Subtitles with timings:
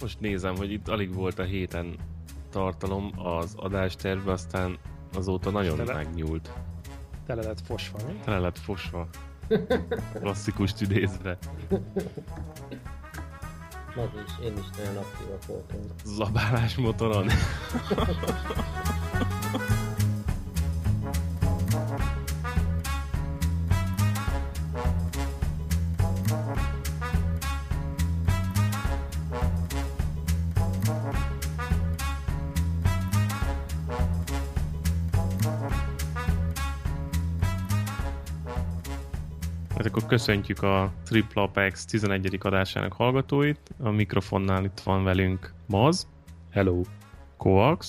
[0.00, 1.94] Most nézem, hogy itt alig volt a héten
[2.50, 4.78] tartalom az adástervbe, aztán
[5.14, 6.52] azóta nagyon Tele- megnyúlt.
[7.26, 8.12] Tele lett fosva, mi?
[8.24, 9.08] Tele lett fosva.
[10.20, 11.38] Klasszikus idézve.
[13.96, 15.84] Az is, én is nagyon aktívak voltunk.
[16.04, 17.28] Zabálás motoron.
[40.08, 42.38] köszöntjük a Triple Apex 11.
[42.40, 43.60] adásának hallgatóit.
[43.82, 46.08] A mikrofonnál itt van velünk Maz,
[46.50, 46.80] Hello.
[47.36, 47.86] Kovacs,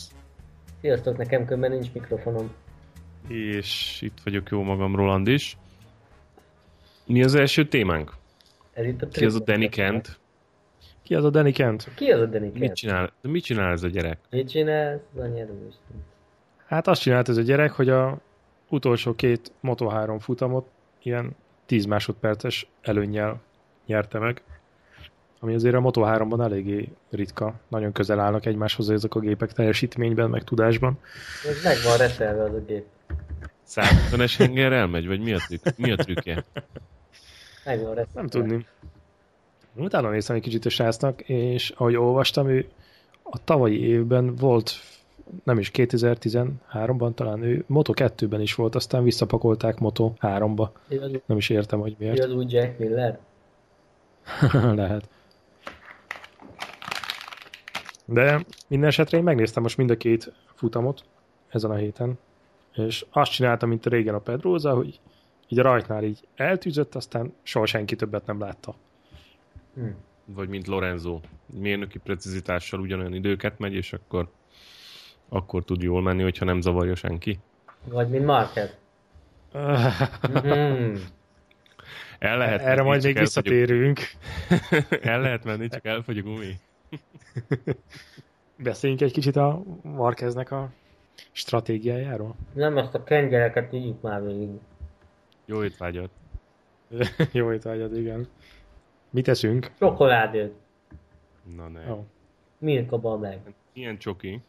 [0.82, 2.52] Sziasztok, nekem különben nincs mikrofonom.
[3.28, 5.58] és itt vagyok jó magam Roland is.
[7.05, 8.14] Mi az első témánk?
[8.73, 9.70] Ez itt a Ki az a Danny.
[9.70, 10.20] Kent?
[11.04, 11.90] Ki az a Danny Kent?
[11.95, 12.76] Ki az a Danny Mit Kent?
[12.76, 14.20] csinál, de mit csinál ez a gyerek?
[14.30, 15.02] Mit csinálsz?
[15.16, 15.50] Az anyád.
[16.66, 18.20] Hát azt csinált ez a gyerek, hogy a
[18.70, 20.67] utolsó két Moto3 futamot
[21.03, 21.36] ilyen
[21.70, 23.42] 10 másodperces előnnyel
[23.86, 24.42] nyerte meg.
[25.39, 27.53] Ami azért a Moto3-ban eléggé ritka.
[27.67, 31.00] Nagyon közel állnak egymáshoz ezek a gépek teljesítményben, meg tudásban.
[31.47, 32.86] Ez meg van reszelve az a gép.
[33.67, 36.45] 150-es henger elmegy, vagy mi a, trükk, mi a trükkje?
[37.66, 38.09] Meg van reszelve.
[38.14, 38.66] Nem tudni.
[39.75, 42.70] Utána néztem egy kicsit a srácnak, és ahogy olvastam, ő
[43.23, 44.72] a tavalyi évben volt,
[45.44, 50.69] nem is 2013-ban talán, ő Moto 2-ben is volt, aztán visszapakolták Moto 3-ba.
[50.88, 52.19] Ő az, Nem is értem, hogy miért.
[52.19, 53.19] az új Jack Miller?
[54.75, 55.09] Lehet.
[58.05, 61.03] De minden esetre én megnéztem most mind a két futamot
[61.50, 62.17] ezen a héten,
[62.73, 65.00] és azt csinálta, mint a régen a Pedroza, hogy
[65.47, 68.75] így a rajtnál így eltűzött, aztán soha senki többet nem látta.
[69.73, 69.88] Hm.
[70.25, 71.19] Vagy mint Lorenzo.
[71.45, 74.30] Mérnöki precizitással ugyanolyan időket megy, és akkor
[75.30, 77.39] akkor tud jól menni, hogyha nem zavarja senki.
[77.83, 78.77] Vagy mint Marquez.
[79.53, 80.95] Mhm.
[82.19, 84.00] El lehet Erre menni, majd még visszatérünk.
[85.01, 86.53] El lehet menni, csak elfogy a gumi.
[88.63, 90.69] Beszéljünk egy kicsit a Marqueznek a
[91.31, 92.35] stratégiájáról.
[92.53, 94.50] Nem azt a kengyereket így már végig.
[95.45, 96.09] Jó étvágyat.
[97.31, 98.28] Jó étvágyad, igen.
[99.09, 99.72] Mit eszünk?
[99.79, 100.53] Csokoládét.
[101.56, 101.91] Na ne.
[101.91, 102.03] Oh.
[102.57, 103.39] Milka babeg.
[103.73, 104.41] Ilyen csoki.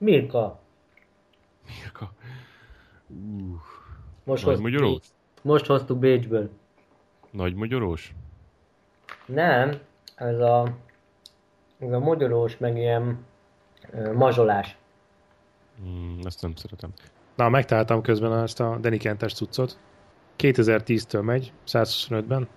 [0.00, 0.60] Milka.
[1.66, 2.12] Milka.
[3.06, 3.60] Uh,
[4.24, 5.00] Most nagy magyarós?
[5.42, 6.50] most hoztuk Bécsből.
[7.30, 8.14] Nagy magyarós?
[9.26, 9.78] Nem,
[10.14, 10.76] ez a,
[11.78, 13.24] ez a magyarós, meg ilyen
[13.90, 14.76] ö, mazsolás.
[15.82, 16.92] Mm, ezt nem szeretem.
[17.34, 19.78] Na, megtaláltam közben ezt a Danny Kentes cuccot.
[20.38, 22.48] 2010-től megy, 125-ben.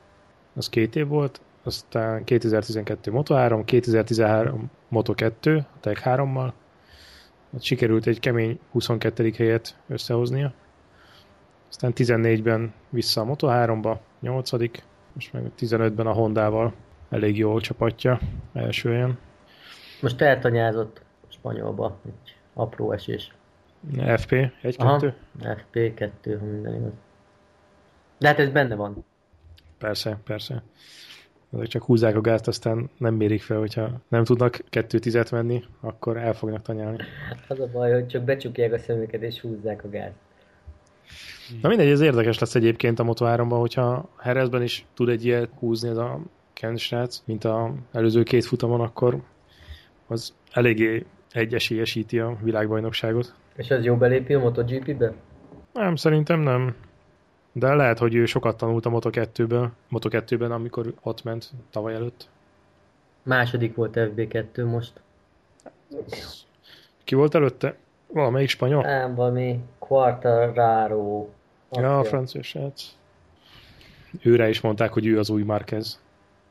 [0.56, 1.42] Az két év volt.
[1.64, 6.52] Aztán 2012 Moto3, 2013 Moto2, a Tech 3-mal.
[7.60, 9.32] Sikerült egy kemény 22.
[9.38, 10.54] helyet összehoznia.
[11.70, 14.52] Aztán 14-ben vissza a Moto3-ba, 8
[15.14, 16.74] most meg 15-ben a Hondával
[17.10, 18.20] elég jól csapatja,
[18.54, 19.18] első helyen.
[20.02, 23.34] Most eltanyázott spanyolba, egy apró esés.
[24.18, 24.32] FP,
[24.62, 24.78] 1-2.
[24.78, 26.94] Aha, FP2, ha minden igaz.
[28.18, 29.06] De hát ez benne van.
[29.78, 30.64] Persze, persze.
[31.54, 35.64] Ezek csak húzzák a gázt, aztán nem mérik fel, hogyha nem tudnak kettő tizet menni,
[35.82, 36.98] akkor el fognak tanyálni.
[37.48, 40.16] Az a baj, hogy csak becsukják a szemüket és húzzák a gázt.
[41.62, 45.90] Na mindegy, ez érdekes lesz egyébként a Moto3-ban, hogyha Herezben is tud egy ilyet húzni
[45.90, 46.20] ez a
[46.54, 49.22] Ken srác, mint a előző két futamon, akkor
[50.08, 53.34] az eléggé egyesíti a világbajnokságot.
[53.56, 55.14] És az jó belépi a MotoGP-be?
[55.74, 56.76] Nem, szerintem nem.
[57.56, 62.28] De lehet, hogy ő sokat tanult a Moto2-ből, Moto2-ben, amikor ott ment tavaly előtt.
[63.24, 64.92] Második volt FB2 most.
[67.04, 67.76] Ki volt előtte?
[68.08, 68.82] Valamelyik spanyol?
[68.82, 71.28] Nem, valami Quartararo.
[71.72, 72.84] Ja, a francia srác.
[74.22, 76.02] Őre is mondták, hogy ő az új Marquez.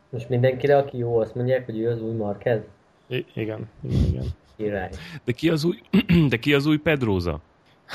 [0.08, 2.60] Most mindenkire, aki jó, azt mondják, hogy ő az új Marquez.
[3.06, 4.24] I- igen, igen, igen.
[4.56, 4.90] Király.
[5.24, 5.80] De ki az új,
[6.28, 7.40] de ki az új Pedroza?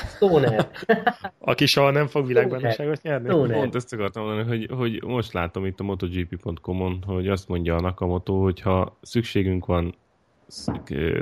[0.06, 0.70] Stoner.
[1.38, 3.28] Aki soha nem fog világbajnokságot nyerni.
[3.28, 3.56] Stoner.
[3.56, 7.80] Pont ezt akartam mondani, hogy, hogy most látom itt a MotoGP.com-on, hogy azt mondja a
[7.80, 9.94] Nakamoto, hogy ha szükségünk van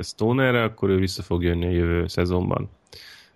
[0.01, 2.69] Stonerre, akkor ő vissza fog jönni a jövő szezonban.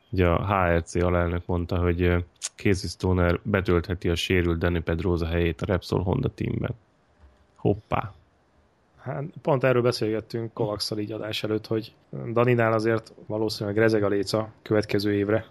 [0.09, 5.65] Ugye a HRC alelnök mondta, hogy Casey Stoner betöltheti a sérült Danny Pedrosa helyét a
[5.65, 6.75] Repsol Honda teamben.
[7.55, 8.13] Hoppá.
[9.01, 11.93] Hát, pont erről beszélgettünk Kovakszal így adás előtt, hogy
[12.33, 15.45] Daninál azért valószínűleg rezeg a léca következő évre.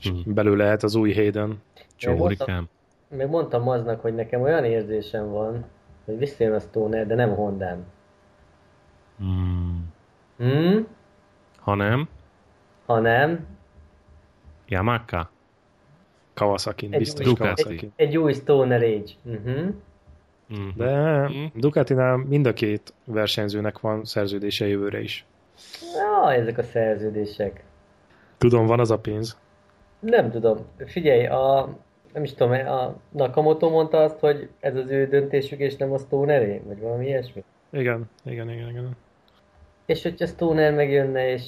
[0.00, 0.32] És Hm.
[0.32, 1.62] belül lehet az új Hayden.
[1.96, 2.68] Csórikám.
[3.08, 5.64] Meg mondtam aznak, hogy nekem olyan érzésem van,
[6.04, 7.84] hogy visszajön a Stoner, de nem a Hondán.
[9.18, 9.92] Hmm.
[10.38, 10.86] Hmm?
[11.58, 12.08] Ha nem,
[12.86, 13.46] Ha nem,
[14.68, 15.30] Yamaka.
[16.34, 17.90] Kawasaki, Egy biztos új- Kawasaki.
[17.96, 19.12] egy új Stoner Age.
[19.24, 19.74] Uh-huh.
[20.50, 20.68] Mhm.
[20.76, 21.44] De Mhm.
[21.54, 25.24] Ducatinál mind a két versenyzőnek van szerződése jövőre is.
[25.96, 27.62] Ja, ezek a szerződések.
[28.38, 29.38] Tudom, van az a pénz.
[30.00, 30.58] Nem tudom.
[30.86, 31.68] Figyelj, a,
[32.12, 35.98] nem is tudom, a Nakamoto mondta azt, hogy ez az ő döntésük, és nem a
[35.98, 37.44] Stoneré, vagy valami ilyesmi.
[37.70, 38.96] Igen, igen, igen, igen.
[39.86, 41.42] És hogyha Stoner megjönne, és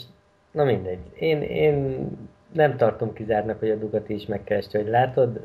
[0.50, 0.98] na mindegy.
[1.18, 2.06] Én, én
[2.52, 5.40] nem tartom kizárnak, hogy a Ducati is megkereste, hogy látod,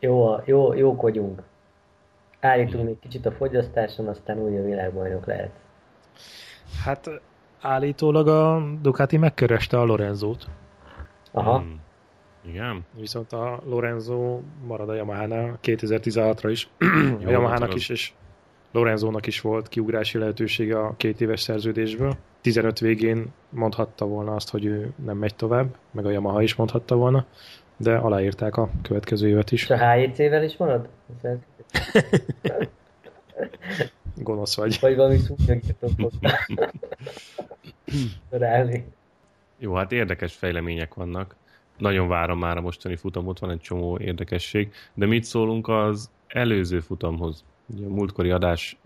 [0.00, 1.42] jó, a- jó, jók vagyunk.
[2.44, 5.50] Állítunk még kicsit a fogyasztáson, aztán újra világbajnok lehet.
[6.84, 7.10] Hát
[7.60, 10.46] állítólag a Ducati megkereste a Lorenzót,
[11.32, 11.58] Aha.
[11.58, 11.80] Hmm.
[12.46, 12.84] Igen?
[12.98, 16.68] viszont a Lorenzo marad a Yamaha-nál 2016-ra is.
[16.78, 16.84] a
[17.20, 18.12] Jó, Yamaha-nak is, és
[18.72, 22.16] Lorenzónak is volt kiugrási lehetősége a két éves szerződésből.
[22.40, 26.96] 15 végén mondhatta volna azt, hogy ő nem megy tovább, meg a Yamaha is mondhatta
[26.96, 27.26] volna,
[27.76, 29.62] de aláírták a következő évet is.
[29.62, 30.88] És a HJC-vel is marad?
[34.16, 34.78] Gonosz vagy.
[34.80, 36.38] Vagy valami szúnyogított hozzá.
[38.30, 38.84] Ráli.
[39.58, 41.34] Jó, hát érdekes fejlemények vannak.
[41.78, 44.72] Nagyon várom már a mostani futamot, van egy csomó érdekesség.
[44.94, 47.44] De mit szólunk az előző futamhoz?
[47.66, 48.76] Ugye a múltkori adás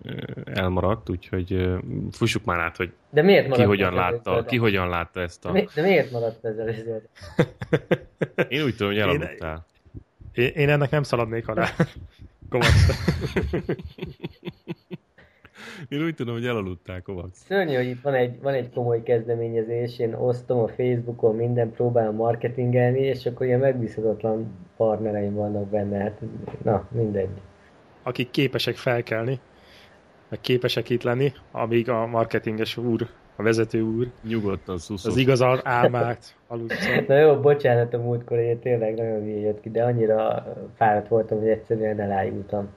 [0.44, 1.68] elmaradt, úgyhogy
[2.10, 5.52] fussuk már át, hogy De miért ki hogyan látta, ki hogyan látta ezt a...
[5.52, 7.48] De, mi- de miért maradt ez előző adás?
[8.48, 9.66] Én úgy tudom, hogy elaludtál.
[10.32, 11.68] Én, én ennek nem szaladnék alá.
[12.48, 12.74] Kovacs.
[15.88, 17.34] Én úgy tudom, hogy elaludtál, Kovacs.
[17.34, 22.14] Szörnyű, hogy itt van egy, van egy komoly kezdeményezés, én osztom a Facebookon, minden próbálom
[22.14, 26.20] marketingelni, és akkor ilyen megbízhatatlan partnereim vannak benne, hát
[26.62, 27.28] na, mindegy.
[28.02, 29.40] Akik képesek felkelni,
[30.28, 35.10] meg képesek itt lenni, amíg a marketinges úr, a vezető úr, Nyugodtan szuszol.
[35.10, 37.00] az igazán álmát alussza.
[37.06, 40.46] Na jó, bocsánat a múltkor, én tényleg nagyon hülye jött ki, de annyira
[40.76, 42.68] fáradt voltam, hogy egyszerűen elájultam.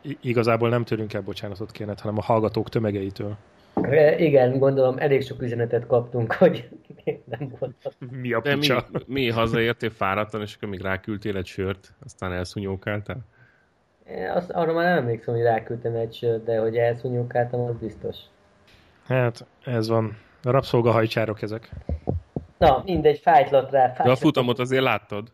[0.00, 3.36] I- igazából nem tőlünk kell bocsánatot kérned, hanem a hallgatók tömegeitől.
[3.82, 6.68] E, Igen, gondolom elég sok üzenetet kaptunk, hogy
[7.38, 7.92] nem voltam.
[8.20, 8.86] Mi a De mi, picsa?
[9.06, 13.18] mi hazaértél fáradtan, és akkor még ráküldtél egy sört, aztán elszúnyókáltál?
[14.10, 18.16] Én Azt, arra már nem emlékszem, hogy ráküldtem egy sört, de hogy elszúnyogkáltam, az biztos.
[19.06, 20.16] Hát, ez van.
[20.42, 21.70] A rabszolgahajcsárok ezek.
[22.58, 23.86] Na, mindegy, fájtlat rá.
[23.86, 24.16] De Fájtlat.
[24.16, 25.32] a futamot azért láttad?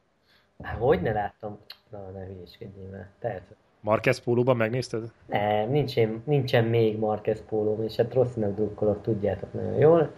[0.62, 1.58] Há, hogy ne láttam?
[1.90, 3.08] Na, ne hülyéskedjél már.
[3.20, 3.54] Persze.
[3.80, 5.12] Marquez pólóban megnézted?
[5.26, 10.10] Nem, nincsen, nincsen még Marquez pólóm, és hát Rosszinak drukkolok, tudjátok nagyon jól.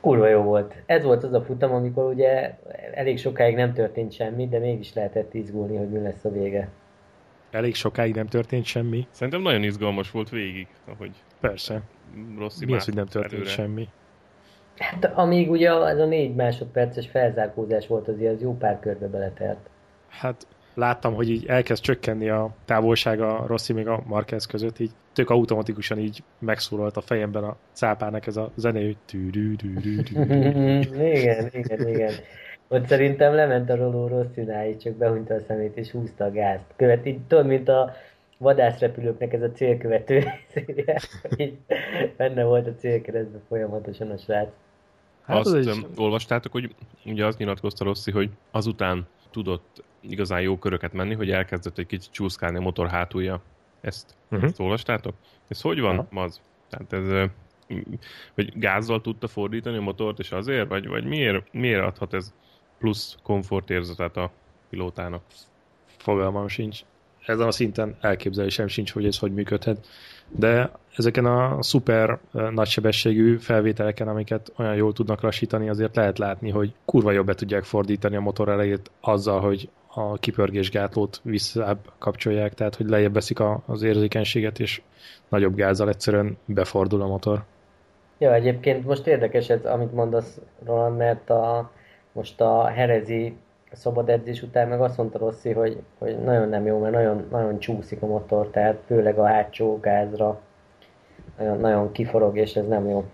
[0.00, 0.82] Kurva jó volt.
[0.86, 2.58] Ez volt az a futam, amikor ugye
[2.94, 6.68] elég sokáig nem történt semmi, de mégis lehetett izgulni, hogy mi lesz a vége.
[7.50, 9.06] Elég sokáig nem történt semmi.
[9.10, 11.80] Szerintem nagyon izgalmas volt végig, ahogy Persze.
[12.38, 13.48] Rossi Mi az, hogy nem történt előre.
[13.48, 13.88] semmi?
[14.78, 19.58] Hát amíg ugye ez a négy másodperces felzárkózás volt, azért az jó pár körbe beletelt.
[20.08, 24.90] Hát láttam, hogy így elkezd csökkenni a távolság a Rossi még a Marquez között, így
[25.12, 31.06] tök automatikusan így megszólalt a fejemben a cápának ez a zene, hogy tűrű-dűrű-dűrű.
[31.18, 32.12] igen, igen, igen.
[32.68, 36.64] Ott szerintem lement a roló Rosszináig, csak behunyta a szemét és húzta a gázt.
[36.76, 37.92] Követ, így tudod, mint a
[38.38, 40.24] vadászrepülőknek ez a célkövető
[41.36, 41.58] így
[42.16, 44.48] benne volt a célkeresztben folyamatosan a srác.
[45.22, 45.86] Hát Azt az egy...
[45.96, 51.78] olvastátok, hogy ugye azt nyilatkozta Rossi, hogy azután tudott igazán jó köröket menni, hogy elkezdett
[51.78, 53.40] egy kicsit csúszkálni a motor hátulja.
[53.80, 54.44] Ezt, Mhm.
[54.44, 55.14] ezt olvastátok?
[55.48, 56.22] Ez hogy van, Aha.
[56.22, 56.40] az?
[56.68, 57.28] Tehát ez,
[58.34, 60.68] hogy gázzal tudta fordítani a motort, és azért?
[60.68, 62.34] Vagy, vagy miért, miért adhat ez
[62.78, 64.30] plusz komfortérzetet a
[64.70, 65.22] pilótának?
[65.96, 66.80] Fogalmam sincs.
[67.28, 69.86] Ezen a szinten elképzelésem sincs, hogy ez hogy működhet.
[70.28, 76.74] De ezeken a szuper nagysebességű felvételeken, amiket olyan jól tudnak lassítani, azért lehet látni, hogy
[76.84, 82.74] kurva jobb be tudják fordítani a motor elejét azzal, hogy a kipörgésgátlót visszább kapcsolják, tehát
[82.74, 84.82] hogy lejjebb veszik a, az érzékenységet, és
[85.28, 87.44] nagyobb gázzal egyszerűen befordul a motor.
[88.18, 91.70] Ja, egyébként most érdekes ez, amit mondasz, Roland, mert a,
[92.12, 93.36] most a herezi
[93.72, 97.58] szabad edzés után meg azt mondta Rossi, hogy, hogy nagyon nem jó, mert nagyon, nagyon
[97.58, 100.40] csúszik a motor, tehát főleg a hátsó gázra
[101.38, 103.04] nagyon, nagyon kiforog, és ez nem jó.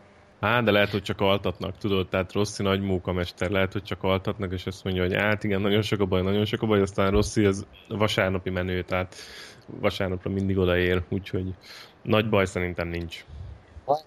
[0.41, 4.53] Á, de lehet, hogy csak altatnak, tudod, tehát Rossi nagy munkamester, lehet, hogy csak altatnak,
[4.53, 7.11] és azt mondja, hogy hát igen, nagyon sok a baj, nagyon sok a baj, aztán
[7.11, 9.15] Rossi az vasárnapi menő, tehát
[9.81, 11.55] vasárnapra mindig odaér, úgyhogy
[12.03, 13.25] nagy baj szerintem nincs.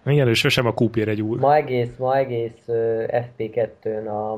[0.06, 1.40] Igen, és sosem a kúpér egy úr.
[1.40, 4.32] Ma egész, ma egész ö, FP2-n a,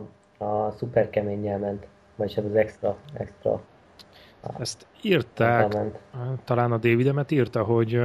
[0.46, 1.88] a szuper keménnyel ment,
[2.20, 3.62] vagyis hát az extra, extra
[4.60, 5.76] Ezt írták,
[6.44, 8.00] talán a David Emmet írta, hogy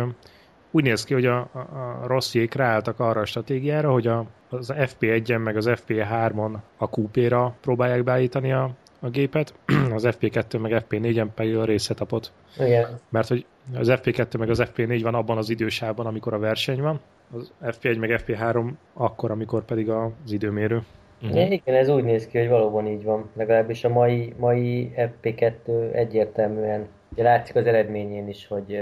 [0.70, 4.72] úgy néz ki, hogy a, a, a rossziék ráálltak arra a stratégiára, hogy a, az
[4.76, 9.54] FP1-en meg az FP3-on a QP-ra próbálják beállítani a, a gépet,
[9.94, 12.32] az FP2 meg FP4-en pedig a részetapot.
[12.58, 12.98] Igen.
[13.08, 17.00] Mert hogy az FP2 meg az FP4 van abban az idősában, amikor a verseny van,
[17.32, 20.82] az FP1 meg FP3 akkor, amikor pedig az időmérő.
[21.24, 21.52] Uh-huh.
[21.52, 23.30] Igen, ez úgy néz ki, hogy valóban így van.
[23.36, 28.80] Legalábbis a mai, mai FP2 egyértelműen, ugye látszik az eredményén is, hogy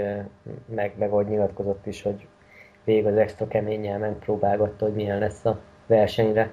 [0.75, 2.27] meg, meg ahogy nyilatkozott is, hogy
[2.83, 6.51] végig az extra keményen ment, próbálgatta, hogy milyen lesz a versenyre.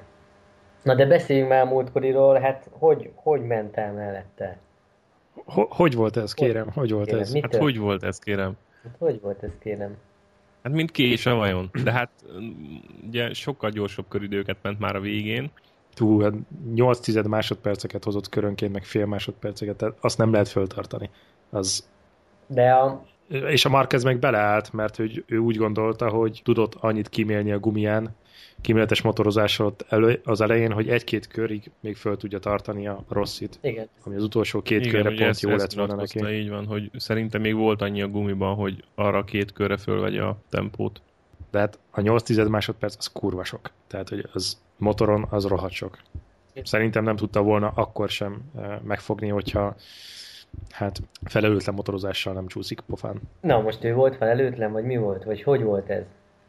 [0.83, 4.59] Na de beszéljünk már a múltkoriról, hát hogy, hogy ment el mellette?
[5.69, 6.65] Hogy volt ez, kérem?
[6.65, 7.35] Hogy, hogy volt kérem, ez?
[7.41, 8.53] Hát hogy volt ez, kérem?
[8.83, 9.97] Hát hogy volt ez, kérem?
[10.63, 11.71] Hát mint kés a vajon.
[11.85, 12.11] De hát
[13.07, 15.51] ugye sokkal gyorsabb köridőket ment már a végén.
[15.95, 16.33] Túl,
[16.75, 21.11] 8 hát tized másodperceket hozott körönként, meg fél másodperceket, tehát azt nem lehet föltartani.
[21.51, 21.89] Az...
[22.47, 23.05] De a...
[23.29, 27.59] És a Marquez meg beleállt, mert hogy ő úgy gondolta, hogy tudott annyit kimélni a
[27.59, 28.15] gumián,
[28.61, 33.59] kíméletes motorozással elő, az elején, hogy egy-két körig még föl tudja tartani a rosszit.
[33.63, 33.89] Igen.
[34.05, 36.27] Ami az utolsó két Igen, körre pont ezt, jó lett volna neki.
[36.27, 40.37] Így van, hogy szerintem még volt annyi a gumiban, hogy arra két körre fölvegye a
[40.49, 41.03] tempót.
[41.51, 43.71] De hát a 8 tized másodperc az kurva sok.
[43.87, 45.99] Tehát, hogy az motoron az rohadt sok.
[46.63, 49.77] Szerintem nem tudta volna akkor sem eh, megfogni, hogyha
[50.71, 53.21] hát felelőtlen motorozással nem csúszik pofán.
[53.41, 55.25] Na, most ő volt felelőtlen, vagy mi volt?
[55.25, 56.05] Vagy hogy volt ez?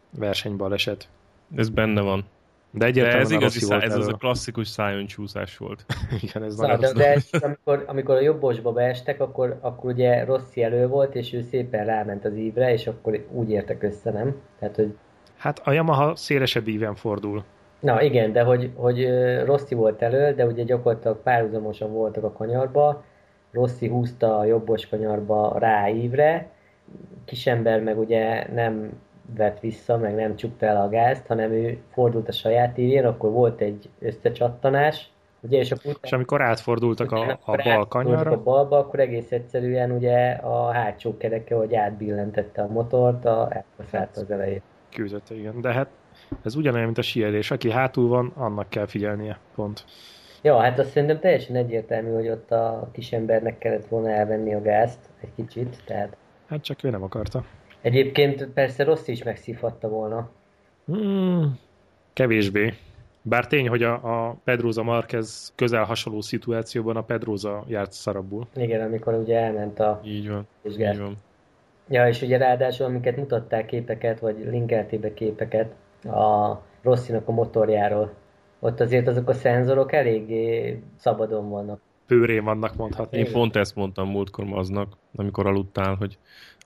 [0.09, 1.07] Versenybaleset.
[1.55, 2.25] Ez benne van.
[2.73, 5.85] De egyértelműen de ez, igazi szá- ez az a klasszikus szájon csúszás volt.
[6.21, 10.88] Igen, ez szóval, de, de amikor, amikor a jobbosba beestek, akkor, akkor ugye Rossi elő
[10.88, 14.35] volt, és ő szépen ráment az ívre, és akkor úgy értek össze, nem?
[14.59, 14.97] Tehát, hogy...
[15.38, 17.43] Hát a Yamaha szélesebb íven fordul.
[17.81, 19.09] Na igen, de hogy, hogy
[19.45, 23.03] Rossi volt elő, de ugye gyakorlatilag párhuzamosan voltak a kanyarba,
[23.51, 26.50] Rossi húzta a jobbos kanyarba rá ívre,
[27.25, 28.91] kisember meg ugye nem
[29.35, 33.31] vett vissza, meg nem csukta el a gázt, hanem ő fordult a saját ívén, akkor
[33.31, 35.11] volt egy összecsattanás,
[35.43, 38.31] Ugye, és, akkor és amikor átfordultak a, a bal kanyarra?
[38.31, 44.21] a balba, akkor egész egyszerűen ugye a hátsó kereke, hogy átbillentette a motort, a, elfaszálta
[44.21, 44.61] az elejét.
[44.89, 45.61] Küzdötte, igen.
[45.61, 45.88] De hát
[46.43, 47.51] ez ugyanolyan, mint a síelés.
[47.51, 49.39] Aki hátul van, annak kell figyelnie.
[49.55, 49.85] Pont.
[50.41, 55.00] Ja, hát azt szerintem teljesen egyértelmű, hogy ott a kisembernek kellett volna elvenni a gázt
[55.21, 56.17] egy kicsit, tehát...
[56.47, 57.43] Hát csak ő nem akarta.
[57.81, 60.29] Egyébként persze rossz is megszívhatta volna.
[60.85, 61.59] Hmm,
[62.13, 62.73] kevésbé.
[63.21, 68.47] Bár tény, hogy a, a Pedroza Marquez közel hasonló szituációban a Pedroza járt szarabbul.
[68.55, 71.17] Igen, amikor ugye elment a így van, így van.
[71.89, 75.73] Ja, és ugye ráadásul, amiket mutatták képeket, vagy linkelték be képeket
[76.03, 78.13] a Rosszinak a motorjáról,
[78.60, 81.79] ott azért azok a szenzorok eléggé szabadon vannak.
[82.08, 83.17] Pőrén vannak mondhatni.
[83.17, 86.17] Én pont ezt mondtam múltkor aznak, amikor aludtál, hogy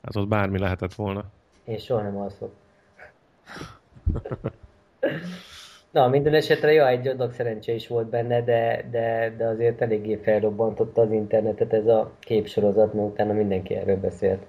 [0.06, 1.24] Hát ott bármi lehetett volna.
[1.64, 2.52] Én soha nem alszok.
[5.92, 10.16] Na, minden esetre jó, egy adag szerencse is volt benne, de, de, de azért eléggé
[10.16, 14.46] felrobbantotta az internetet ez a képsorozat, mert utána mindenki erről beszélt.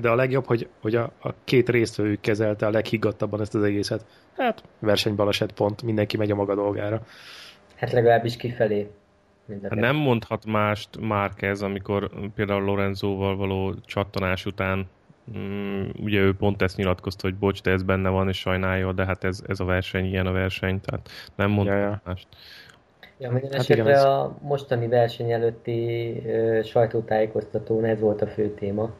[0.00, 4.04] De a legjobb, hogy, hogy a, a két résztvevő kezelte a leghiggadtabban ezt az egészet.
[4.36, 7.02] Hát, versenybaleset pont, mindenki megy a maga dolgára.
[7.76, 8.90] Hát legalábbis kifelé.
[9.62, 14.88] Hát nem mondhat mást Márquez, amikor például Lorenzóval való csattanás után
[15.38, 19.04] mm, ugye ő pont ezt nyilatkozta, hogy bocs, de ez benne van, és sajnálja, de
[19.04, 22.00] hát ez, ez a verseny, ilyen a verseny, tehát nem mondhat ja, ja.
[22.04, 22.26] mást.
[23.18, 28.50] Ja, minden hát esetre igen, a mostani verseny előtti ö, sajtótájékoztatón ez volt a fő
[28.50, 28.90] téma.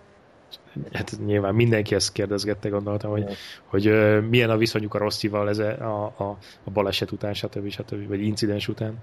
[0.93, 3.25] Hát nyilván mindenki ezt kérdezgette, gondoltam, hogy,
[3.65, 3.85] hogy
[4.29, 7.69] milyen a viszonyuk a Rosszival ez a, a, a baleset után, stb.
[7.69, 8.09] stb.
[8.09, 8.95] vagy incidens után.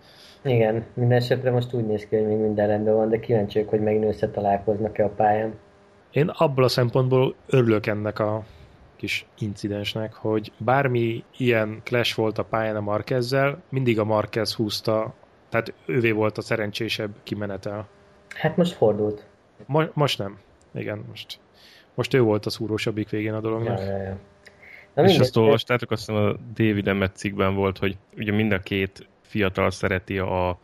[0.43, 3.81] Igen, minden esetre most úgy néz ki, hogy még minden rendben van, de kíváncsiak, hogy
[3.81, 5.53] megint összetalálkoznak-e a pályán.
[6.11, 8.43] Én abból a szempontból örülök ennek a
[8.95, 15.13] kis incidensnek, hogy bármi ilyen clash volt a pályán a Marquezzel, mindig a Marquez húzta,
[15.49, 17.87] tehát ővé volt a szerencsésebb kimenetel.
[18.35, 19.25] Hát most fordult.
[19.65, 20.37] Mo- most nem.
[20.73, 21.39] Igen, most,
[21.93, 23.79] most ő volt a szúrósabbik végén a dolognak.
[23.79, 24.17] Ja, ja, ja.
[24.93, 28.59] Na, és azt olvastátok, azt hiszem a David Emmett cikkben volt, hogy ugye mind a
[28.59, 30.59] két fiatal szereti a,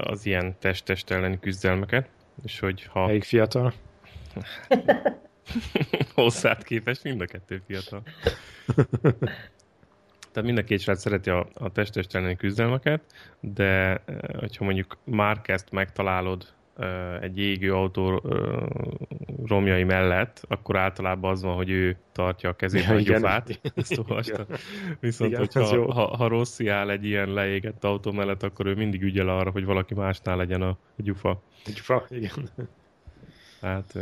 [0.00, 2.08] az ilyen test-test elleni küzdelmeket,
[2.44, 3.06] és hogy ha...
[3.06, 3.72] Melyik fiatal?
[6.14, 8.02] Hozzád képest mind a kettő fiatal.
[10.32, 13.02] Tehát mind a két srác szereti a, a test-test elleni küzdelmeket,
[13.40, 14.02] de
[14.38, 16.46] hogyha mondjuk már kezd megtalálod
[17.20, 18.22] egy égő autó
[19.46, 23.60] romjai mellett, akkor általában az van, hogy ő tartja a kezét ja, a gyufát.
[23.74, 24.44] Ezt olvastam.
[25.00, 29.02] Viszont, igen, hogyha ha, ha Rossi áll egy ilyen leégett autó mellett, akkor ő mindig
[29.02, 31.30] ügyel arra, hogy valaki másnál legyen a, a gyufa.
[31.64, 32.48] A gyufa, igen.
[33.60, 33.98] Hát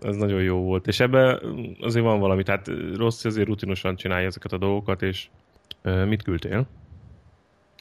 [0.00, 0.86] ez nagyon jó volt.
[0.86, 1.40] És ebben
[1.80, 5.28] azért van valami, tehát Rossi azért rutinosan csinálja ezeket a dolgokat, és
[6.06, 6.66] mit küldtél?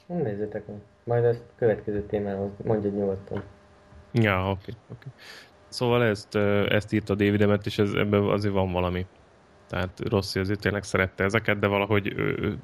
[0.06, 0.78] Nézzétek meg.
[1.04, 3.44] Majd ezt következő témához mondja nyugodtan.
[4.12, 4.50] Ja, oké.
[4.50, 5.12] Okay, okay.
[5.68, 6.36] Szóval ezt,
[6.70, 9.06] ezt írta David Emmett, és ez, ebben azért van valami.
[9.68, 12.16] Tehát Rossi azért tényleg szerette ezeket, de valahogy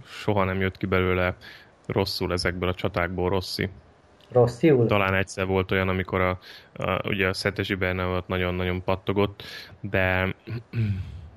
[0.05, 1.35] soha nem jött ki belőle
[1.85, 3.69] rosszul ezekből a csatákból Rossi.
[4.31, 4.85] Rossziul?
[4.85, 6.39] Talán egyszer volt olyan, amikor a,
[6.73, 9.43] a, ugye a Szetesi volt nagyon-nagyon pattogott,
[9.79, 10.35] de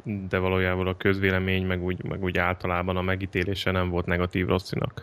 [0.05, 5.03] de valójában a közvélemény, meg úgy, meg úgy általában a megítélése nem volt negatív Rosszinak.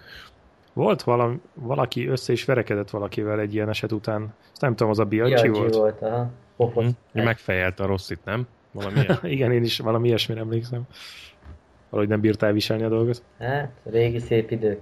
[0.78, 4.34] Volt valami, valaki össze is verekedett valakivel egy ilyen eset után.
[4.52, 5.76] Ezt nem tudom, az a Biaggi volt?
[5.76, 6.32] volt, aha.
[6.58, 6.90] Hm?
[7.12, 8.48] Megfejelte a Rosszit, nem?
[8.72, 9.06] Valami
[9.36, 10.82] Igen, én is valami ilyesmire emlékszem.
[11.90, 13.24] Valahogy nem bírtál viselni a dolgot.
[13.40, 14.82] Hát, régi szép idők.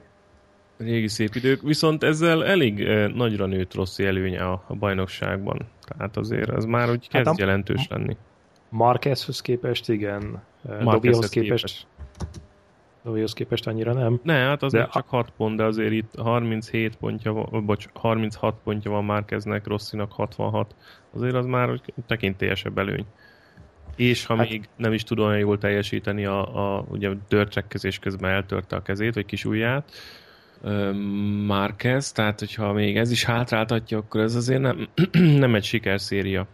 [0.77, 5.59] Régi szép idők, viszont ezzel elég eh, nagyra nőtt Rossi előnye a, a bajnokságban.
[5.87, 8.17] Tehát azért ez már úgy kezd hát jelentős lenni.
[8.69, 10.43] Marquezhoz képest, igen.
[10.79, 11.65] Marquezhoz képest.
[11.65, 11.87] képest.
[13.05, 14.19] Dovihoz képest annyira nem.
[14.23, 18.55] Ne, hát az de csak 6 pont, de azért itt 37 pontja van, bocs, 36
[18.63, 20.75] pontja van Márkeznek, Rosszinak 66.
[21.13, 23.05] Azért az már tekintélyesebb előny.
[23.95, 28.31] És ha hát, még nem is tud olyan jól teljesíteni, a, a ugye dörcsekkezés közben
[28.31, 29.91] eltörte a kezét, vagy kis ujját,
[31.45, 34.87] Márquez, tehát hogyha még ez is hátráltatja, akkor ez azért nem,
[35.43, 36.47] nem egy sikerszéria.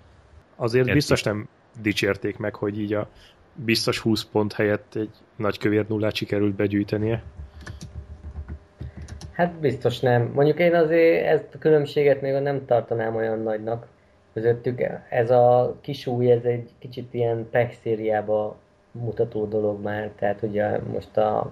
[0.56, 0.94] Azért Eddig.
[0.94, 1.48] biztos nem
[1.82, 3.10] dicsérték meg, hogy így a
[3.66, 7.24] biztos 20 pont helyett egy nagy kövér nullát sikerült begyűjtenie.
[9.32, 10.32] Hát biztos nem.
[10.34, 13.88] Mondjuk én azért ezt a különbséget még nem tartanám olyan nagynak
[14.34, 14.82] közöttük.
[15.10, 17.48] Ez a kisúj, ez egy kicsit ilyen
[17.82, 18.58] szériába
[18.92, 20.12] mutató dolog már.
[20.16, 21.52] Tehát ugye most a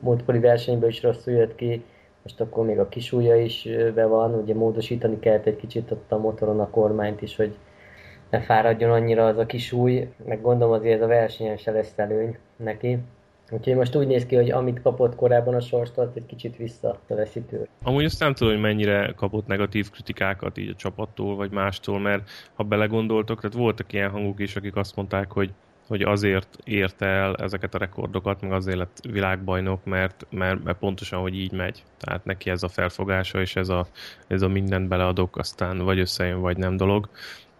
[0.00, 1.84] múltkori versenyből is rosszul jött ki,
[2.22, 6.18] most akkor még a kisúja is be van, ugye módosítani kellett egy kicsit ott a
[6.18, 7.54] motoron a kormányt is, hogy
[8.30, 11.92] ne fáradjon annyira az a kis új, meg gondolom azért ez a versenyen se lesz
[11.96, 12.98] előny neki.
[13.50, 17.64] Úgyhogy most úgy néz ki, hogy amit kapott korábban a sorstart, egy kicsit visszaveszi tőle.
[17.82, 22.30] Amúgy azt nem tudom, hogy mennyire kapott negatív kritikákat így a csapattól, vagy mástól, mert
[22.54, 25.50] ha belegondoltok, tehát voltak ilyen hangok is, akik azt mondták, hogy
[25.90, 31.20] hogy azért érte el ezeket a rekordokat, meg azért lett világbajnok, mert, mert, mert pontosan,
[31.20, 31.84] hogy így megy.
[31.98, 33.86] Tehát neki ez a felfogása, és ez a,
[34.26, 37.08] ez a mindent beleadok, aztán vagy összejön, vagy nem dolog.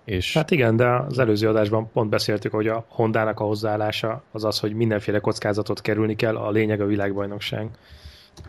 [0.04, 0.32] És...
[0.32, 4.58] Hát igen, de az előző adásban pont beszéltük, hogy a Hondának a hozzáállása az az,
[4.58, 7.68] hogy mindenféle kockázatot kerülni kell, a lényeg a világbajnokság.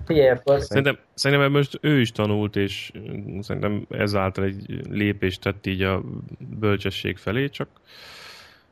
[0.05, 2.91] Figyelj, Szerintem, szerintem ebből most ő is tanult, és
[3.39, 6.01] szerintem ezáltal egy lépést tett így a
[6.59, 7.67] bölcsesség felé, csak,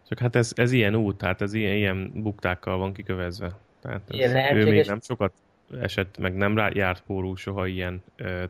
[0.10, 3.52] csak hát ez, ez ilyen út, tehát ez ilyen, ilyen buktákkal van kikövezve.
[3.82, 5.34] Tehát ez, ő még nem sokat
[5.82, 8.04] esett, meg nem rá, járt pórul soha ilyen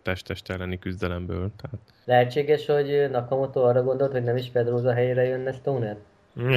[0.04, 1.52] test-test elleni küzdelemből.
[1.62, 1.80] Tehát...
[2.06, 5.98] Lehetséges, hogy Nakamoto arra gondolt, hogy nem is Pedroza helyére jönne Stoner?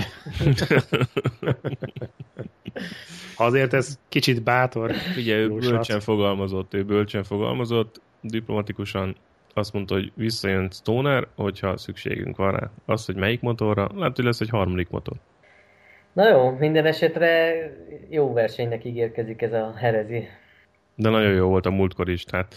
[3.36, 4.92] Azért ez kicsit bátor.
[5.16, 9.16] Ugye ő bölcsen fogalmazott, ő bölcsen fogalmazott, diplomatikusan
[9.54, 12.70] azt mondta, hogy visszajön Stoner, hogyha szükségünk van rá.
[12.86, 15.16] Az, hogy melyik motorra, lehet, hogy lesz egy harmadik motor.
[16.12, 17.52] Na jó, minden esetre
[18.08, 20.28] jó versenynek ígérkezik ez a herezi.
[20.94, 22.54] De nagyon jó volt a múltkor is, tehát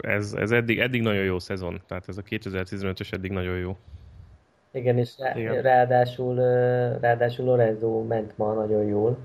[0.00, 3.76] ez, ez eddig, eddig nagyon jó szezon, tehát ez a 2015-ös eddig nagyon jó.
[4.72, 5.62] Igen, és rá, Igen.
[5.62, 6.34] ráadásul,
[7.00, 9.18] ráadásul Lorenzo ment ma nagyon jól,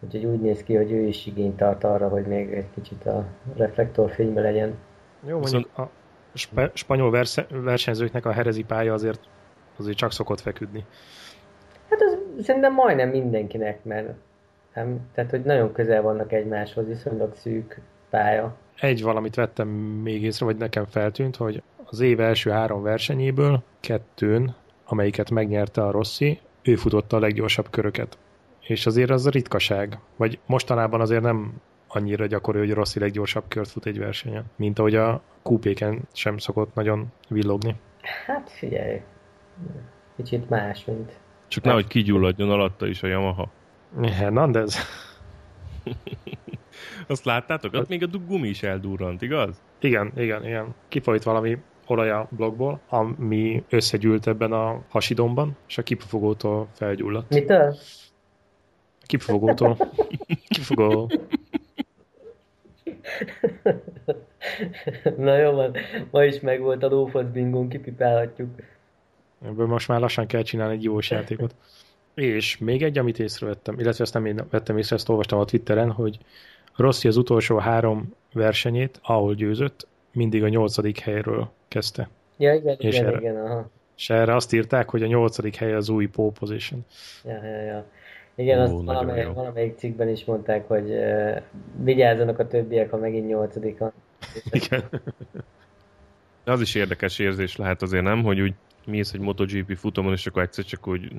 [0.00, 3.26] úgyhogy úgy néz ki, hogy ő is igényt tart arra, hogy még egy kicsit a
[3.56, 4.74] reflektorfénybe legyen.
[5.26, 5.90] Jó, mondjuk a
[6.34, 9.20] sp- spanyol verse- versenyzőknek a herezi pálya azért,
[9.78, 10.84] azért csak szokott feküdni.
[11.90, 14.08] Hát az szerintem majdnem mindenkinek, mert
[14.78, 18.56] nem, tehát hogy nagyon közel vannak egymáshoz, viszonylag szűk pálya.
[18.80, 19.68] Egy valamit vettem
[20.02, 25.90] még észre, vagy nekem feltűnt, hogy az év első három versenyéből kettőn, amelyiket megnyerte a
[25.90, 28.18] Rossi, ő futotta a leggyorsabb köröket.
[28.60, 29.98] És azért az a ritkaság.
[30.16, 31.52] Vagy mostanában azért nem
[31.88, 36.74] annyira gyakori, hogy Rossi leggyorsabb kört fut egy versenyen, mint ahogy a kúpéken sem szokott
[36.74, 37.74] nagyon villogni.
[38.26, 39.00] Hát figyelj,
[40.16, 41.12] kicsit más, mint...
[41.48, 43.50] Csak nehogy kigyulladjon alatta is a Yamaha.
[44.02, 44.76] Hernandez?
[47.06, 47.74] Azt láttátok?
[47.74, 49.60] Ott még a gumi is eldurrant, igaz?
[49.80, 50.74] Igen, igen, igen.
[50.88, 57.34] Kifolyt valami olaj a blogból, ami összegyűlt ebben a hasidomban, és a kipufogótól felgyulladt.
[57.34, 57.76] Mitől?
[59.02, 59.76] Kipufogótól.
[60.48, 61.10] Kipufogó.
[65.16, 65.76] Na jó van,
[66.10, 68.50] ma is megvolt a lófasz bingón, kipipálhatjuk.
[69.44, 71.54] Ebből most már lassan kell csinálni egy jó játékot.
[72.18, 75.90] És még egy, amit észrevettem, illetve ezt nem én vettem észre, ezt olvastam a Twitteren,
[75.90, 76.18] hogy
[76.76, 82.08] Rossi az utolsó három versenyét, ahol győzött, mindig a nyolcadik helyről kezdte.
[82.36, 83.70] Ja, igen, és igen, erre, igen, aha.
[83.96, 86.84] És erre azt írták, hogy a nyolcadik hely az új pole position.
[87.24, 87.84] Ja, ja, ja.
[88.34, 89.32] Igen, Ó, azt nagyon valamelyik, jó.
[89.32, 91.36] valamelyik cikkben is mondták, hogy uh,
[91.82, 93.92] vigyázzanak a többiek, ha megint nyolcadika.
[94.50, 94.82] Igen.
[96.44, 98.54] De az is érdekes érzés lehet azért nem, hogy úgy
[98.86, 101.12] mész egy MotoGP futamon, és akkor egyszer csak úgy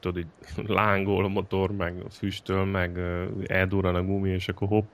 [0.00, 0.26] tudod, így
[0.68, 2.98] lángol a motor, meg füstöl, meg
[3.46, 4.88] eldurran a gumi, és akkor hopp,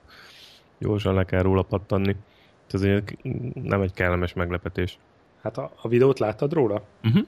[0.77, 2.15] gyorsan le kell róla pattanni.
[2.67, 3.17] Ez azért
[3.53, 4.97] nem egy kellemes meglepetés.
[5.41, 6.83] Hát a, a videót láttad róla?
[7.03, 7.25] Uh-huh.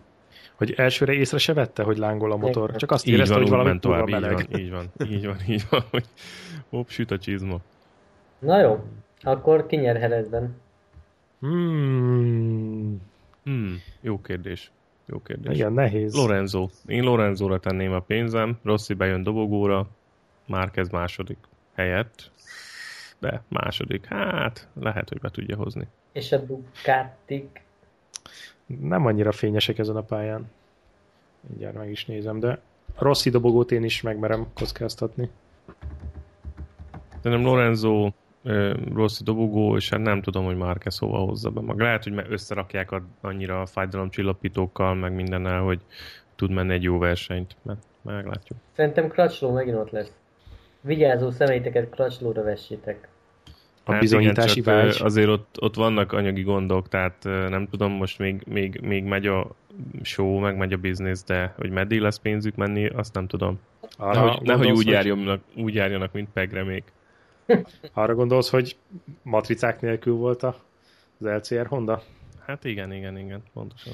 [0.56, 2.76] Hogy elsőre észre se vette, hogy lángol a motor.
[2.76, 4.48] Csak azt Így érezte, van, hogy valami tovább, így meleg.
[4.50, 6.06] van, így van, így van, így van, hogy
[6.70, 7.60] hopp, süt a csizma.
[8.40, 8.84] Na jó,
[9.22, 10.26] akkor ki nyer?
[11.40, 13.02] Hmm,
[13.44, 14.72] Hmm, jó kérdés.
[15.06, 15.56] Jó kérdés.
[15.56, 16.16] igen, nehéz.
[16.16, 16.70] Lorenzo.
[16.86, 19.88] Én Lorenzóra tenném a pénzem, Rossi bejön dobogóra,
[20.48, 21.38] Márquez második
[21.74, 22.32] helyett,
[23.20, 25.88] de második, hát lehet, hogy be tudja hozni.
[26.12, 27.62] És a Ducatik?
[28.66, 30.52] Nem annyira fényesek ezen a pályán.
[31.48, 32.60] Mindjárt meg is nézem, de
[32.96, 35.30] a Rossi dobogót én is megmerem kockáztatni.
[37.22, 38.12] De nem Lorenzo,
[38.44, 41.80] ö, Rossi dobogó, és hát nem tudom, hogy Márquez hova hozza be mag.
[41.80, 45.80] Lehet, hogy összerakják a, annyira a fájdalomcsillapítókkal, meg mindennel, hogy
[46.36, 48.60] tud menni egy jó versenyt, mert meglátjuk.
[48.76, 50.12] Szerintem Crutchlow megint ott lesz.
[50.82, 53.08] Vigyázó szemeiteket Crutchlowra vessétek.
[53.86, 54.98] A Hát bizonyítási igen, vágy.
[55.02, 59.48] Azért ott, ott vannak anyagi gondok, tehát nem tudom, most még, még, még megy a
[60.02, 63.60] show, meg megy a biznisz, de hogy meddig lesz pénzük menni, azt nem tudom.
[63.98, 66.84] Arra Nehogy, nehogy úgy, hogy- járjanak, úgy járjanak, mint Pegre még.
[67.94, 68.76] Arra gondolsz, hogy
[69.22, 70.56] matricák nélkül volt az
[71.20, 72.02] LCR Honda?
[72.46, 73.94] Hát igen, igen, igen, pontosan.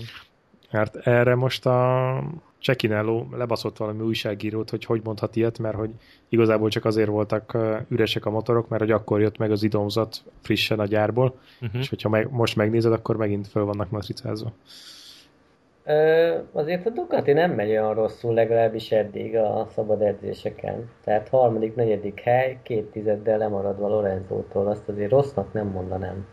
[0.69, 2.23] Hát erre most a
[2.57, 5.89] Csekinello lebaszott valami újságírót, hogy hogy mondhat ilyet, mert hogy
[6.29, 7.57] igazából csak azért voltak
[7.89, 11.81] üresek a motorok, mert hogy akkor jött meg az idomzat frissen a gyárból, Uh-huh.
[11.81, 14.51] és hogyha meg, most megnézed, akkor megint föl vannak matricázva.
[15.89, 20.89] Ö, azért a Ducati nem megy olyan rosszul, legalábbis eddig a szabad edzéseken.
[21.03, 26.27] Tehát harmadik, negyedik hely, két tizeddel lemaradva Lorenzótól, azt azért rossznak nem mondanám.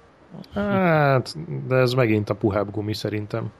[0.55, 1.35] Hát,
[1.69, 3.53] de ez megint a puhább gumi szerintem.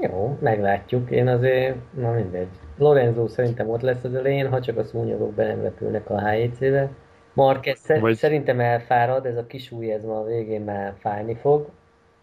[0.00, 1.10] Jó, meglátjuk.
[1.10, 2.48] Én azért, na mindegy.
[2.78, 6.88] Lorenzo szerintem ott lesz az elején, ha csak a szúnyogok be nem repülnek a HEC-be.
[7.32, 11.68] Marquez Vagy- szerintem elfárad, ez a kis új, ez ma a végén már fájni fog.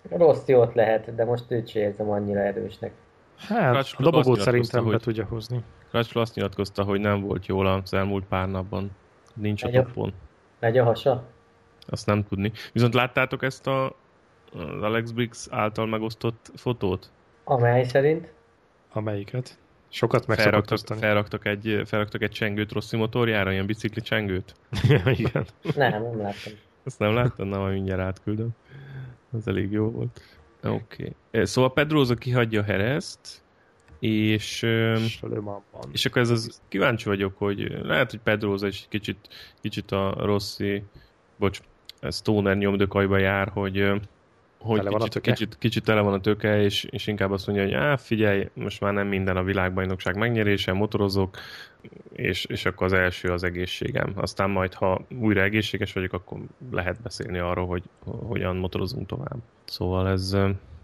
[0.10, 2.92] Rossi ott lehet, de most őt sem érzem annyira erősnek.
[3.38, 5.64] Hát, Crutchlow a dobogót szerintem nyilatkozta, be tudja hozni.
[5.90, 8.92] Crutchlow azt nyilatkozta, hogy nem volt jól az elmúlt pár napban.
[9.34, 10.14] Nincs a Megy a- topon.
[10.60, 11.24] Megy a hasa?
[11.88, 12.52] Azt nem tudni.
[12.74, 13.96] Viszont láttátok ezt a
[14.54, 17.12] az Alex Briggs által megosztott fotót?
[17.44, 18.32] Amely szerint?
[18.94, 19.58] Amelyiket.
[19.90, 24.54] Sokat meg Felraktak, felraktak, egy, felraktak egy csengőt Rossi motorjára, ilyen bicikli csengőt.
[25.06, 25.46] Igen.
[25.76, 26.54] Nem, nem láttam.
[26.86, 27.48] Azt nem láttad?
[27.48, 28.50] Na, majd mindjárt átküldöm.
[29.32, 30.22] Az elég jó volt.
[30.64, 31.14] Oké.
[31.32, 31.46] Okay.
[31.46, 33.42] Szóval Pedroza kihagyja Herezt,
[34.00, 34.62] és,
[35.92, 39.18] És akkor ez az, kíváncsi vagyok, hogy lehet, hogy Pedroza is kicsit,
[39.62, 40.84] kicsit a Rossi,
[41.38, 41.60] bocs,
[42.10, 43.92] Stoner nyomdökajba jár, hogy,
[44.62, 45.32] hogy Tele van kicsit, töke?
[45.32, 48.82] kicsit, kicsit tele van a töke, és, és inkább azt mondja, hogy á, figyelj, most
[48.82, 51.38] már nem minden a világbajnokság megnyerése, motorozok,
[52.14, 54.14] és, és akkor az első az egészségem.
[54.16, 56.40] Aztán majd, ha újra egészséges vagyok, akkor
[56.72, 59.38] lehet beszélni arról, hogy hogyan motorozunk tovább.
[59.66, 60.38] Szóval ez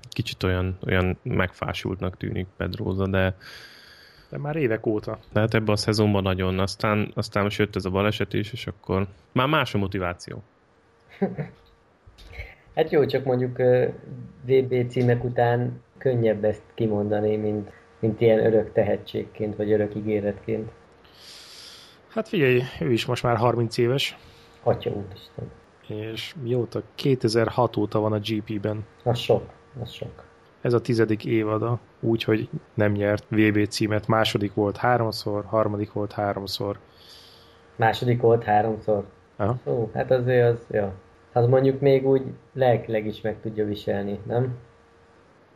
[0.10, 3.36] kicsit olyan, olyan megfásultnak tűnik Pedroza, de
[4.30, 5.20] De már évek óta.
[5.34, 6.60] tehát ebben a szezonban nagyon.
[6.60, 10.44] Aztán, aztán most jött ez a baleset is, és akkor már más a motiváció.
[12.78, 13.58] Hát jó, csak mondjuk
[14.46, 20.72] VB címek után könnyebb ezt kimondani, mint, mint ilyen örök tehetségként, vagy örök ígéretként.
[22.08, 24.18] Hát figyelj, ő is most már 30 éves,
[24.64, 25.52] Atya úristen.
[25.88, 26.82] és mióta?
[26.96, 28.86] 2006 óta van a GP-ben.
[29.04, 29.44] Az sok,
[29.82, 30.24] az sok.
[30.62, 34.08] Ez a tizedik évada, úgyhogy nem nyert VB címet.
[34.08, 36.80] Második volt háromszor, harmadik volt háromszor.
[37.76, 39.06] Második volt háromszor.
[39.36, 39.60] Aha.
[39.66, 40.94] Ó, hát azért az, ja.
[41.38, 42.22] Az mondjuk még úgy
[42.54, 44.58] lelkileg is meg tudja viselni, nem?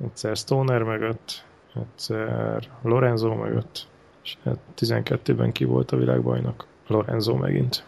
[0.03, 3.87] Egyszer Stoner mögött, egyszer Lorenzo mögött,
[4.23, 6.65] és hát 12-ben ki volt a világbajnok.
[6.87, 7.83] Lorenzo megint.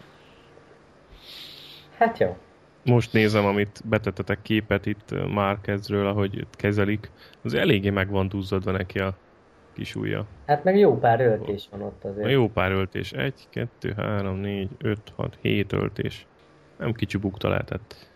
[1.98, 2.36] Hát jó.
[2.84, 7.10] Most nézem, amit betettetek képet itt Márkezről, ahogy kezelik.
[7.42, 9.14] Az eléggé meg van duzzadva neki a
[9.72, 10.26] kis ujja.
[10.46, 12.26] Hát meg jó pár öltés van ott azért.
[12.26, 13.12] A jó pár öltés.
[13.12, 16.26] Egy, kettő, három, négy, öt, hat, hét öltés.
[16.78, 18.08] Nem kicsi bukta lehetett.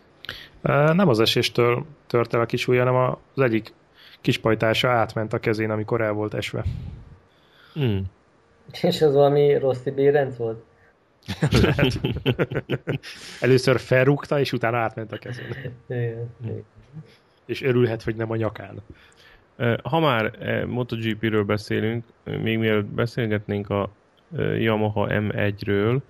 [0.92, 3.72] Nem az eséstől tört el a kis ujja, hanem az egyik
[4.20, 6.64] kispajtása átment a kezén, amikor el volt esve.
[7.74, 8.04] Hmm.
[8.72, 10.64] És az valami Rossi Bérenc volt?
[11.62, 12.00] Lehet.
[13.40, 15.74] Először felrúgta, és utána átment a kezén.
[15.88, 16.64] Igen.
[17.46, 18.82] És örülhet, hogy nem a nyakán.
[19.82, 23.90] Ha már MotoGP-ről beszélünk, még mielőtt beszélgetnénk a
[24.58, 26.00] Yamaha M1-ről,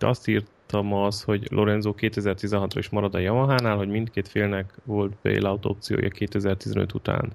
[0.00, 0.28] azt
[0.70, 6.08] írtam az, hogy Lorenzo 2016-ra is marad a Yamaha-nál, hogy mindkét félnek volt bailout opciója
[6.08, 7.32] 2015 után.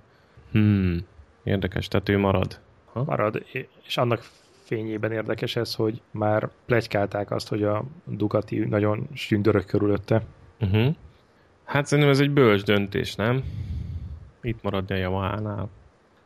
[0.52, 1.06] Hmm,
[1.44, 2.60] érdekes, tehát ő marad.
[2.94, 3.04] Ha?
[3.04, 3.46] Marad,
[3.88, 4.24] és annak
[4.64, 10.24] fényében érdekes ez, hogy már plegykálták azt, hogy a Ducati nagyon sündörök körülötte.
[10.62, 10.96] Uh-huh.
[11.64, 13.44] Hát szerintem ez egy bölcs döntés, nem?
[14.42, 15.70] Itt maradni a Yamaha-nál.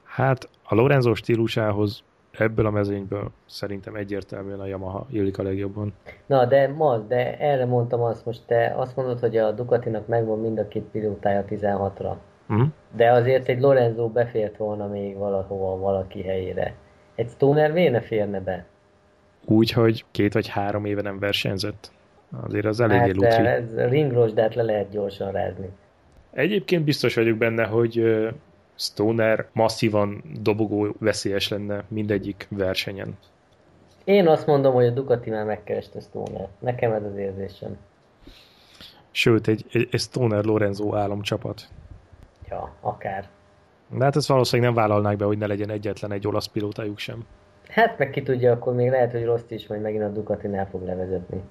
[0.04, 5.94] Hát a Lorenzo stílusához ebből a mezőnyből szerintem egyértelműen a Yamaha illik a legjobban.
[6.26, 10.39] Na, de ma, de erre mondtam azt, most te azt mondod, hogy a Ducatinak megvan
[10.39, 12.13] mind a két pilótája 16-ra.
[12.54, 12.63] Mm.
[12.96, 16.74] De azért egy Lorenzo befért volna még valahova valaki helyére.
[17.15, 18.65] Egy Stoner véne férne be?
[19.46, 21.92] Úgy, hogy két vagy három éve nem versenyzett.
[22.46, 23.46] Azért az eléggé hát, luci.
[23.46, 25.70] Ez ringrosdát le lehet gyorsan rázni.
[26.32, 28.04] Egyébként biztos vagyok benne, hogy
[28.80, 33.18] Stoner masszívan dobogó veszélyes lenne mindegyik versenyen.
[34.04, 36.48] Én azt mondom, hogy a Ducati már megkereste Stoner.
[36.60, 37.78] Nekem ez az érzésem.
[39.12, 41.68] Sőt, egy, egy, egy Stoner Lorenzo álomcsapat.
[42.50, 43.28] Ja, akár.
[43.89, 47.26] De hát ezt valószínűleg nem vállalnák be, hogy ne legyen egyetlen egy olasz pilótájuk sem.
[47.68, 50.86] Hát meg ki tudja, akkor még lehet, hogy Rossz is majd megint a Ducatinál fog
[50.86, 51.42] levezetni.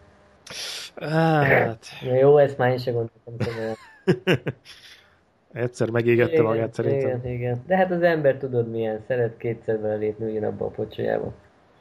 [0.96, 1.86] Hát...
[2.20, 3.74] Jó, ezt már én sem gondoltam.
[5.58, 7.18] Egyszer megégette igen, magát szerintem.
[7.18, 7.62] Igen, igen.
[7.66, 11.32] De hát az ember tudod milyen, szeret kétszer belépni ugyanabba a pocsolyába.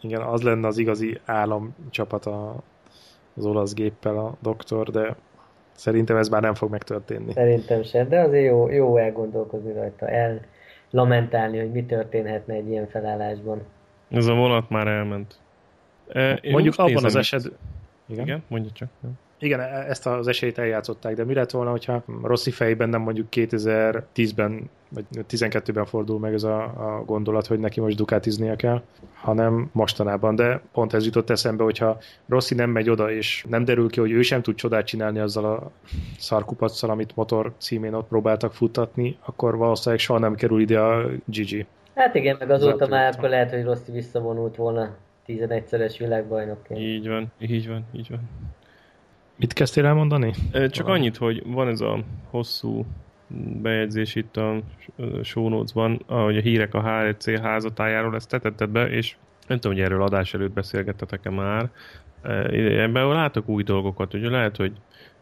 [0.02, 2.56] Igen, az lenne az igazi államcsapat a,
[3.36, 5.16] az olasz géppel a doktor, de
[5.72, 7.32] szerintem ez már nem fog megtörténni.
[7.32, 10.40] Szerintem sem, de azért jó, jó elgondolkozni rajta, el
[10.90, 13.62] lamentálni, hogy mi történhetne egy ilyen felállásban.
[14.10, 15.40] Ez a vonat már elment.
[16.08, 17.58] E, Mondjuk abban az esetben...
[18.08, 18.26] Igen?
[18.26, 18.90] Igen, mondja csak.
[19.00, 23.02] Nem igen, e- ezt az esélyt eljátszották, de mi lett volna, hogyha Rossi fejben nem
[23.02, 28.82] mondjuk 2010-ben vagy 12-ben fordul meg ez a, a gondolat, hogy neki most dukátiznia kell,
[29.13, 30.36] hanem mostanában.
[30.36, 31.97] De pont ez jutott eszembe, hogyha
[32.28, 35.45] Rossi nem megy oda, és nem derül ki, hogy ő sem tud csodát csinálni azzal
[35.45, 35.71] a
[36.17, 41.65] szarkupacsal, amit motor címén ott próbáltak futtatni, akkor valószínűleg soha nem kerül ide a Gigi.
[41.95, 44.95] Hát igen, meg azóta már akkor lehet, hogy Rossi visszavonult volna
[45.28, 46.80] 11-szeres világbajnokként.
[46.80, 48.19] Így van, így van, így van.
[49.38, 50.34] Mit kezdtél elmondani?
[50.52, 51.00] Csak Valami.
[51.00, 52.86] annyit, hogy van ez a hosszú
[53.62, 54.60] bejegyzés itt a
[55.23, 59.15] show notes-ban, ahogy a hírek a HRC házatájáról ezt tetetted be, és
[59.47, 61.69] nem tudom, hogy erről adás előtt beszélgettetek-e már.
[62.21, 64.71] Ebben látok új dolgokat, ugye lehet, hogy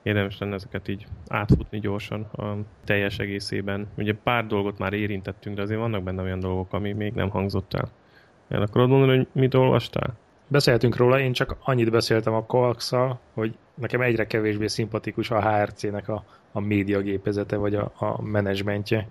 [0.03, 3.87] érdemes lenne ezeket így átfutni gyorsan a teljes egészében.
[3.97, 7.73] Ugye pár dolgot már érintettünk, de azért vannak benne olyan dolgok, ami még nem hangzott
[7.73, 7.91] el.
[8.47, 10.17] El akarod mondani, hogy mit olvastál?
[10.47, 12.91] Beszéltünk róla, én csak annyit beszéltem a coax
[13.33, 19.07] hogy nekem egyre kevésbé szimpatikus a HRC-nek a, a médiagépezete, vagy a, a menedzsmentje.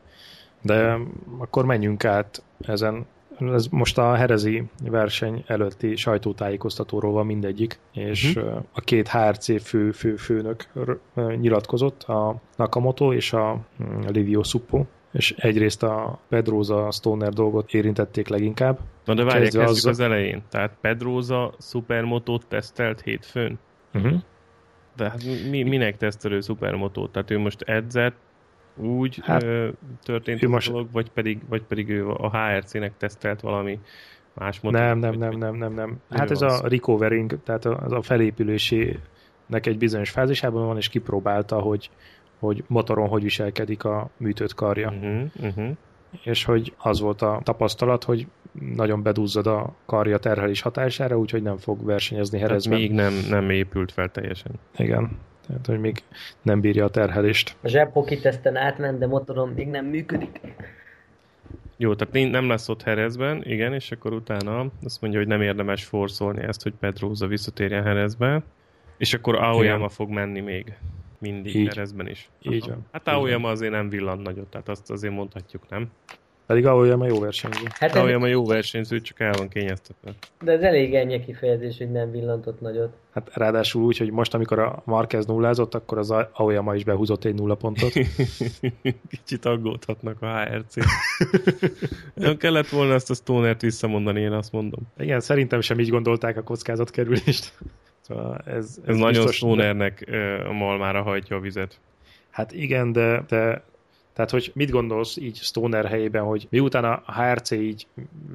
[0.62, 0.98] De
[1.38, 3.06] akkor menjünk át ezen.
[3.52, 8.62] Ez most a Herezi verseny előtti sajtótájékoztatóról van mindegyik, és uh-huh.
[8.72, 10.68] a két HRC fő, fő főnök
[11.14, 18.28] nyilatkozott, a Nakamoto és a mm, Livio Suppo, és egyrészt a Pedroza Stoner dolgot érintették
[18.28, 18.78] leginkább.
[19.04, 19.86] Na de várják, kezdjük az...
[19.86, 20.42] az elején.
[20.50, 23.58] Tehát Pedroza szupermotót tesztelt hétfőn?
[23.94, 24.20] Uh-huh.
[24.96, 27.12] De hát mi, minek tesztelő szupermotót?
[27.12, 28.16] Tehát ő most edzett,
[28.76, 29.68] úgy hát, ö,
[30.02, 30.70] történt a most...
[30.70, 33.78] dolog, vagy pedig, vagy pedig ő a HRC-nek tesztelt valami
[34.34, 34.80] más motót?
[34.80, 35.96] Nem, nem, nem, nem, nem, nem.
[36.10, 41.90] Hát ez a recovering, tehát az a felépülésének egy bizonyos fázisában van, és kipróbálta, hogy
[42.44, 44.88] hogy motoron hogy viselkedik a műtött karja.
[44.88, 45.76] Uh-huh, uh-huh.
[46.22, 48.26] És hogy az volt a tapasztalat, hogy
[48.74, 52.78] nagyon bedúzzad a karja terhelés hatására, úgyhogy nem fog versenyezni herezben.
[52.78, 54.52] még nem, nem épült fel teljesen.
[54.76, 55.18] Igen.
[55.46, 56.02] Tehát, hogy még
[56.42, 57.56] nem bírja a terhelést.
[57.62, 60.40] A zsebhoki teszten átment, de motoron még nem működik.
[61.76, 65.84] Jó, tehát nem lesz ott Herezben, igen, és akkor utána azt mondja, hogy nem érdemes
[65.84, 68.42] forszolni ezt, hogy Pedroza visszatérjen Herezbe,
[68.96, 69.88] és akkor Aoyama igen.
[69.88, 70.74] fog menni még
[71.30, 72.30] mindig így, Erezben is.
[72.42, 72.86] Így van.
[72.92, 75.90] Hát Aoyama azért nem villant nagyot, tehát azt azért mondhatjuk, nem?
[76.46, 77.66] Pedig Aoyama jó versenyző.
[77.78, 80.12] Hát Aoyama jó versenyző, csak el van kényeztetve.
[80.40, 82.96] De ez elég ennyi kifejezés, hogy nem villantott nagyot.
[83.12, 87.34] Hát ráadásul úgy, hogy most, amikor a Marquez nullázott, akkor az Aoyama is behúzott egy
[87.34, 87.92] nulla pontot.
[89.08, 90.74] Kicsit aggódhatnak a HRC.
[92.14, 94.80] nem kellett volna ezt a Stonert visszamondani, én azt mondom.
[94.98, 97.52] Igen, szerintem sem így gondolták a kockázatkerülést.
[98.06, 100.04] Szóval ez, ez, ez nagyon Stonernek
[100.48, 101.80] a malmára hajtja a vizet.
[102.30, 103.62] Hát igen, de, de
[104.14, 107.86] tehát, hogy mit gondolsz így Stoner helyében, hogy miután a HRC így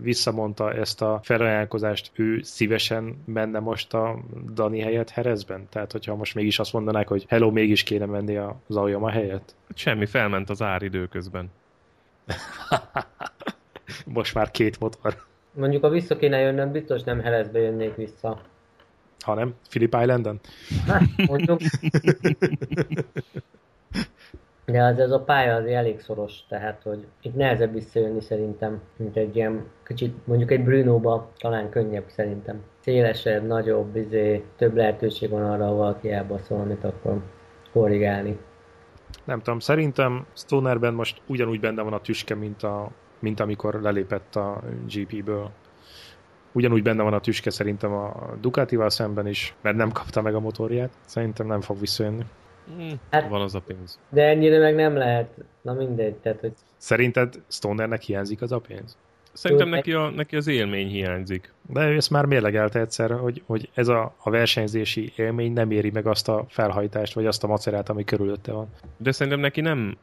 [0.01, 4.19] visszamondta ezt a felajánlkozást, ő szívesen menne most a
[4.53, 5.67] Dani helyett Herezben?
[5.69, 9.55] Tehát, hogyha most mégis azt mondanák, hogy hello, mégis kéne menni az Aoyama helyett?
[9.73, 11.51] Semmi, felment az ár időközben.
[14.05, 15.15] Most már két motor.
[15.51, 18.41] Mondjuk, ha vissza kéne jönnöm, biztos nem Helezbe jönnék vissza.
[19.25, 20.39] Ha nem, Philip Islanden?
[20.87, 21.59] Hát, mondjuk.
[24.65, 29.15] De az, ez a pálya az elég szoros, tehát hogy itt nehezebb visszajönni szerintem, mint
[29.15, 32.61] egy ilyen kicsit, mondjuk egy Bruno-ba talán könnyebb szerintem.
[32.79, 37.23] Szélesebb, nagyobb, izé, több lehetőség van arra, ha valaki elbaszol, amit akkor
[37.71, 38.39] korrigálni.
[39.23, 44.35] Nem tudom, szerintem Stonerben most ugyanúgy benne van a tüske, mint, a, mint amikor lelépett
[44.35, 45.51] a GP-ből.
[46.51, 50.39] Ugyanúgy benne van a tüske szerintem a Ducatival szemben is, mert nem kapta meg a
[50.39, 50.89] motorját.
[51.05, 52.23] Szerintem nem fog visszajönni.
[53.09, 53.99] Hát, van az a pénz.
[54.09, 55.29] De ennyire meg nem lehet.
[55.61, 56.53] Na mindegy, tehát hogy...
[56.77, 58.97] Szerinted Stonernek hiányzik az a pénz?
[59.33, 61.53] Szerintem neki, a, neki az élmény hiányzik.
[61.67, 65.89] De ő ezt már mérlegelte egyszer, hogy, hogy ez a, a versenyzési élmény nem éri
[65.89, 68.67] meg azt a felhajtást, vagy azt a macerát, ami körülötte van.
[68.97, 69.97] De szerintem neki nem,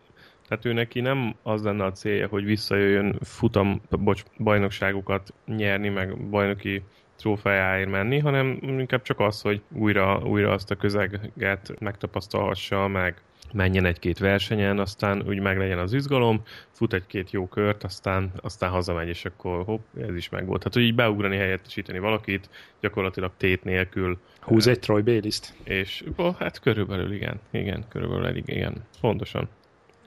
[0.48, 6.28] tehát ő neki nem az lenne a célja, hogy visszajöjjön futam, bocs, bajnokságokat nyerni, meg
[6.28, 6.82] bajnoki
[7.16, 13.84] trófeáért menni, hanem inkább csak az, hogy újra, újra azt a közeget megtapasztalhassa, meg menjen
[13.84, 19.08] egy-két versenyen, aztán úgy meg legyen az izgalom, fut egy-két jó kört, aztán, aztán hazamegy,
[19.08, 20.62] és akkor hopp, ez is meg volt.
[20.62, 24.18] Hát, hogy így beugrani, helyettesíteni valakit, gyakorlatilag tét nélkül.
[24.40, 25.54] Húz egy Troy Bayliss-t.
[25.64, 29.48] És ó, hát körülbelül igen, igen, körülbelül igen, pontosan.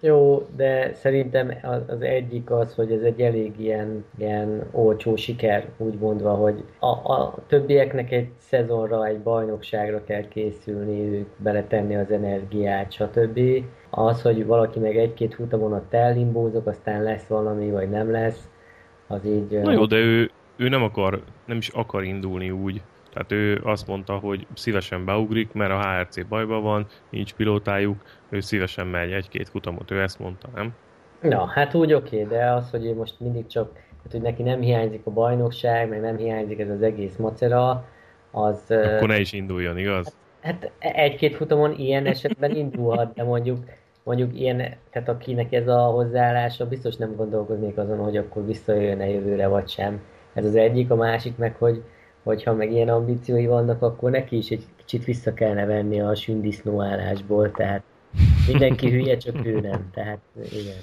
[0.02, 1.54] Jó, de szerintem
[1.88, 6.88] az, egyik az, hogy ez egy elég ilyen, ilyen olcsó siker, úgy mondva, hogy a,
[6.88, 13.40] a többieknek egy szezonra, egy bajnokságra kell készülni, ők beletenni az energiát, stb.
[13.90, 18.50] Az, hogy valaki meg egy-két futamon ott ellimbózok, aztán lesz valami, vagy nem lesz,
[19.08, 19.62] az így...
[19.62, 22.82] Na jó, de ő, ő nem akar, nem is akar indulni úgy,
[23.14, 28.40] tehát ő azt mondta, hogy szívesen beugrik, mert a HRC bajban van, nincs pilótájuk, ő
[28.40, 30.74] szívesen megy egy-két futamot, ő ezt mondta, nem?
[31.22, 33.72] Na, hát úgy oké, okay, de az, hogy ő most mindig csak,
[34.04, 37.86] hát, hogy neki nem hiányzik a bajnokság, meg nem hiányzik ez az egész macera,
[38.32, 38.64] az...
[38.68, 40.16] Akkor ne is induljon, igaz?
[40.42, 43.58] Hát, hát egy-két futamon ilyen esetben indulhat, de mondjuk
[44.04, 44.58] mondjuk ilyen,
[44.92, 50.02] tehát akinek ez a hozzáállása, biztos nem gondolkoznék azon, hogy akkor visszajöjjön-e jövőre, vagy sem.
[50.34, 51.84] Ez az egyik, a másik meg, hogy
[52.24, 56.82] hogyha meg ilyen ambíciói vannak, akkor neki is egy kicsit vissza kellene venni a sündisznó
[56.82, 57.84] állásból, tehát
[58.48, 60.20] mindenki hülye, csak ő nem, tehát
[60.52, 60.82] igen.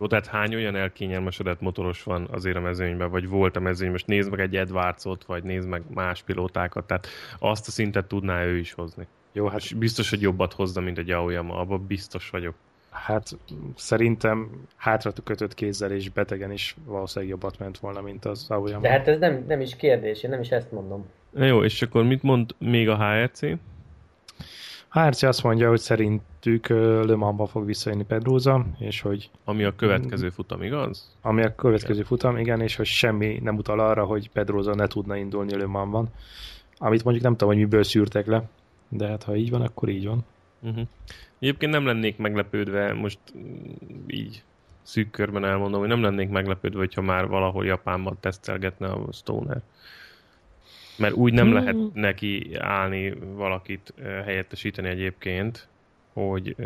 [0.00, 4.06] Jó, tehát hány olyan elkényelmesedett motoros van azért a mezőnyben, vagy volt a mezőny, most
[4.06, 7.06] nézd meg egy Edwardsot, vagy nézd meg más pilótákat, tehát
[7.38, 9.06] azt a szintet tudná ő is hozni.
[9.32, 12.54] Jó, hát És biztos, hogy jobbat hozza, mint egy Aoyama, abban biztos vagyok.
[12.90, 13.36] Hát
[13.76, 18.80] szerintem hátra kötött kézzel és betegen is valószínűleg jobbat ment volna, mint az Aoyama.
[18.80, 21.04] De hát ez nem, nem is kérdés, én nem is ezt mondom.
[21.30, 23.40] Na jó, és akkor mit mond még a HRC?
[24.90, 29.30] HRC azt mondja, hogy szerintük Le Mansba fog visszajönni Pedroza, és hogy...
[29.44, 31.16] Ami a következő futam, igaz?
[31.22, 32.04] Ami a következő igen.
[32.04, 36.08] futam, igen, és hogy semmi nem utal arra, hogy Pedroza ne tudna indulni Le Mansban.
[36.76, 38.42] Amit mondjuk nem tudom, hogy miből szűrtek le,
[38.88, 40.24] de hát ha így van, akkor így van.
[40.60, 40.86] Uh-huh.
[41.40, 43.18] Egyébként nem lennék meglepődve, most
[44.06, 44.42] így
[44.82, 49.60] szűk körben elmondom, hogy nem lennék meglepődve, hogyha már valahol Japánban tesztelgetne a Stoner.
[50.98, 55.68] Mert úgy nem lehet neki állni valakit helyettesíteni egyébként,
[56.12, 56.56] hogy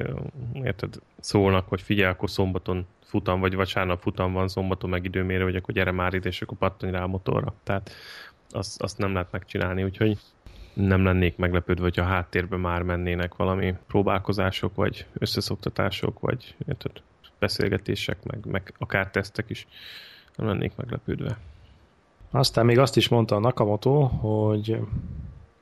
[0.53, 5.57] érted, szólnak, hogy figyelj, akkor szombaton futam, vagy vasárnap futam van, szombaton meg időmérő, vagy
[5.57, 7.55] akkor gyere már ide, és akkor pattanj rá a motorra.
[7.63, 7.91] Tehát
[8.51, 10.19] azt, azt nem lehet megcsinálni, úgyhogy
[10.75, 16.91] nem lennék meglepődve, hogy a háttérben már mennének valami próbálkozások, vagy összeszoktatások, vagy érted,
[17.39, 19.67] beszélgetések, meg, meg akár tesztek is.
[20.37, 21.39] Nem lennék meglepődve.
[22.31, 24.79] Aztán még azt is mondta a Nakamoto, hogy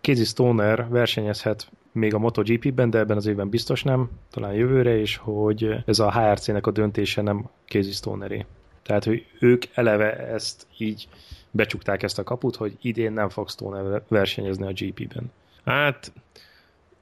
[0.00, 5.16] Casey Stoner versenyezhet még a MotoGP-ben, de ebben az évben biztos nem, talán jövőre, és
[5.16, 8.46] hogy ez a HRC-nek a döntése nem Casey Stoneré.
[8.82, 11.08] Tehát, hogy ők eleve ezt így
[11.52, 15.32] becsukták ezt a kaput, hogy idén nem fog Stone versenyezni a GP-ben.
[15.64, 16.12] Hát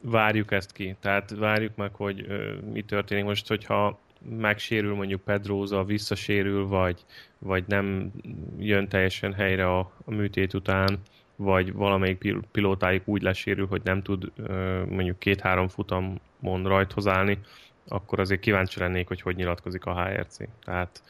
[0.01, 3.99] várjuk ezt ki, tehát várjuk meg, hogy ö, mi történik most, hogyha
[4.39, 7.05] megsérül mondjuk Pedroza, visszasérül, vagy,
[7.39, 8.13] vagy nem
[8.59, 10.99] jön teljesen helyre a, a műtét után,
[11.37, 17.39] vagy valamelyik pilótájuk úgy lesérül, hogy nem tud ö, mondjuk két-három futamon rajthoz állni,
[17.89, 20.37] akkor azért kíváncsi lennék, hogy hogy nyilatkozik a HRC.
[20.65, 21.03] Tehát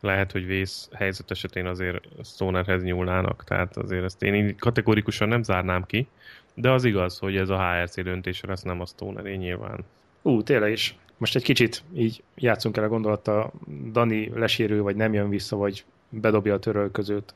[0.00, 5.42] lehet, hogy vész helyzet esetén azért Stonerhez nyúlnának, tehát azért ezt én így kategorikusan nem
[5.42, 6.08] zárnám ki,
[6.54, 9.84] de az igaz, hogy ez a HRC döntésre lesz nem a Stoneré nyilván.
[10.22, 10.96] Ú, tényleg is.
[11.16, 13.50] Most egy kicsit így játszunk el a gondolata,
[13.92, 17.34] Dani lesérül, vagy nem jön vissza, vagy bedobja a törölközőt,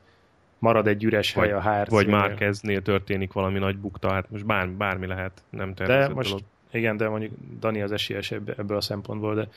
[0.59, 1.89] marad egy üres vagy, hely a HRC.
[1.89, 6.09] Vagy már kezdnél történik valami nagy bukta, hát most bár, bármi lehet, nem természetesen.
[6.09, 6.45] De most, dolog.
[6.71, 9.47] igen, de mondjuk Dani az esélyes ebből a szempontból, de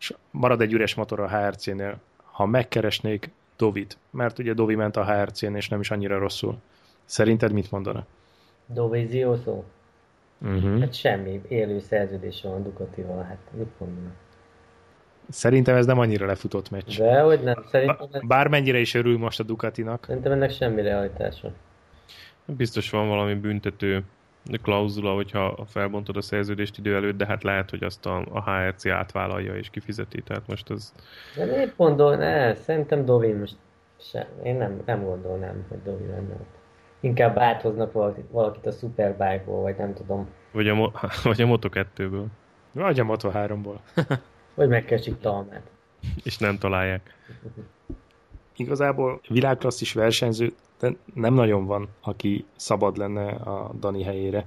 [0.00, 2.00] és marad egy üres motor a HRC-nél,
[2.32, 6.58] ha megkeresnék Dovit, mert ugye Dovi ment a HRC-n, és nem is annyira rosszul.
[7.04, 8.06] Szerinted mit mondana?
[8.66, 9.62] Dovizioso?
[10.42, 10.80] Uh-huh.
[10.80, 14.12] Hát semmi, élő szerződés van a Ducatival, hát mit mondanak?
[15.28, 16.98] Szerintem ez nem annyira lefutott meccs.
[16.98, 20.04] De hogy nem, szerintem, Bármennyire is örül most a Ducatinak.
[20.06, 21.52] szerintem ennek semmi realitása.
[22.44, 24.04] Biztos van valami büntető
[24.62, 28.86] klauzula, hogyha felbontod a szerződést idő előtt, de hát lehet, hogy azt a, a HRC
[28.86, 30.22] átvállalja és kifizeti.
[30.22, 30.92] Tehát most ez
[31.36, 33.56] De miért gondol, ne, szerintem Dovin most
[34.00, 36.58] sem, én nem, nem gondolnám, hogy Dovin lenne ott.
[37.00, 42.24] Inkább áthoznak valakit, valakit a Superbike-ból, vagy nem tudom, vagy a, mo- vagy a Moto2-ből,
[42.72, 43.76] Vagy a Moto 3-ból.
[44.54, 45.62] hogy megkeresik Talmát.
[46.22, 47.14] és nem találják.
[48.56, 54.46] Igazából világklasszis versenyző de nem nagyon van, aki szabad lenne a Dani helyére.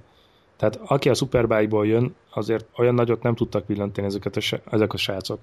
[0.56, 4.98] Tehát aki a Superbike-ból jön, azért olyan nagyot nem tudtak villantani ezeket a, ezek a
[4.98, 5.40] srácok.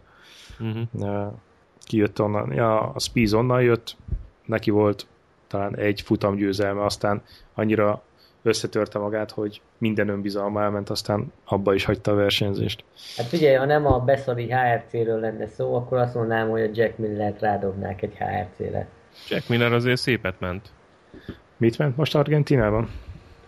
[0.61, 1.33] Uh-huh.
[1.81, 2.53] Ki jött onnan?
[2.53, 3.97] Ja, a Spies onnan jött,
[4.45, 5.07] neki volt
[5.47, 7.23] talán egy futam győzelme, aztán
[7.55, 8.03] annyira
[8.43, 12.85] összetörte magát, hogy minden önbizalma elment, aztán abba is hagyta a versenyzést.
[13.17, 16.99] Hát figyelj, ha nem a Beszari HRC-ről lenne szó, akkor azt mondanám, hogy a Jack
[16.99, 18.89] Miller-t rádobnák egy HRC-re.
[19.29, 20.73] Jack Miller azért szépet ment.
[21.57, 22.89] Mit ment most Argentinában?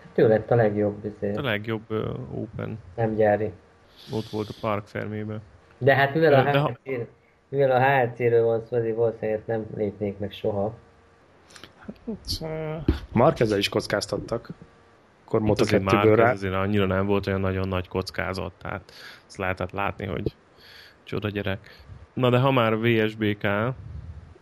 [0.08, 2.78] Hát ő lett a legjobb, izé, A legjobb uh, Open.
[2.96, 3.52] nem gyári.
[4.12, 5.40] Ott volt a Park Fermébe.
[5.78, 7.06] De hát mivel a, De ha- HRC,
[7.48, 10.74] mivel a HRC-ről van szó, azért valószínűleg nem lépnék meg soha.
[13.12, 14.48] Markezzel is kockáztattak.
[15.26, 16.30] Akkor Moto azért 2-ből Márquez rá.
[16.30, 18.92] azért annyira nem volt olyan nagyon nagy kockázat, tehát
[19.26, 20.34] ezt lehetett látni, hogy
[21.02, 21.84] csoda gyerek.
[22.14, 23.46] Na de ha már VSBK,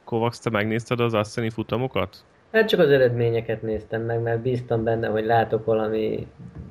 [0.04, 2.24] Kovacs, te megnézted az Asseni futamokat?
[2.52, 6.26] Hát csak az eredményeket néztem meg, mert bíztam benne, hogy látok valami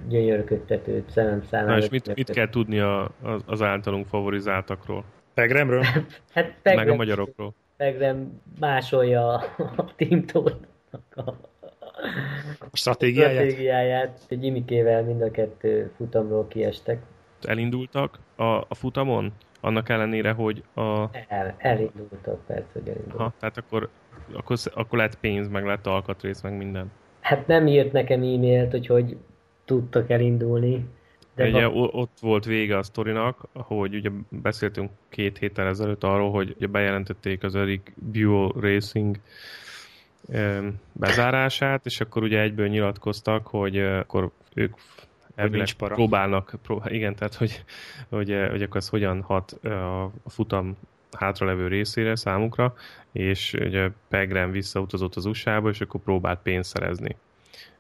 [0.07, 1.71] gyönyörködtetőt szemem számára.
[1.71, 5.03] Na és mit, mit kell tudni a, az, az általunk favorizáltakról?
[5.33, 5.83] Pegremről?
[6.33, 7.53] Hát Meg a Pegrem, magyarokról?
[7.77, 9.33] Pegrem másolja
[9.77, 11.33] a Team Toll-nak a
[12.59, 13.33] A stratégiáját?
[13.33, 14.19] stratégiáját.
[14.27, 17.01] Egy Imikével mind a kettő futamról kiestek.
[17.41, 19.33] Elindultak a, a futamon?
[19.61, 21.03] Annak ellenére, hogy a...
[21.27, 23.19] El, elindultak, persze, hogy elindultak.
[23.19, 23.89] Ha, tehát akkor,
[24.33, 26.91] akkor, akkor lett pénz, meg lett alkatrész, meg minden.
[27.19, 29.17] Hát nem írt nekem e-mailt, hogy hogy
[29.65, 30.85] tudtak elindulni.
[31.35, 36.31] De ugye ha, ott volt vége a sztorinak, hogy ugye beszéltünk két héttel ezelőtt arról,
[36.31, 39.19] hogy ugye bejelentették az Eric Buell Racing
[40.93, 44.73] bezárását, és akkor ugye egyből nyilatkoztak, hogy eh, akkor ők
[45.35, 47.63] elvileg próbálnak, pró- igen, tehát hogy,
[48.09, 50.77] hogy, eh, hogy akkor ez hogyan hat eh, a futam
[51.11, 52.73] hátralevő részére számukra,
[53.11, 57.15] és ugye Pegrem visszautazott az USA-ba, és akkor próbált pénzt szerezni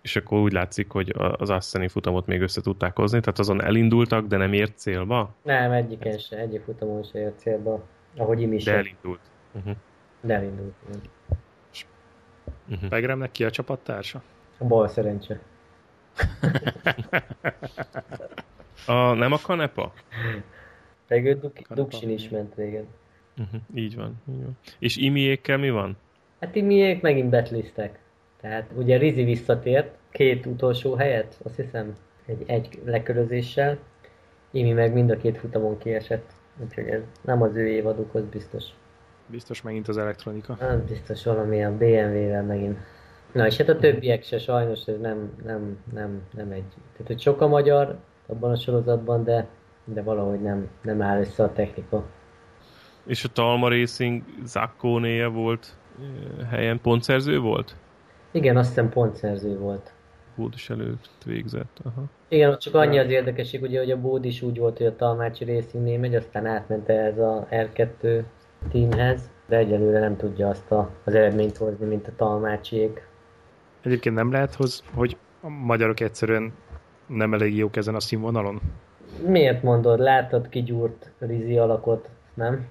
[0.01, 4.25] és akkor úgy látszik, hogy az Asseni futamot még össze tudták hozni, tehát azon elindultak,
[4.25, 7.83] de nem ért célba, nem, egyiken se, egyik futamon se ért célba.
[8.17, 9.19] Ahogy Imi de elindult.
[9.51, 9.75] Uh-huh.
[10.21, 10.73] De elindult.
[12.69, 12.89] Uh-huh.
[12.89, 14.21] Pegremnek ki a csapattársa?
[14.57, 15.39] A bal szerencse.
[18.85, 19.93] A, nem a kanepa?
[21.07, 22.87] Pedig ő Duk- Duksin is ment régen.
[23.39, 23.61] Uh-huh.
[23.73, 24.57] Így van, így van.
[24.79, 25.97] És Imiékkel mi van?
[26.39, 27.99] Hát Imiék megint betliztek.
[28.41, 33.77] Tehát ugye Rizi visszatért, két utolsó helyet, azt hiszem, egy, egy lekörözéssel.
[34.51, 36.31] Imi meg mind a két futamon kiesett.
[36.63, 38.63] Úgyhogy ez nem az ő évadukhoz biztos.
[39.25, 40.57] Biztos megint az elektronika.
[40.59, 42.77] Nem biztos valamilyen BMW-vel megint.
[43.31, 46.67] Na és hát a többiek se sajnos ez nem, nem, nem, nem egy.
[46.91, 49.47] Tehát hogy sok a magyar abban a sorozatban, de,
[49.83, 52.05] de valahogy nem, nem áll össze a technika.
[53.09, 55.77] És a Talma Racing Zakkónéje volt
[56.49, 57.75] helyen pontszerző volt?
[58.31, 59.93] Igen, azt hiszem pontszerző volt.
[60.35, 61.79] Bódis előtt végzett.
[61.83, 62.03] Aha.
[62.27, 65.45] Igen, csak annyi az érdekesség, ugye, hogy a Bód is úgy volt, hogy a Talmácsi
[65.45, 68.23] Racingnél megy, aztán átment ez a R2
[68.71, 73.07] teamhez, de egyelőre nem tudja azt a, az eredményt hozni, mint a Talmácsiék.
[73.81, 76.53] Egyébként nem lehet, hoz, hogy a magyarok egyszerűen
[77.07, 78.61] nem elég jók ezen a színvonalon?
[79.25, 79.99] Miért mondod?
[79.99, 82.67] Láttad kigyúrt Rizi alakot, nem?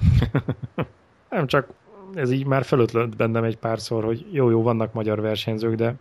[1.30, 1.68] Nem csak
[2.14, 5.94] ez így már felötlött bennem egy párszor, hogy jó-jó, vannak magyar versenyzők, de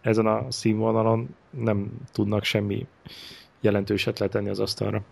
[0.00, 2.86] ezen a színvonalon nem tudnak semmi
[3.60, 5.02] jelentőset letenni az asztalra.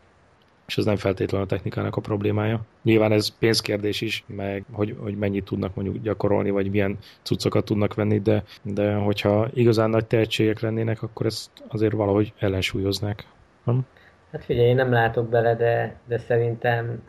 [0.67, 2.61] És ez nem feltétlenül a technikának a problémája.
[2.83, 7.95] Nyilván ez pénzkérdés is, meg hogy, hogy mennyit tudnak mondjuk gyakorolni, vagy milyen cuccokat tudnak
[7.95, 13.27] venni, de, de hogyha igazán nagy tehetségek lennének, akkor ezt azért valahogy ellensúlyoznák.
[13.65, 13.87] Nem?
[14.33, 17.03] Hát figyelj, én nem látok bele, de, de szerintem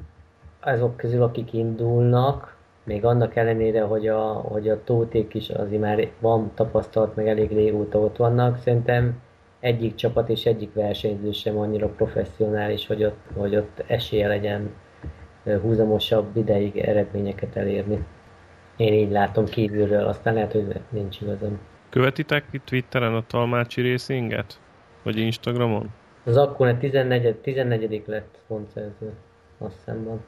[0.59, 6.09] azok közül, akik indulnak, még annak ellenére, hogy a, hogy a tóték is azért már
[6.19, 9.21] van tapasztalat, meg elég régóta ott vannak, szerintem
[9.59, 14.69] egyik csapat és egyik versenyző sem annyira professzionális, hogy ott, hogy ott esélye legyen
[15.61, 18.05] húzamosabb ideig eredményeket elérni.
[18.75, 21.59] Én így látom kívülről, aztán lehet, hogy nincs igazam.
[21.89, 24.59] Követitek itt Twitteren a Talmácsi Racinget?
[25.03, 25.89] Vagy Instagramon?
[26.23, 29.13] Az akkor 14, 14 lett pontszerző,
[29.57, 30.23] azt hiszem van.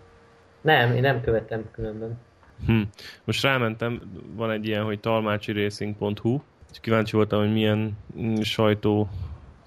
[0.61, 2.17] Nem, én nem követem különben.
[2.65, 2.81] Hm.
[3.23, 4.01] Most rámentem,
[4.35, 6.39] van egy ilyen, hogy talmácsiracing.hu,
[6.71, 9.09] és kíváncsi voltam, hogy milyen mm, sajtó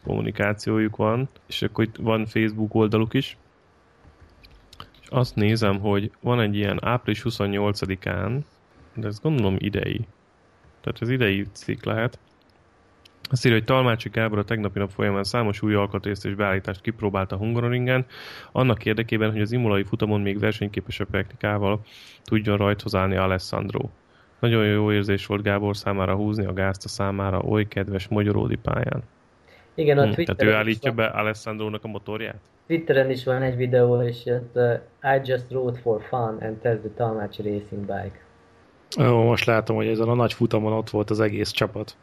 [0.05, 3.37] kommunikációjuk van, és akkor itt van Facebook oldaluk is,
[5.03, 8.39] és azt nézem, hogy van egy ilyen április 28-án,
[8.95, 10.07] de ezt gondolom idei,
[10.81, 12.19] tehát ez idei cikk lehet,
[13.33, 17.33] azt írja, hogy Talmácsi Gábor a tegnapi nap folyamán számos új alkatrészt és beállítást kipróbált
[17.33, 18.07] a Hungaroringen,
[18.53, 21.81] annak érdekében, hogy az imolai futamon még versenyképesebb technikával
[22.25, 23.89] tudjon rajthoz állni Alessandro.
[24.39, 29.03] Nagyon jó érzés volt Gábor számára húzni a gázt a számára oly kedves magyaródi pályán.
[29.75, 32.41] Igen, a Hm, Twitteren tehát ő is állítja van- be Alessandrónak a motorját?
[32.67, 36.81] Twitteren is van egy videó, és ott, uh, I just rode for fun and test
[36.81, 38.21] the Talmácsi Racing Bike.
[39.11, 41.97] Ó, most látom, hogy ezen a nagy futamon ott volt az egész csapat.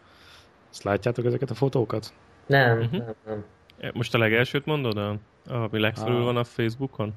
[0.71, 2.13] Ezt látjátok ezeket a fotókat?
[2.45, 2.95] Nem, Mhm.
[2.95, 3.43] nem, nem.
[3.79, 5.17] E, Most a legelsőt mondod, a,
[5.47, 6.23] ami legfelül Ah.
[6.23, 7.13] van a Facebookon?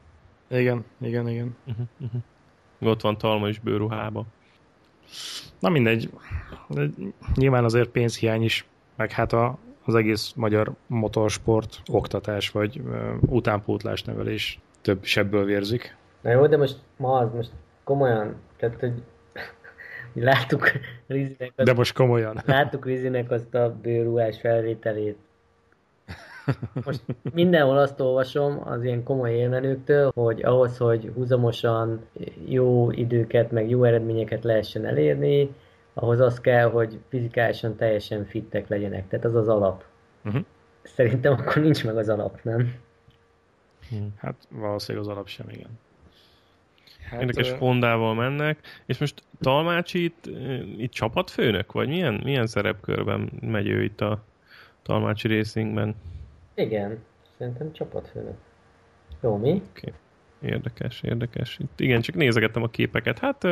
[0.49, 1.57] Igen, igen, igen.
[1.67, 2.91] Uh-huh, uh-huh.
[2.91, 4.25] Ott van Talma is bőruhába.
[5.59, 6.11] Na mindegy.
[6.69, 6.87] De
[7.35, 14.03] nyilván azért pénzhiány is, meg hát a, az egész magyar motorsport, oktatás vagy ö, utánpótlás
[14.03, 15.97] nevelés több sebből vérzik.
[16.21, 17.51] Na jó, de most ma az, most
[17.85, 19.03] komolyan, tehát hogy
[20.15, 20.71] láttuk
[21.07, 22.43] Rizinek azt, De most komolyan.
[22.45, 25.17] láttuk Rizinek azt a bőrúás felvételét.
[26.85, 27.01] Most
[27.33, 32.07] mindenhol azt olvasom az ilyen komoly élmenőktől, hogy ahhoz, hogy húzamosan
[32.45, 35.55] jó időket, meg jó eredményeket lehessen elérni,
[35.95, 39.09] ahhoz az kell, hogy fizikálisan teljesen fittek legyenek.
[39.09, 39.85] Tehát az az alap.
[40.25, 40.45] Uh-huh.
[40.83, 42.75] Szerintem akkor nincs meg az alap, nem?
[44.17, 45.79] Hát valószínűleg az alap sem, igen.
[47.13, 50.27] Hát, Érdekes ö, Hondával mennek, és most Talmácsi itt,
[50.77, 54.25] itt csapatfőnök, vagy milyen, milyen szerepkörben megy ő itt a
[54.83, 55.95] Talmácsi Racingben?
[56.55, 56.99] Igen,
[57.39, 58.35] szerintem csapatfőnök.
[59.21, 59.63] Jó, mi?
[60.43, 61.59] Érdekes, érdekes.
[61.59, 63.19] Itt, igen, csak nézegettem a képeket.
[63.19, 63.47] Hát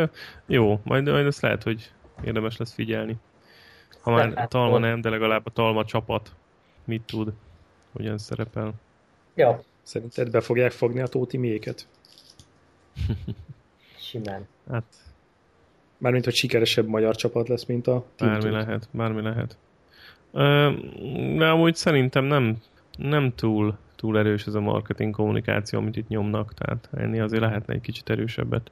[0.47, 1.93] jó, majd, majd ezt lehet, hogy
[2.25, 3.17] érdemes lesz figyelni.
[4.01, 6.35] Ha már Tehát Talma ott- nem, de legalább a Talma csapat
[6.85, 7.33] mit tud,
[7.93, 8.73] hogyan szerepel.
[9.35, 11.89] Ja, Szerinted be fogják fogni a Tóti mélyeket?
[14.11, 14.47] simán.
[14.70, 14.84] Hát
[16.01, 18.64] Mármint, hogy sikeresebb magyar csapat lesz, mint a Team Bármi Tóth.
[18.64, 19.57] lehet, bármi lehet.
[21.38, 22.57] De amúgy szerintem nem,
[22.99, 27.74] nem túl, túl erős ez a marketing kommunikáció, amit itt nyomnak, tehát ennél azért lehetne
[27.74, 28.70] egy kicsit erősebbet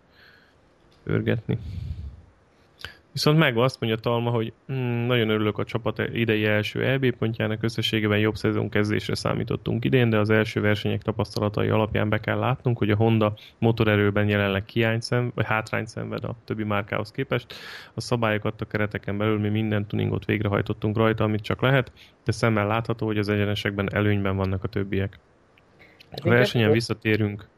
[1.05, 1.59] örgetni.
[3.19, 7.63] Viszont meg azt mondja Talma, hogy mm, nagyon örülök a csapat idei első EB pontjának,
[7.63, 12.79] összességében jobb szezon kezdésre számítottunk idén, de az első versenyek tapasztalatai alapján be kell látnunk,
[12.79, 17.55] hogy a Honda motorerőben jelenleg hiány szem, vagy hátrány szenved a többi márkához képest.
[17.95, 21.93] A szabályokat a kereteken belül mi minden tuningot végrehajtottunk rajta, amit csak lehet,
[22.25, 25.19] de szemmel látható, hogy az egyenesekben előnyben vannak a többiek.
[26.11, 27.49] A versenyen visszatérünk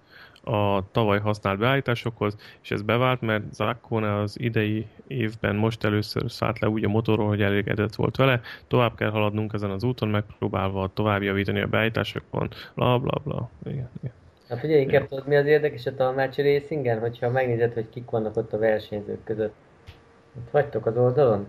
[0.45, 6.59] a tavaly használt beállításokhoz, és ez bevált, mert Zakkone az idei évben most először szállt
[6.59, 8.41] le úgy a motorról, hogy elégedett volt vele.
[8.68, 13.51] Tovább kell haladnunk ezen az úton, megpróbálva tovább javítani a beállításokon, bla bla bla.
[13.64, 14.12] Igen, igen.
[14.49, 18.36] Hát ugye inkább tudod mi az érdekes a Talmácsi Racingen, hogyha megnézed, hogy kik vannak
[18.36, 19.55] ott a versenyzők között.
[20.36, 21.47] Ott vagytok az oldalon?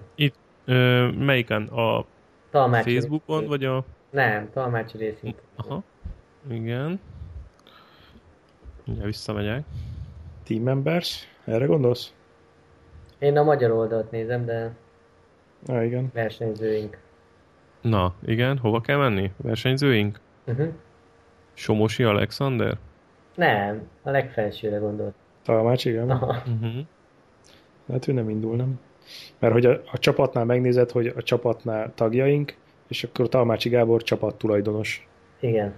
[0.66, 1.64] Ö, melyiken?
[1.64, 2.06] A
[2.50, 3.84] Talmácsi Facebookon, vagy a...
[4.10, 5.36] Nem, Talmácsi Racing.
[5.56, 5.84] Aha.
[6.50, 7.00] Igen.
[8.88, 9.64] Ugye visszamegyek.
[10.44, 11.28] Team members?
[11.46, 12.14] Erre gondolsz?
[13.20, 14.72] Én a magyar oldalt nézem, de
[15.68, 16.10] Ah, igen.
[16.14, 16.98] versenyzőink.
[17.82, 19.32] Na, igen, hova kell menni?
[19.38, 20.20] Versenyzőink?
[20.48, 20.68] Uh-huh.
[21.54, 22.78] Somosi Alexander?
[23.36, 25.14] Nem, a legfelsőre gondolt.
[25.44, 26.12] Talmács, igen.
[26.12, 26.86] Uh-huh.
[27.92, 28.80] Hát ő nem indul, nem?
[29.40, 32.56] Mert hogy a, a csapatnál megnézed, hogy a csapatnál tagjaink,
[32.88, 35.08] és akkor Talmácsi Gábor csapat tulajdonos.
[35.40, 35.74] Igen.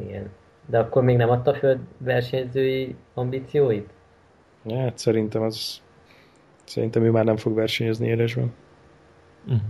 [0.00, 0.30] Igen.
[0.70, 3.88] De akkor még nem adta föl versenyzői ambícióit?
[4.70, 5.82] Hát szerintem az...
[6.64, 8.52] Szerintem ő már nem fog versenyezni élesben.
[9.44, 9.60] Uh-huh.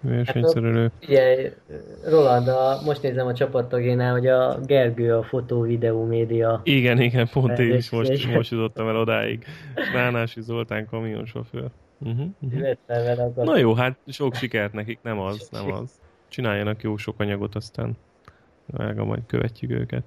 [0.00, 0.90] Versenyszerelő.
[1.02, 1.52] Ugye,
[2.04, 6.60] Roland, a, most nézem a csapattagénál, hogy a Gergő a fotó, videó, média.
[6.64, 9.44] Igen, igen, pont én is most, most jutottam el odáig.
[9.92, 11.70] Ránási Zoltán kamionsofőr.
[11.98, 12.76] Uh-huh, uh-huh.
[12.86, 16.00] Fel vele a Na jó, hát sok sikert nekik, nem az, nem az.
[16.28, 17.96] Csináljanak jó sok anyagot, aztán
[18.70, 20.04] vága majd követjük őket.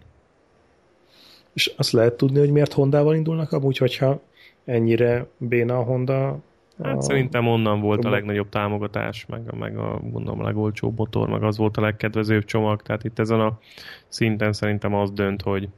[1.53, 4.21] És azt lehet tudni, hogy miért Hondával indulnak amúgy, hogyha
[4.65, 6.39] ennyire béna a Honda.
[6.83, 7.01] Hát a...
[7.01, 11.43] szerintem onnan volt a legnagyobb támogatás, meg, a- meg a, gondolom, a legolcsóbb motor, meg
[11.43, 13.59] az volt a legkedvezőbb csomag, tehát itt ezen a
[14.07, 15.69] szinten szerintem az dönt, hogy,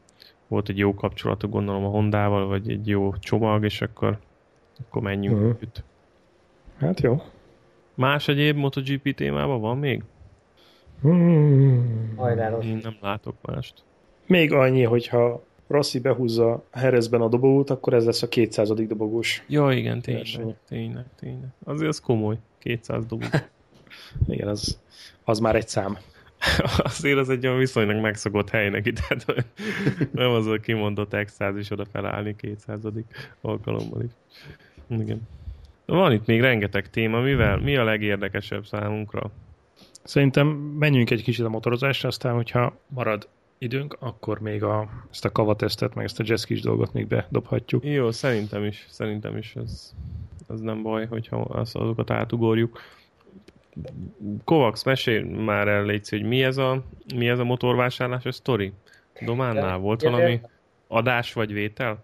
[0.48, 4.20] volt egy jó kapcsolatuk gondolom a Hondával, vagy egy jó csomag, és akkor,
[4.82, 5.58] akkor menjünk uh-huh.
[6.78, 7.22] Hát jó.
[7.94, 10.04] Más egyéb MotoGP témában van még?
[11.02, 12.14] Hmm.
[12.82, 13.84] Nem látok mást.
[14.28, 18.70] Még annyi, hogyha Rossi behúzza Herezben a dobogót, akkor ez lesz a 200.
[18.70, 19.44] dobogós.
[19.48, 20.56] Ja, igen, tényleg, Verseny.
[20.68, 21.48] tényleg, tényleg.
[21.64, 22.38] Azért az komoly.
[22.60, 23.26] 200 dobó.
[24.28, 24.80] Igen, az,
[25.24, 25.98] az már egy szám.
[26.78, 29.46] Azért az egy olyan viszonylag megszokott hely neki, tehát hogy
[30.12, 32.80] nem az a kimondott extázis oda felállni 200.
[33.42, 34.12] alkalommal is.
[34.88, 35.22] Igen.
[35.86, 39.32] Van itt még rengeteg téma, mivel mi a legérdekesebb számunkra?
[40.06, 40.48] Szerintem
[40.80, 43.28] menjünk egy kicsit a motorozásra, aztán hogyha marad
[43.58, 47.86] időnk, akkor még a, ezt a kavatesztet, meg ezt a jazzkis dolgot még bedobhatjuk.
[47.86, 49.94] Jó, szerintem is, szerintem is ez,
[50.50, 52.82] ez nem baj, hogyha az, azokat átugorjuk.
[54.44, 56.84] Kovacs, mesélj már el, légy, hogy mi ez a,
[57.16, 58.74] mi ez a motorvásárlásos sztori?
[59.22, 60.42] Dománnál volt Ja, valami
[60.88, 62.04] adás vagy vétel?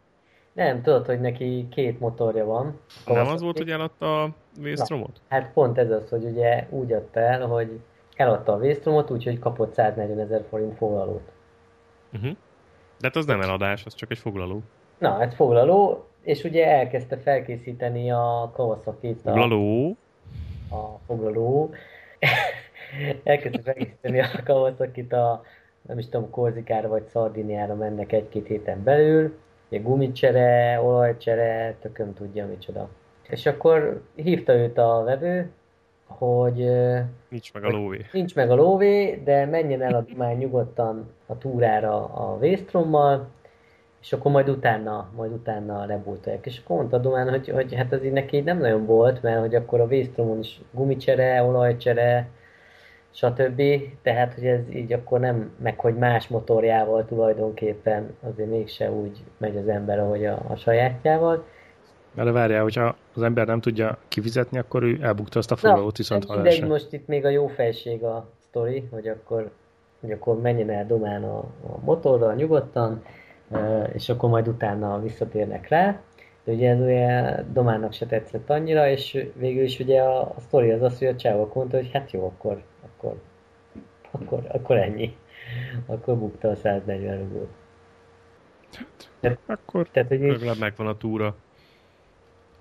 [0.53, 2.63] Nem, tudod, hogy neki két motorja van.
[2.63, 2.73] Nem
[3.05, 3.33] Kawasaki.
[3.33, 4.29] az volt, hogy eladta a
[4.59, 5.21] Vésztromot?
[5.27, 7.79] Hát pont ez az, hogy ugye úgy adta el, hogy
[8.15, 11.31] eladta a Vésztromot, úgyhogy kapott 140 ezer forint foglalót.
[12.13, 12.31] Uh-huh.
[12.99, 14.61] De hát az nem eladás, az csak egy foglaló.
[14.97, 19.97] Na, ez foglaló, és ugye elkezdte felkészíteni a Kawasaki-t a, Foglaló?
[20.69, 21.73] a foglaló.
[23.23, 25.43] elkezdte felkészíteni a Kawasaki-t a
[25.81, 29.37] nem is tudom, Korzikára vagy Szardiniára mennek egy-két héten belül.
[29.69, 32.89] Ugye gumicsere, olajcsere, tököm tudja micsoda.
[33.29, 35.51] És akkor hívta őt a vevő,
[36.17, 36.69] hogy
[37.29, 38.05] Nincs meg a lóvé.
[38.11, 43.27] nincs meg a lóvé, de menjen el a Dumán nyugodtan a túrára a Vésztrommal,
[44.01, 46.45] és akkor majd utána, majd utána lebújtolják.
[46.45, 49.39] És akkor mondta Dumán, hogy, hogy hát ez így neki így nem nagyon volt, mert
[49.39, 52.29] hogy akkor a Vésztromon is gumicsere, olajcsere,
[53.11, 53.61] stb.
[54.01, 59.57] Tehát, hogy ez így akkor nem, meg hogy más motorjával tulajdonképpen azért mégse úgy megy
[59.57, 61.45] az ember, ahogy a, a sajátjával.
[62.13, 66.27] Mert várjál, hogyha az ember nem tudja kifizetni, akkor ő elbukta azt a foglalót viszont
[66.27, 66.73] nem mindegy, hallásra.
[66.73, 69.51] most itt még a jó fejség a sztori, hogy akkor,
[69.99, 73.03] hogy akkor menjen el Domán a, a motorral nyugodtan,
[73.93, 76.01] és akkor majd utána visszatérnek rá.
[76.43, 80.71] De ugye ez ugye Domának se tetszett annyira, és végül is ugye a, a sztori
[80.71, 83.21] az az, hogy a csávok mondta, hogy hát jó, akkor, akkor,
[84.11, 85.15] akkor, akkor ennyi.
[85.85, 87.49] Akkor bukta a 140 rugót.
[89.45, 91.35] Akkor Tehát, hogy Legalább megvan a túra.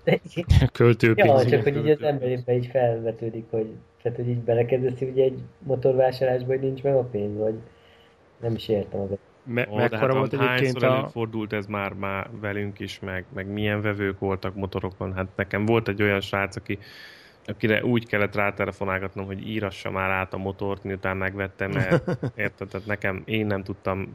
[0.71, 3.67] költő Ja, csak hogy így az emberében így felvetődik, hogy,
[4.01, 7.55] tehát, hogy így belekezdesz ugye egy motorvásárlásba, hogy nincs meg a pénz, vagy
[8.41, 9.09] nem is értem az.
[9.43, 10.85] Me- Ó, de hát mekkora volt egyébként a...
[10.85, 15.13] előfordult ez már, már velünk is, meg, meg milyen vevők voltak motorokon.
[15.13, 16.79] Hát nekem volt egy olyan srác, aki
[17.45, 22.87] akire úgy kellett rátelefonálgatnom, hogy írassa már át a motort, miután megvettem, mert érted, tehát
[22.87, 24.07] nekem, én nem tudtam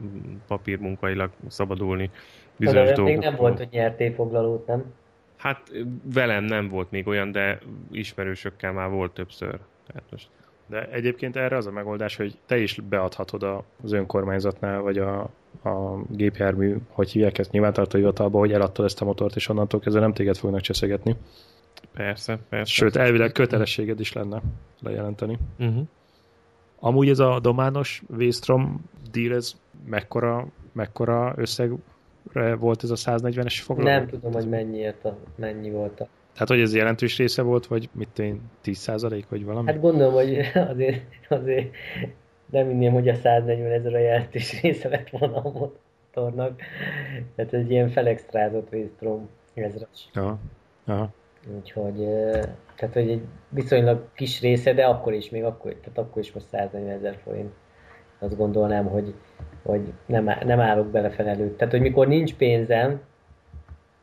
[0.47, 2.09] papírmunkailag szabadulni
[2.57, 3.31] bizonyos De még dolgokról.
[3.31, 4.93] nem volt, hogy nyertél foglalót, nem?
[5.37, 5.71] Hát
[6.13, 7.59] velem nem volt még olyan, de
[7.91, 9.59] ismerősökkel már volt többször.
[9.87, 10.29] Tehát most
[10.67, 13.43] De egyébként erre az a megoldás, hogy te is beadhatod
[13.83, 15.19] az önkormányzatnál, vagy a,
[15.63, 20.01] a gépjármű, hogy hívják ezt nyilvántartó hivatalba, hogy eladtad ezt a motort, és onnantól kezdve
[20.01, 21.15] nem téged fognak cseszegetni.
[21.93, 22.73] persze, persze.
[22.73, 24.41] Sőt, elvileg kötelességed is lenne
[24.81, 25.37] lejelenteni.
[25.59, 25.87] Uh-huh.
[26.79, 31.75] Amúgy ez a domános Véstrom deal, ez mekkora, mekkora összegre
[32.59, 33.89] volt ez a 140-es foglaló?
[33.89, 36.07] Nem tudom, hogy mennyiért a, mennyi volt a...
[36.33, 39.71] Tehát, hogy ez jelentős része volt, vagy mit én, 10% vagy valami?
[39.71, 40.37] Hát gondolom, hogy
[40.71, 41.75] azért, azért
[42.51, 46.61] nem inném, hogy a 140 ezer a jelentős része lett volna a motornak.
[47.35, 50.09] Tehát egy ilyen felextrázott Véstrom ezres.
[50.13, 50.39] Aha.
[50.85, 51.09] Aha.
[51.55, 51.95] Úgyhogy,
[52.75, 56.45] tehát, hogy egy viszonylag kis része, de akkor is, még akkor, tehát akkor is most
[56.45, 57.53] 140 ezer forint.
[58.19, 59.13] Azt gondolnám, hogy,
[59.67, 61.57] hogy nem, nem állok bele felelőtt.
[61.57, 63.01] Tehát, hogy mikor nincs pénzem,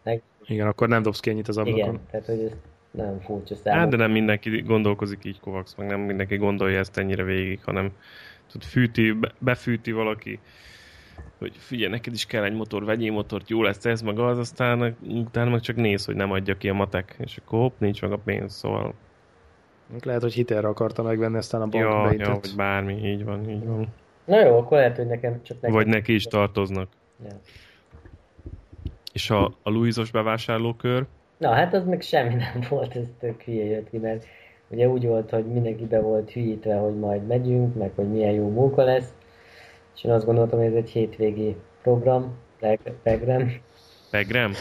[0.02, 1.80] meg Igen, akkor nem dobsz ki ennyit az ablakon.
[1.80, 2.56] igen, tehát, hogy ez
[2.90, 3.84] nagyon furcsa számomra.
[3.84, 7.92] Hát, de nem mindenki gondolkozik így Kovacs, meg nem mindenki gondolja ezt ennyire végig, hanem
[8.52, 10.38] tud, fűti, be- befűti valaki,
[11.38, 14.96] hogy figyelj, neked is kell egy motor, vegyél motort, jó lesz ez, meg az, aztán
[15.08, 18.12] utána meg csak néz, hogy nem adja ki a matek, és akkor hopp, nincs meg
[18.12, 18.94] a pénz, szóval
[20.02, 23.64] Lehet, hogy hitelre akarta megvenni, aztán a bank ja, ja, vagy bármi, így van, így
[23.64, 23.88] van.
[24.24, 25.76] Na jó, akkor lehet, hogy nekem csak nekem...
[25.76, 26.88] Vagy neki is tartoznak.
[27.24, 27.36] Ja.
[29.12, 31.06] És a, a Louisos bevásárlókör,
[31.38, 34.26] Na, hát az meg semmi nem volt, ez tök hülye jött ki, mert
[34.68, 38.48] ugye úgy volt, hogy mindenki be volt hülyítve, hogy majd megyünk, meg hogy milyen jó
[38.50, 39.14] munka lesz,
[39.94, 43.52] és én azt gondoltam, hogy ez egy hétvégi program, peg- program,
[44.10, 44.52] Pegrem?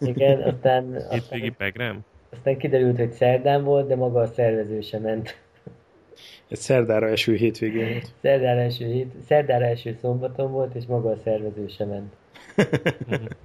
[0.00, 2.00] igen, aztán, Hétvégi aztán, Pegrem?
[2.32, 5.42] aztán kiderült, hogy szerdán volt, de maga a szervező sem ment.
[6.48, 8.12] Egy szerdára eső hétvégén volt.
[8.20, 12.12] Szerdára első, hét, szerdára első szombaton volt, és maga a szervező sem ment.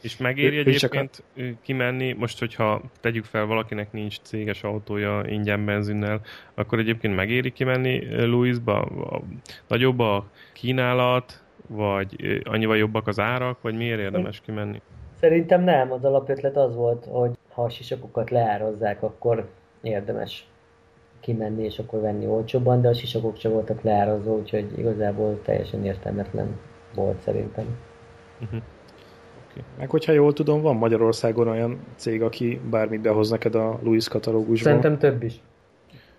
[0.00, 1.22] És megéri Ő- ő csak egyébként
[1.62, 6.20] kimenni, most hogyha tegyük fel valakinek nincs céges autója ingyen benzinnel,
[6.54, 8.80] akkor egyébként megéri kimenni Louisba?
[8.80, 9.22] A-
[9.68, 14.80] Nagyobb a kínálat, vagy annyival jobbak az árak, vagy miért érdemes kimenni?
[15.20, 19.50] Szerintem nem, az alapötlet az volt, hogy ha a sisakokat leárazzák, akkor
[19.82, 20.46] érdemes
[21.22, 26.58] kimenni és akkor venni olcsóbban, de a sisakok sem voltak leárazva, úgyhogy igazából teljesen értelmetlen
[26.94, 27.64] volt szerintem.
[29.78, 34.72] Meg hogyha jól tudom, van Magyarországon olyan cég, aki bármit behoz neked a Louis katalógusból.
[34.72, 35.40] Szerintem több is.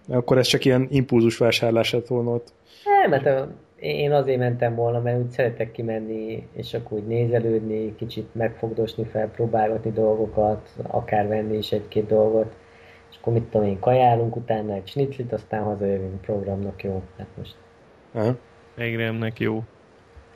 [0.07, 2.53] Akkor ez csak ilyen impulzus vásárlás lett volna ott.
[2.85, 3.43] Nem, mert ö,
[3.79, 9.29] én azért mentem volna, mert úgy szeretek kimenni, és akkor úgy nézelődni, kicsit megfogdosni fel,
[9.29, 12.53] próbálgatni dolgokat, akár venni is egy-két dolgot,
[13.23, 17.03] akkor mit tudom én, kajálunk utána egy snitlit, aztán hazajövünk programnak jó.
[17.17, 17.55] Hát most
[18.11, 18.35] Aha.
[18.75, 19.63] Egremnek jó.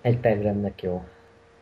[0.01, 1.03] egy pegremnek jó.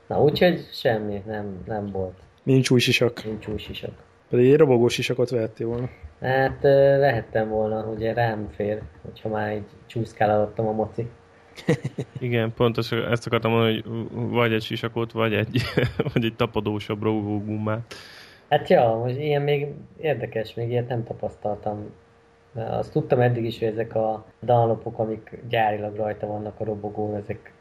[0.08, 2.14] Na úgyhogy semmi, nem, nem volt.
[2.44, 3.24] Nincs új sisak.
[3.24, 3.92] Nincs új sisak.
[4.30, 5.90] Pedig egy robogós sisakot vehettél volna.
[6.22, 6.62] Hát
[7.00, 11.08] vehettem volna, ugye rám fér, hogyha már így csúszkálhattam a moci.
[12.20, 15.62] Igen, pontosan ezt akartam mondani, hogy vagy egy sisakot, vagy egy,
[16.14, 17.96] vagy egy tapadósabb rógógummát.
[18.50, 19.68] Hát ja, most ilyen még
[20.02, 21.94] érdekes, még ilyet nem tapasztaltam.
[22.56, 27.54] Azt tudtam eddig is, hogy ezek a danlopok, amik gyárilag rajta vannak a robogón, ezek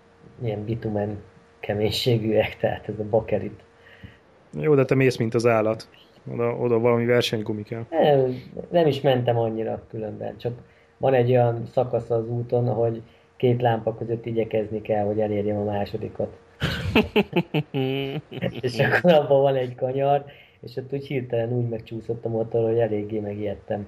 [0.43, 1.23] ilyen bitumen
[1.61, 3.61] keménységűek, tehát ez a bakerit.
[4.53, 5.89] Jó, de te mész, mint az állat.
[6.33, 7.85] Oda, oda valami versenygumi kell.
[7.91, 8.35] Nem,
[8.71, 10.53] nem is mentem annyira különben, csak
[10.99, 13.03] van egy olyan szakasz az úton, hogy
[13.37, 16.37] két lámpa között igyekezni kell, hogy elérjem a másodikat.
[18.61, 20.25] és akkor abban van egy kanyar,
[20.65, 23.87] és ott úgy hirtelen úgy megcsúszott a motor, hogy eléggé megijedtem.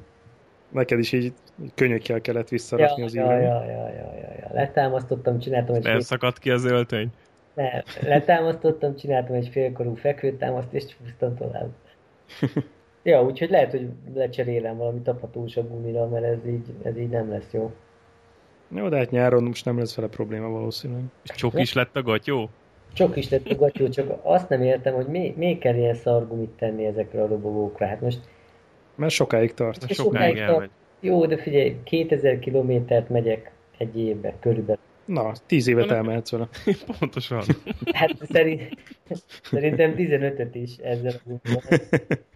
[0.69, 1.33] Neked is így
[1.75, 3.43] könyökkel kellett Ja, visszarakni az ja, írányt.
[3.43, 4.49] ja, ja, ja, ja, ja.
[4.53, 7.09] Letámasztottam, csináltam egy Nem szakadt ki az öltöny?
[7.55, 11.71] Nem, letámasztottam, csináltam egy félkorú fekvőtámaszt, és csúsztam tovább.
[13.07, 17.53] Ja, úgyhogy lehet, hogy lecserélem valami tapatósabb gumira, mert ez így, ez így nem lesz
[17.53, 17.73] jó.
[18.69, 21.05] Jó, de hát nyáron most nem lesz vele probléma valószínűleg.
[21.23, 22.51] És csok is lett a gatyó?
[22.97, 26.51] Csak is lett a gatyó, csak azt nem értem, hogy mi, miért kell ilyen szargumit
[26.51, 27.87] tenni ezekre a robogókra.
[27.87, 28.19] Hát most
[28.95, 29.85] Mert sokáig tart.
[29.89, 30.51] És Sokáig sokáig tart.
[30.51, 30.71] elmegy.
[31.01, 34.81] jó, de figyelj, 2000 kilométert megyek egy évbe körülbelül.
[35.05, 36.49] Na, tíz évet elmehetsz vele.
[36.99, 37.43] Pontosan.
[37.93, 38.63] Hát szerint,
[39.43, 41.13] szerintem 15-öt is ezzel.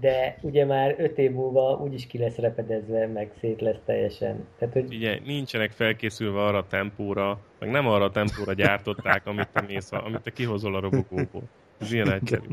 [0.00, 4.46] De ugye már 5 év múlva úgyis ki lesz repedezve, meg szét lesz teljesen.
[4.58, 9.48] Tehát, hogy Ugye nincsenek felkészülve arra a tempóra, meg nem arra a tempóra gyártották, amit
[9.52, 11.42] te, mész, amit te kihozol a robogóból.
[11.78, 12.46] Ez ilyen egyszerű.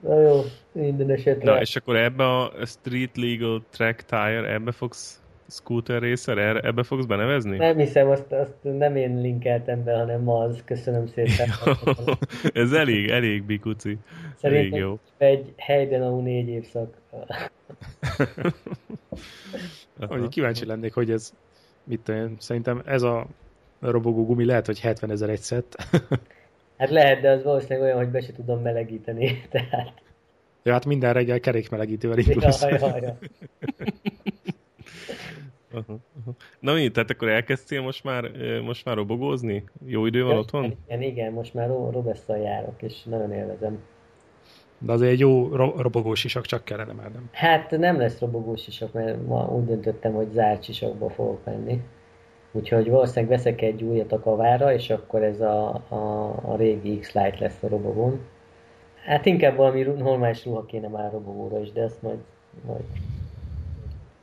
[0.00, 0.40] na jó,
[0.72, 1.52] minden esetre.
[1.52, 6.82] Na, és akkor ebbe a Street Legal Track Tire, ebbe fogsz scooter racer, erre- ebbe
[6.82, 7.56] fogsz benevezni?
[7.56, 10.62] Nem hiszem, azt, azt nem én linkeltem be, hanem az.
[10.64, 11.48] Köszönöm szépen.
[12.62, 13.98] Ez elég, elég bikuci.
[14.40, 14.98] Elég Szerintem jó.
[15.16, 16.94] egy helyden a négy évszak.
[20.08, 21.32] Hogy kíváncsi lennék, hogy ez
[21.84, 23.26] mit szerintem ez a
[23.80, 25.76] robogó gumi lehet, hogy 70 ezer egy szett.
[26.78, 29.46] Hát lehet, de az valószínűleg olyan, hogy be se tudom melegíteni.
[29.50, 29.92] Tehát,
[30.62, 32.62] ja, hát minden reggel kerékmelegítővel ja, indulsz.
[32.62, 33.18] ja, ja.
[35.74, 36.34] Aha, aha.
[36.60, 38.30] Na mi, tehát akkor elkezdtél most már,
[38.64, 39.64] most már robogózni?
[39.84, 40.64] Jó idő van otthon?
[40.86, 43.78] Igen, igen, most már ro- Robesszal járok, és nagyon élvezem.
[44.78, 47.28] De azért egy jó ro- robogós sisak csak kellene már nem.
[47.32, 51.82] Hát nem lesz robogós sisak, mert ma úgy döntöttem, hogy zárt sisakba fogok menni.
[52.52, 57.36] Úgyhogy valószínűleg veszek egy újat a kavára, és akkor ez a, a, a régi X-Lite
[57.40, 58.20] lesz a robogón.
[59.04, 62.18] Hát inkább valami normális ruha kéne már robogóra is, de ezt majd,
[62.66, 62.82] majd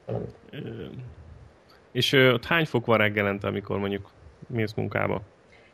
[0.06, 0.36] valamit.
[1.92, 4.10] És ö, ott hány fok van reggelente, amikor mondjuk
[4.48, 5.22] mész munkába?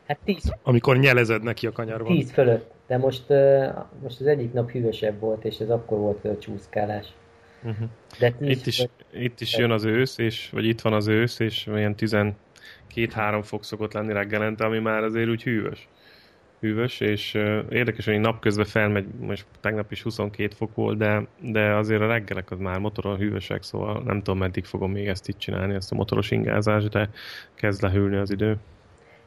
[0.06, 2.16] Hát 10, Amikor nyelezed neki a kanyarban.
[2.16, 3.66] 10 fölött, de most, ö,
[4.02, 7.06] most az egyik nap hűvösebb volt, és ez akkor volt a csúszkálás.
[7.62, 7.88] Uh-huh.
[8.18, 11.06] De 10 Itt, is, fölött, itt is jön az ősz, és, vagy itt van az
[11.06, 11.94] ősz, és ilyen
[12.94, 15.88] 12-3 fok szokott lenni reggelente, ami már azért úgy hűvös.
[16.60, 17.34] Hűvös, és
[17.70, 22.50] érdekes, hogy napközben felmegy, most tegnap is 22 fok volt, de, de azért a reggelek
[22.50, 25.94] az már motoron hűvösek, szóval nem tudom, meddig fogom még ezt itt csinálni, ezt a
[25.94, 27.10] motoros ingázást, de
[27.54, 28.56] kezd lehűlni az idő.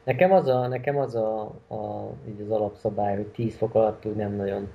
[0.04, 4.16] Nekem az, a, nekem az a, a, így az alapszabály, hogy 10 fok alatt úgy
[4.16, 4.68] nem nagyon,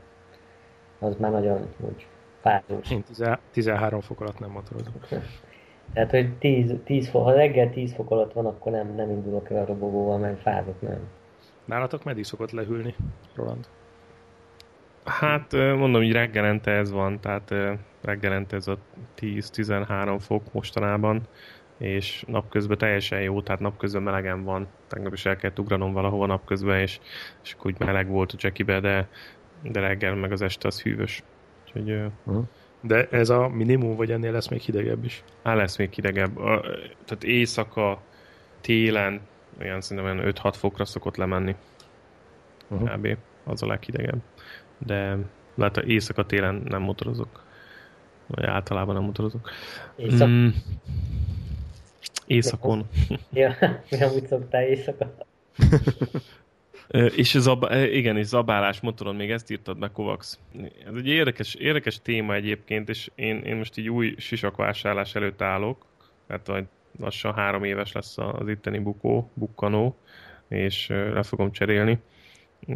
[0.99, 2.07] az már nagyon úgy
[2.41, 2.91] fázós.
[2.91, 4.93] Én 10 13 fok alatt nem motorozom.
[5.93, 9.51] Tehát, hogy 10, 10 fok, ha reggel 10 fok alatt van, akkor nem, nem indulok
[9.51, 11.09] el a robogóval, mert fázok, nem.
[11.67, 12.95] Nálatok meddig szokott lehűlni,
[13.35, 13.69] Roland?
[15.05, 17.55] Hát mondom, hogy reggelente ez van, tehát
[18.03, 18.79] reggelente ez a
[19.19, 21.23] 10-13 fok mostanában.
[21.79, 24.67] és napközben teljesen jó, tehát napközben melegen van.
[24.87, 27.01] Tegnap is el kellett ugranom valahova napközben, és,
[27.45, 29.09] és akkor úgy meleg volt a jackibe, de,
[29.63, 31.23] de reggel meg az este az hűvös.
[31.65, 31.91] Úgyhogy,
[32.25, 32.45] uh-huh.
[32.81, 35.25] De ez a minimum, vagy ennél lesz még hidegebb is?
[35.43, 36.39] Á, lesz még hidegebb.
[36.39, 36.61] A,
[37.05, 38.03] tehát éjszaka,
[38.61, 39.21] télen,
[39.61, 41.55] olyan szerintem 5-6 fokra szokott lemenni.
[42.69, 42.95] Uh-huh.
[42.95, 43.17] Kb.
[43.45, 44.23] Az a leghidegebb.
[44.79, 45.17] De
[45.55, 47.45] lehet, éjszaka télen nem motorozok.
[48.27, 49.51] Vagy általában nem motorozok.
[49.97, 50.29] Éjszak...
[50.29, 50.49] Mm,
[52.27, 52.87] éjszakon.
[53.33, 53.57] ja,
[53.91, 55.15] mi úgy szoktál éjszaka.
[57.17, 60.27] és zab, igen, és zabálás motoron, még ezt írtad be, Kovacs.
[60.87, 65.87] Ez egy érdekes, érdekes téma egyébként, és én, én most így új sisakvásárlás előtt állok,
[66.27, 66.65] tehát majd
[67.01, 69.97] lassan három éves lesz az itteni bukó, bukkanó,
[70.49, 71.99] és le fogom cserélni.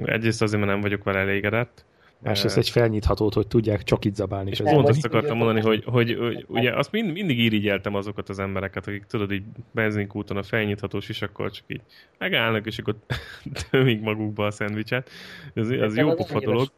[0.04, 1.84] Egyrészt azért, mert nem vagyok vele elégedett,
[2.22, 4.50] Másrészt egy felnyithatót, hogy tudják csak itt zabálni.
[4.50, 8.38] És pont azt akartam mondani, hogy, hogy, hogy ugye azt mind, mindig irigyeltem azokat az
[8.38, 11.80] embereket, akik tudod, így benzinkúton a felnyitható sisakkal csak így
[12.18, 12.96] megállnak, és akkor
[13.70, 15.10] tömik magukba a szendvicset.
[15.54, 16.68] Ez, az jó pofa dolog.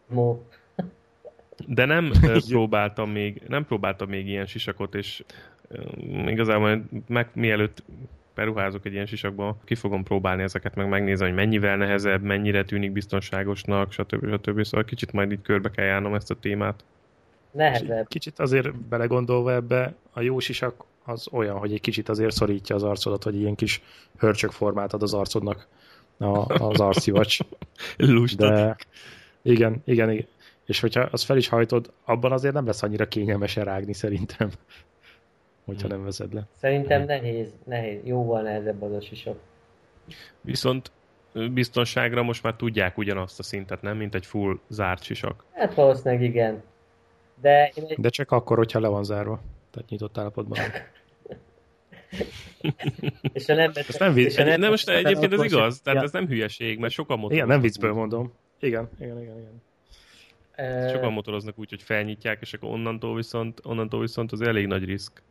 [1.66, 2.12] De nem
[2.50, 5.24] próbáltam még, nem próbáltam még ilyen sisakot, és
[6.26, 7.82] igazából meg, mielőtt
[8.34, 12.92] beruházok egy ilyen sisakba, ki fogom próbálni ezeket, meg megnézni, hogy mennyivel nehezebb, mennyire tűnik
[12.92, 14.32] biztonságosnak, stb.
[14.32, 14.64] stb.
[14.64, 16.84] Szóval kicsit majd itt körbe kell járnom ezt a témát.
[17.50, 18.08] Nehezebb.
[18.08, 22.82] Kicsit azért belegondolva ebbe, a jó sisak az olyan, hogy egy kicsit azért szorítja az
[22.82, 23.82] arcodat, hogy ilyen kis
[24.18, 25.66] hörcsök formát ad az arcodnak
[26.18, 27.38] a, az arcivacs.
[28.36, 28.76] De
[29.42, 30.26] igen, igen, igen.
[30.66, 34.50] És hogyha azt fel is hajtod, abban azért nem lesz annyira kényelmesen rágni szerintem
[35.64, 36.46] hogyha nem vezed le.
[36.56, 39.38] Szerintem nehéz, nehéz, jóval nehezebb az a sisak.
[40.40, 40.90] Viszont
[41.32, 43.96] biztonságra most már tudják ugyanazt a szintet, nem?
[43.96, 45.44] Mint egy full zárt sisak.
[45.52, 46.62] Hát valószínűleg igen.
[47.40, 47.94] De, egy...
[47.98, 49.40] De csak akkor, hogyha le van zárva.
[49.70, 50.58] Tehát nyitott állapotban.
[53.32, 56.04] és a nem, Ezt nem, vicc, nem, nem most egyébként ez igaz, tehát ja.
[56.04, 57.46] ez nem hülyeség, mert sokan motoroznak.
[57.46, 58.32] Igen, nem viccből mondom.
[58.60, 59.60] Igen, igen, igen, igen.
[60.88, 65.22] Sokan motoroznak úgy, hogy felnyitják, és akkor onnantól viszont, onnantól viszont az elég nagy risk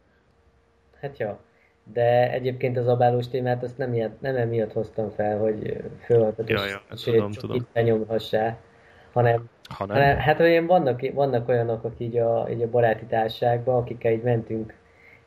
[1.02, 1.40] hát ja.
[1.94, 6.66] De egyébként az abálós témát azt nem, ilyet, nem emiatt hoztam fel, hogy fölhaltott ja,
[6.66, 7.56] ja, és tudom, tudom.
[7.56, 8.58] itt benyomhassá,
[9.12, 9.96] hanem, ha nem.
[9.96, 14.24] hanem hát olyan vannak, vannak olyanok, akik így a, így a baráti társaságban, akikkel így
[14.24, 14.74] mentünk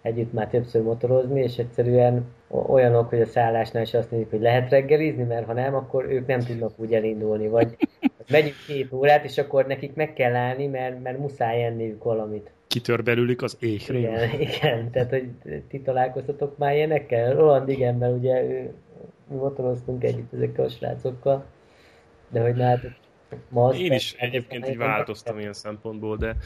[0.03, 4.70] együtt már többször motorozni, és egyszerűen olyanok, hogy a szállásnál is azt mondjuk, hogy lehet
[4.70, 7.77] reggelizni, mert ha nem, akkor ők nem tudnak úgy elindulni, vagy
[8.31, 13.03] megyünk két órát, és akkor nekik meg kell állni, mert, mert muszáj enniük valamit kitör
[13.03, 14.01] belőlük az éhrém.
[14.01, 15.31] Igen, igen, tehát hogy
[15.68, 17.35] ti találkoztatok már ilyenekkel?
[17.35, 18.75] Roland igen, mert ugye ő,
[19.29, 21.45] mi motoroztunk együtt ezekkel a srácokkal,
[22.29, 22.81] de hogy hát
[23.49, 26.37] ma Én is egyébként így változtam ilyen szempontból, de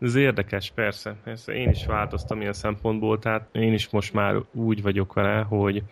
[0.00, 1.52] ez érdekes, persze, persze.
[1.52, 5.82] Én is változtam ilyen szempontból, tehát én is most már úgy vagyok vele, hogy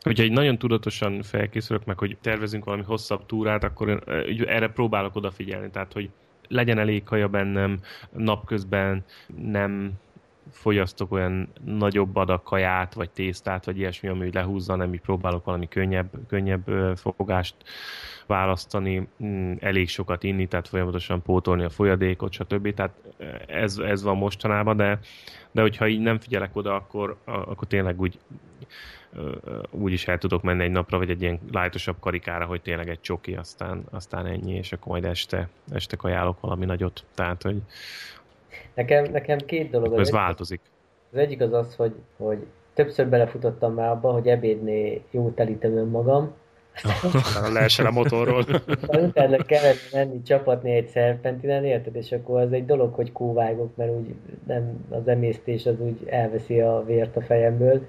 [0.00, 4.02] hogyha egy nagyon tudatosan felkészülök meg, hogy tervezünk valami hosszabb túrát, akkor
[4.46, 6.10] erre próbálok odafigyelni, tehát hogy
[6.48, 7.80] legyen elég haja bennem,
[8.10, 9.04] napközben
[9.36, 9.92] nem
[10.50, 15.68] fogyasztok olyan nagyobb adag kaját, vagy tésztát, vagy ilyesmi, ami lehúzza, nem így próbálok valami
[15.68, 17.54] könnyebb, könnyebb fogást
[18.26, 22.74] választani, mm, elég sokat inni, tehát folyamatosan pótolni a folyadékot, stb.
[22.74, 22.94] Tehát
[23.46, 24.98] ez, ez van mostanában, de,
[25.50, 28.18] de hogyha így nem figyelek oda, akkor, akkor tényleg úgy
[29.70, 33.00] úgy is el tudok menni egy napra, vagy egy ilyen lájtosabb karikára, hogy tényleg egy
[33.00, 37.04] csoki, aztán, aztán ennyi, és akkor majd este, este kajálok valami nagyot.
[37.14, 37.56] Tehát, hogy
[38.74, 39.98] Nekem, nekem két dolog.
[39.98, 40.60] Ez változik.
[41.12, 46.32] Az egyik az az, hogy, hogy többször belefutottam már abba, hogy ebédné jó telítem önmagam.
[47.52, 48.44] Leesel a motorról.
[48.88, 51.96] Utána kellene menni csapatni egy szerpentinen, érted?
[51.96, 54.14] És akkor az egy dolog, hogy kóvágok, mert úgy
[54.46, 57.86] nem, az emésztés az úgy elveszi a vért a fejemből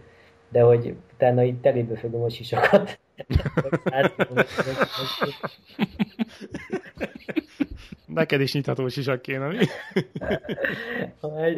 [0.56, 3.00] de hogy utána így telébe fogom a sisakat.
[8.06, 9.66] Neked is nyitható sisak kéne, mi?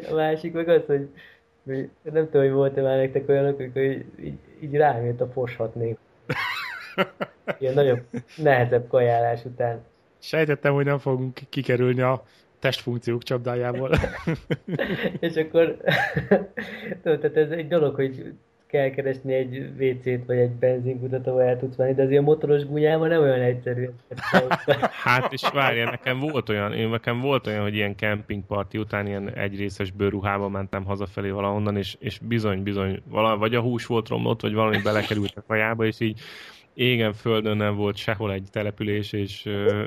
[0.10, 1.10] A másik meg az, hogy
[2.02, 5.98] nem tudom, hogy volt-e már nektek olyanok, hogy így, így, így rám jött a foshatnék.
[7.60, 8.02] Ilyen nagyobb,
[8.36, 9.86] nehezebb kajálás után.
[10.20, 12.24] Sejtettem, hogy nem fogunk kikerülni a
[12.60, 13.91] testfunkciók csapdájából.
[15.20, 15.78] és akkor,
[17.04, 18.34] tehát ez egy dolog, hogy
[18.68, 22.65] kell keresni egy WC-t, vagy egy benzinkutat, ahol el tudsz menni, de azért a motoros
[22.65, 23.89] gunyában nem olyan egyszerű.
[25.03, 29.34] hát és várja, nekem volt olyan, én nekem volt olyan, hogy ilyen campingparti után ilyen
[29.34, 34.41] egyrészes bőruhába mentem hazafelé valahonnan, és, és bizony, bizony, vala, vagy a hús volt romlott,
[34.41, 36.20] vagy valami belekerült a kajába, és így
[36.74, 39.86] égen földön nem volt sehol egy település, és uh,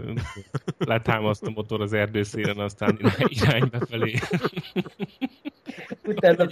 [0.78, 4.14] letámaszt a motor az erdőszélen, aztán irány befelé.
[6.04, 6.46] Utána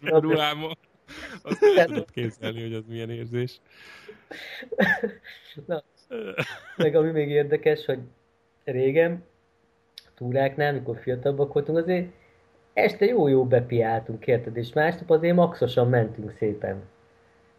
[0.00, 0.76] a ruhámmal.
[1.42, 3.60] Azt nem tudod képzelni, hogy az milyen érzés.
[5.66, 5.82] Na,
[6.76, 7.98] meg ami még érdekes, hogy
[8.64, 9.24] régen,
[10.14, 12.08] túráknál, amikor fiatalabbak voltunk, azért
[12.72, 14.56] este jó-jó bepiáltunk, érted?
[14.56, 16.82] És másnap azért maxosan mentünk szépen.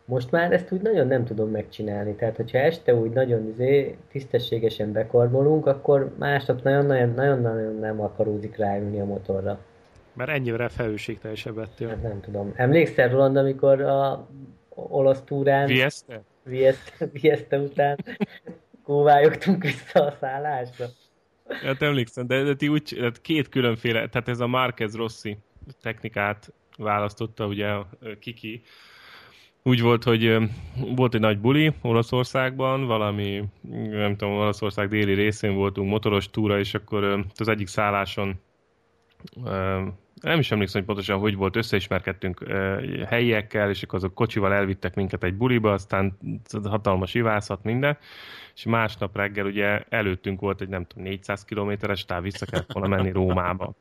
[0.05, 2.15] Most már ezt úgy nagyon nem tudom megcsinálni.
[2.15, 9.05] Tehát, hogyha este úgy nagyon izé, tisztességesen bekarmolunk, akkor másnap nagyon-nagyon nem akarózik ráülni a
[9.05, 9.59] motorra.
[10.15, 11.87] Mert ennyire felelősségteljesebb lettél.
[11.87, 12.53] Hát nem tudom.
[12.55, 14.27] Emlékszel, Roland, amikor a
[14.69, 15.67] olasz túrán...
[15.67, 16.23] Vieste?
[16.43, 17.97] Vieste, Vieste után
[18.83, 20.85] kóvályogtunk vissza a szállásra?
[21.47, 25.37] Hát emlékszem, de, de ti úgy, hát két különféle, tehát ez a Marquez Rossi
[25.81, 27.73] technikát választotta ugye
[28.19, 28.61] Kiki,
[29.63, 30.37] úgy volt, hogy
[30.95, 33.43] volt egy nagy buli Olaszországban, valami,
[33.89, 38.39] nem tudom, Olaszország déli részén voltunk motoros túra, és akkor az egyik szálláson
[40.21, 42.43] nem is emlékszem, hogy pontosan hogy volt, összeismerkedtünk
[43.07, 46.17] helyiekkel, és akkor azok kocsival elvittek minket egy buliba, aztán
[46.63, 47.97] hatalmas ivászat, minden,
[48.55, 52.95] és másnap reggel ugye előttünk volt egy nem tudom, 400 kilométeres táv, vissza kellett volna
[52.95, 53.73] menni Rómába,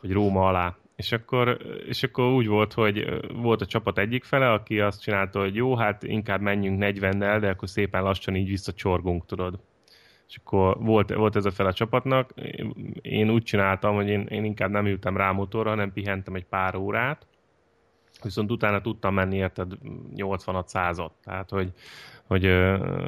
[0.00, 0.76] vagy Róma alá.
[0.96, 5.40] És akkor, és akkor úgy volt, hogy volt a csapat egyik fele, aki azt csinálta,
[5.40, 9.58] hogy jó, hát inkább menjünk 40-nel, de akkor szépen lassan így visszacsorgunk, tudod.
[10.32, 12.30] És akkor volt, volt ez a fel a csapatnak.
[13.02, 16.76] Én úgy csináltam, hogy én, én inkább nem ültem rá motorra, hanem pihentem egy pár
[16.76, 17.26] órát,
[18.22, 19.72] viszont utána tudtam menni érted
[20.14, 21.12] 80 százat.
[21.24, 21.72] Tehát, hogy,
[22.26, 22.46] hogy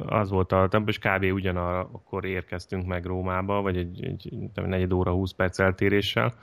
[0.07, 1.23] az volt a tempó, és kb.
[1.23, 6.35] ugyanarra akkor érkeztünk meg Rómába, vagy egy, egy, egy negyed óra, 20 perc eltéréssel,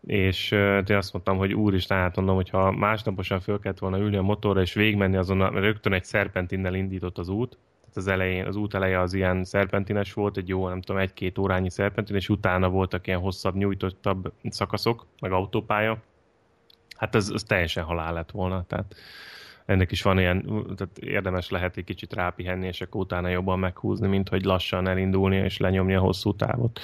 [0.00, 4.16] és én azt mondtam, hogy úristen, hát mondom, hogy ha másnaposan föl kellett volna ülni
[4.16, 7.58] a motorra, és végigmenni azon, mert rögtön egy szerpentinnel indított az út,
[7.96, 11.70] az elején, az út eleje az ilyen szerpentines volt, egy jó, nem tudom, egy-két órányi
[11.70, 15.98] szerpentin, és utána voltak ilyen hosszabb, nyújtottabb szakaszok, meg autópálya.
[16.96, 18.94] Hát ez, ez teljesen halál lett volna, tehát
[19.64, 20.42] ennek is van ilyen,
[20.76, 25.36] tehát érdemes lehet egy kicsit rápihenni, és akkor utána jobban meghúzni, mint hogy lassan elindulni
[25.36, 26.80] és lenyomni a hosszú távot.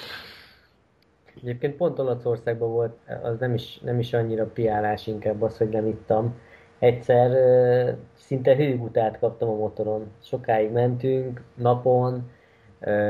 [1.42, 5.86] Egyébként pont Olaszországban volt, az nem is, nem is annyira piálás, inkább az, hogy nem
[5.86, 6.34] ittam.
[6.80, 7.30] Egyszer
[8.14, 10.10] szinte hőgutát kaptam a motoron.
[10.22, 12.30] Sokáig mentünk, napon,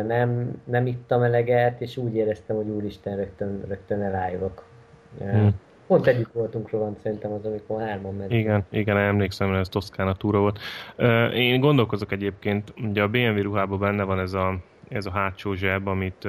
[0.07, 4.65] nem, nem ittam eleget, és úgy éreztem, hogy úristen, rögtön, rögtön elájulok.
[5.19, 5.51] Hmm.
[5.87, 8.41] Pont együtt voltunk Roland, szerintem az, amikor hárman mentünk.
[8.41, 10.59] Igen, igen, emlékszem, ez Toszkána túra volt.
[11.35, 14.57] Én gondolkozok egyébként, ugye a BMW ruhában benne van ez a,
[14.89, 16.29] ez a hátsó zseb, amit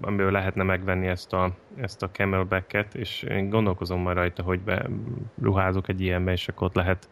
[0.00, 4.86] amiből lehetne megvenni ezt a, ezt a camelbacket, és én gondolkozom majd rajta, hogy be
[5.42, 7.08] ruházok egy ilyenbe, és akkor ott lehet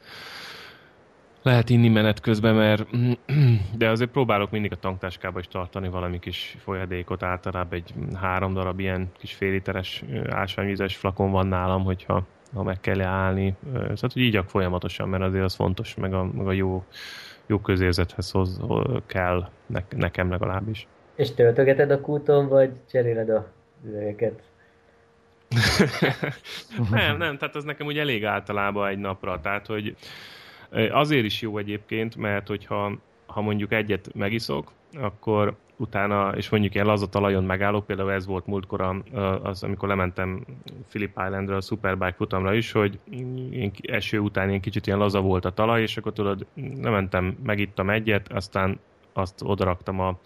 [1.43, 2.86] lehet inni menet közben, mert
[3.78, 8.80] de azért próbálok mindig a tanktáskába is tartani valami kis folyadékot, általában egy három darab
[8.80, 13.55] ilyen kis féliteres ásványvizes flakon van nálam, hogyha ha meg kell állni.
[13.72, 16.84] Szóval, hogy igyak folyamatosan, mert azért az fontos, meg a, meg a jó,
[17.47, 18.61] jó közérzethez hoz,
[19.07, 20.86] kell, ne, nekem legalábbis.
[21.18, 23.46] És töltögeted a kúton, vagy cseréled a
[23.86, 24.42] üvegeket?
[26.90, 29.96] nem, nem, tehát az nekem úgy elég általában egy napra, tehát hogy
[30.90, 36.86] azért is jó egyébként, mert hogyha ha mondjuk egyet megiszok, akkor utána, és mondjuk ilyen
[36.86, 39.02] laza talajon megállok, például ez volt múltkor
[39.42, 40.44] az, amikor lementem
[40.88, 42.98] Philip Islandra a Superbike futamra is, hogy
[43.50, 46.46] én eső után ilyen kicsit ilyen laza volt a talaj, és akkor tudod,
[46.82, 48.78] lementem, megittam egyet, aztán
[49.18, 50.18] azt odaraktam a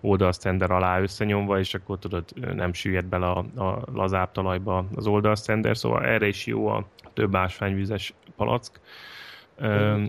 [0.00, 2.24] oldalszender alá összenyomva, és akkor tudod,
[2.54, 7.36] nem süllyed bele a, a lazább talajba az oldalszender, szóval erre is jó a több
[7.36, 8.80] ásványvizes palack.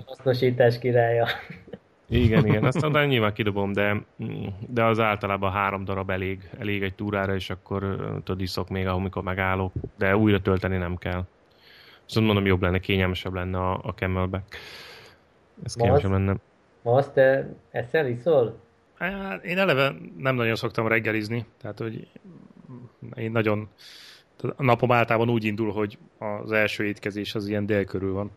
[0.05, 1.27] Hasznosítás királya.
[2.07, 4.01] Igen, igen, azt aztán nyilván kidobom, de,
[4.67, 7.81] de az általában három darab elég, elég egy túrára, és akkor
[8.23, 11.25] tudod, iszok még, amikor megállok, de újra tölteni nem kell.
[12.05, 14.57] Szóval mondom, jobb lenne, kényelmesebb lenne a, a camelback.
[15.63, 16.35] Ez kényelmesebb lenne.
[16.81, 18.59] Ma azt te eszel, iszol?
[18.97, 22.07] Hát, én eleve nem nagyon szoktam reggelizni, tehát hogy
[23.15, 23.69] én nagyon
[24.55, 28.31] a napom általában úgy indul, hogy az első étkezés az ilyen dél körül van.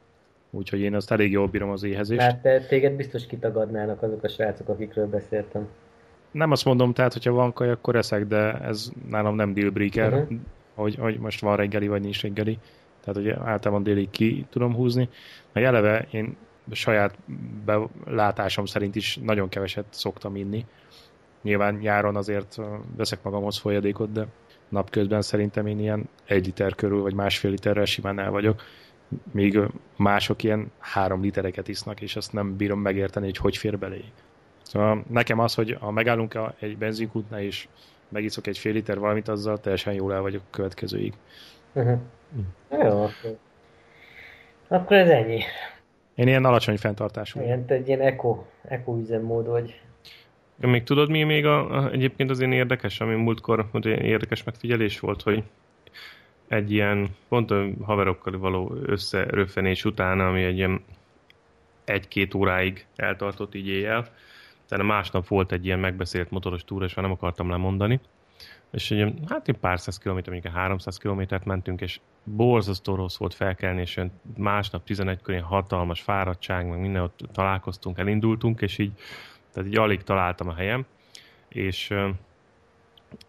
[0.50, 2.20] Úgyhogy én azt elég jól bírom az éhezést.
[2.20, 5.68] Hát te, téged biztos kitagadnának azok a srácok, akikről beszéltem.
[6.30, 10.12] Nem azt mondom, tehát hogyha van kaj, akkor eszek, de ez nálam nem deal breaker,
[10.12, 10.38] uh-huh.
[10.74, 12.58] hogy, hogy most van reggeli, vagy nincs reggeli.
[13.00, 15.08] Tehát, hogy általában délig ki tudom húzni.
[15.52, 16.36] Meg eleve én
[16.70, 17.16] saját
[17.64, 20.66] belátásom szerint is nagyon keveset szoktam inni.
[21.42, 22.56] Nyilván nyáron azért
[22.96, 24.26] veszek magamhoz folyadékot, de
[24.68, 28.62] napközben szerintem én ilyen egy liter körül, vagy másfél literrel simán el vagyok.
[29.32, 29.58] Míg
[29.96, 34.04] mások ilyen három litereket isznak, és azt nem bírom megérteni, hogy hogy fér belé.
[34.62, 37.68] Szóval nekem az, hogy ha megállunk egy benzinkútnál, és
[38.08, 41.12] megiszok egy fél liter valamit, azzal teljesen jól el vagyok a következőig.
[41.72, 41.98] Uh-huh.
[42.70, 43.06] Jó,
[44.68, 45.40] Akkor ez ennyi.
[46.14, 47.40] Én ilyen alacsony fenntartású.
[47.40, 49.80] Igen, te egy ilyen eko, eko üzemmód vagy.
[50.56, 55.00] Még tudod, mi még a, a, egyébként az én érdekes, ami múltkor hogy érdekes megfigyelés
[55.00, 55.42] volt, hogy
[56.48, 60.84] egy ilyen pont a haverokkal való összeröffenés után, ami egy ilyen
[61.84, 64.08] egy-két óráig eltartott így éjjel,
[64.68, 68.00] tehát másnap volt egy ilyen megbeszélt motoros túra, és már nem akartam lemondani.
[68.74, 73.34] És egy, hát egy pár száz kilométer, mondjuk 300 kilométert mentünk, és borzasztó rossz volt
[73.34, 74.00] felkelni, és
[74.36, 78.92] másnap 11 körén hatalmas fáradtság, meg minden ott találkoztunk, elindultunk, és így,
[79.52, 80.86] tehát így alig találtam a helyem,
[81.48, 81.94] és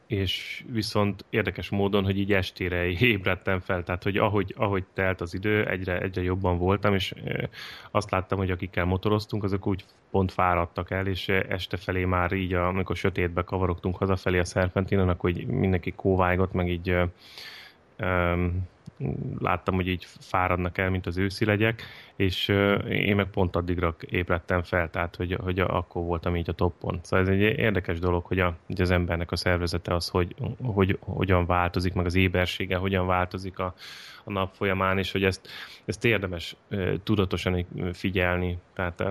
[0.08, 5.34] és viszont érdekes módon, hogy így estére ébredtem fel, tehát hogy ahogy, ahogy telt az
[5.34, 7.14] idő, egyre, egyre jobban voltam, és
[7.92, 12.54] azt láttam, hogy akikkel motoroztunk, azok úgy pont fáradtak el, és este felé már így,
[12.54, 16.96] amikor sötétbe kavarogtunk hazafelé a szerpentinen, akkor így mindenki kóvájgott, meg így
[19.40, 21.84] láttam, hogy így fáradnak el, mint az őszi legyek,
[22.16, 22.48] és
[22.90, 27.00] én meg pont addigra ébredtem fel, tehát hogy, hogy akkor voltam így a toppon.
[27.04, 30.98] Szóval ez egy érdekes dolog, hogy, a, hogy az embernek a szervezete az, hogy, hogy
[31.00, 33.74] hogyan változik, meg az ébersége hogyan változik a,
[34.24, 35.48] a nap folyamán, és hogy ezt,
[35.86, 36.56] ezt érdemes
[37.04, 38.58] tudatosan figyelni.
[38.74, 39.04] Tehát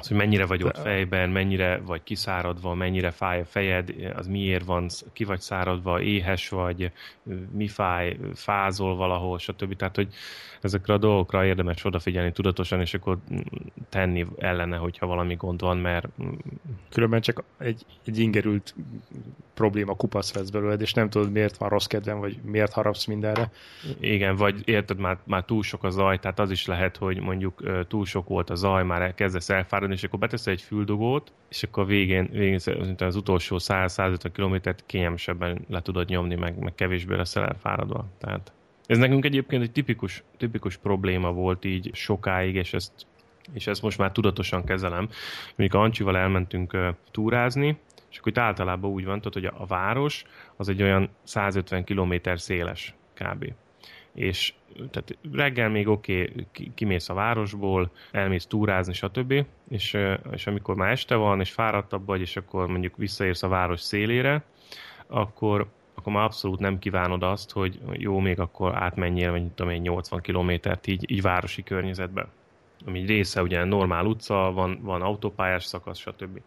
[0.00, 4.64] az, hogy mennyire vagy ott fejben, mennyire vagy kiszáradva, mennyire fáj a fejed, az miért
[4.64, 6.92] van, ki vagy száradva, éhes vagy,
[7.52, 9.76] mi fáj, fázol valahol, stb.
[9.76, 10.14] Tehát, hogy
[10.60, 13.18] ezekre a dolgokra érdemes odafigyelni tudatosan, és akkor
[13.88, 16.08] tenni ellene, hogyha valami gond van, mert...
[16.88, 18.74] Különben csak egy, egy ingerült
[19.60, 23.50] probléma kupasz lesz belőled, és nem tudod, miért van rossz kedvem, vagy miért harapsz mindenre.
[24.00, 27.62] Igen, vagy érted, már, már túl sok a zaj, tehát az is lehet, hogy mondjuk
[27.88, 31.86] túl sok volt a zaj, már kezdesz elfáradni, és akkor beteszel egy füldugót, és akkor
[31.86, 38.06] végén, végén az utolsó 100-150 kilométert kényelmesebben le tudod nyomni, meg, meg kevésbé leszel elfáradva.
[38.18, 38.52] Tehát
[38.86, 42.92] ez nekünk egyébként egy tipikus, tipikus probléma volt így sokáig, és ezt,
[43.52, 45.08] és ezt most már tudatosan kezelem.
[45.56, 46.76] Mondjuk Ancsival elmentünk
[47.10, 47.78] túrázni,
[48.10, 50.24] és akkor itt általában úgy van, hogy a, város
[50.56, 53.52] az egy olyan 150 km széles kb.
[54.14, 54.52] És
[54.90, 59.44] tehát reggel még oké, okay, kimész a városból, elmész túrázni, stb.
[59.68, 59.96] És,
[60.32, 64.44] és amikor már este van, és fáradtabb vagy, és akkor mondjuk visszaérsz a város szélére,
[65.06, 69.80] akkor, akkor már abszolút nem kívánod azt, hogy jó, még akkor átmenjél, vagy tudom én,
[69.80, 72.28] 80 kilométert így, így városi környezetbe.
[72.86, 76.40] Ami része ugye normál utca, van, van autópályás szakasz, stb.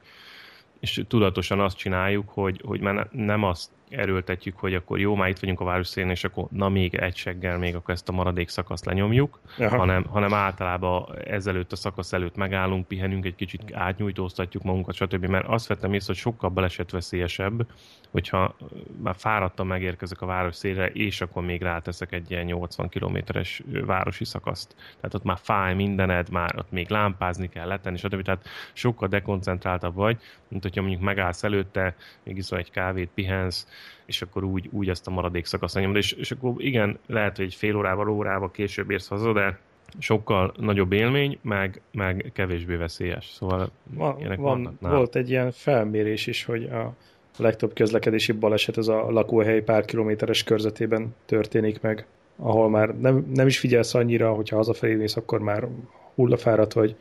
[0.84, 5.40] És tudatosan azt csináljuk, hogy, hogy már nem azt erőltetjük, hogy akkor jó, már itt
[5.40, 8.86] vagyunk a városszélén, és akkor na még egy seggel még akkor ezt a maradék szakaszt
[8.86, 15.26] lenyomjuk, hanem, hanem általában ezelőtt a szakasz előtt megállunk, pihenünk, egy kicsit átnyújtóztatjuk magunkat, stb.
[15.26, 17.68] Mert azt vettem észre, hogy sokkal balesetveszélyesebb,
[18.12, 18.56] hogyha
[19.04, 24.26] már fáradtan megérkezek a város szélre, és akkor még ráteszek egy ilyen 80 kilométeres városi
[24.26, 24.76] szakaszt.
[24.96, 28.22] Tehát ott már fáj mindened, már ott még lámpázni kell letenni, stb.
[28.22, 30.18] Tehát sokkal dekoncentráltabb vagy,
[30.48, 33.68] mint hogyha mondjuk megállsz előtte, még iszol egy kávét, pihensz,
[34.06, 35.96] és akkor úgy, úgy ezt a maradék szakaszt nyomod.
[35.96, 39.60] És, és akkor igen, lehet, hogy egy fél órával, órával később érsz haza, de
[40.00, 43.26] sokkal nagyobb élmény, meg, meg kevésbé veszélyes.
[43.26, 46.94] Szóval van, van, volt egy ilyen felmérés is, hogy a
[47.38, 53.48] legtöbb közlekedési baleset az a lakóhely pár kilométeres körzetében történik meg, ahol már nem, nem
[53.48, 55.68] is figyelsz annyira, hogyha hazafelé mész, akkor már
[56.16, 56.96] hullafáradt vagy.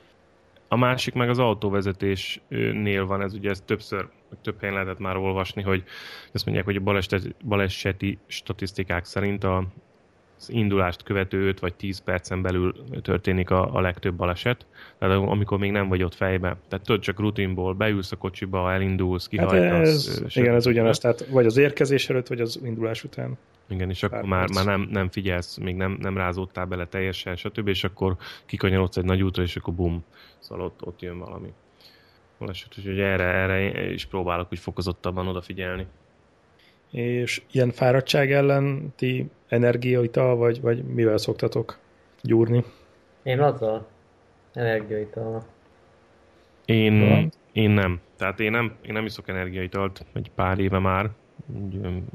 [0.73, 4.09] A másik meg az autóvezetésnél van, ez ugye ez többször,
[4.43, 5.85] több helyen lehetett már olvasni, hogy
[6.33, 9.67] azt mondják, hogy a baleseti, baleseti statisztikák szerint a,
[10.39, 14.67] az indulást követő 5 vagy 10 percen belül történik a, a legtöbb baleset,
[14.99, 16.57] tehát amikor még nem vagy ott fejbe.
[16.69, 19.59] Tehát tudod, csak rutinból beülsz a kocsiba, elindulsz, kihajtasz.
[19.59, 23.39] Hát ez, igen, ez ugyanaz, tehát vagy az érkezés előtt, vagy az indulás után.
[23.73, 27.69] Igen, és akkor már, már nem, nem figyelsz, még nem, nem rázódtál bele teljesen, stb.
[27.69, 28.17] És akkor
[28.47, 30.05] kikanyarodsz egy nagy útra, és akkor bum,
[30.39, 31.53] szóval ott, ott jön valami.
[32.39, 35.87] Baleset, úgyhogy erre, erre is próbálok úgy fokozottabban odafigyelni.
[36.91, 41.79] És ilyen fáradtság ellen ti energiaital, vagy, vagy mivel szoktatok
[42.23, 42.65] gyúrni?
[43.23, 43.87] Én azzal.
[44.53, 45.47] Energiaital.
[46.65, 48.01] Én, én nem.
[48.17, 51.11] Tehát én nem, én nem iszok energiaitalt egy pár éve már,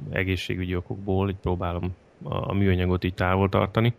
[0.09, 3.93] egészségügyi okokból, így próbálom a, műanyagot így távol tartani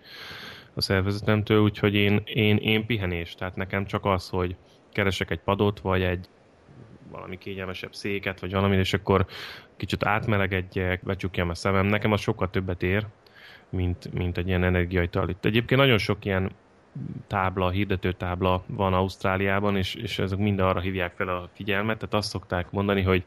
[0.74, 4.56] a szervezetemtől, úgyhogy én, én, én pihenés, tehát nekem csak az, hogy
[4.92, 6.28] keresek egy padot, vagy egy
[7.10, 9.26] valami kényelmesebb széket, vagy valami, és akkor
[9.76, 11.86] kicsit átmelegedjek, becsukjam a szemem.
[11.86, 13.06] Nekem az sokkal többet ér,
[13.68, 15.28] mint, mint egy ilyen energiaital.
[15.28, 16.50] Itt egyébként nagyon sok ilyen
[17.26, 22.14] tábla, hirdető tábla van Ausztráliában, és, és ezek mind arra hívják fel a figyelmet, tehát
[22.14, 23.24] azt szokták mondani, hogy,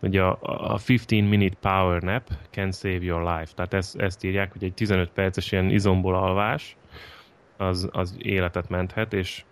[0.00, 3.52] hogy a, a 15 minute power nap can save your life.
[3.54, 6.76] Tehát ezt, ezt írják, hogy egy 15 perces ilyen izomból alvás,
[7.56, 9.44] az, az életet menthet, és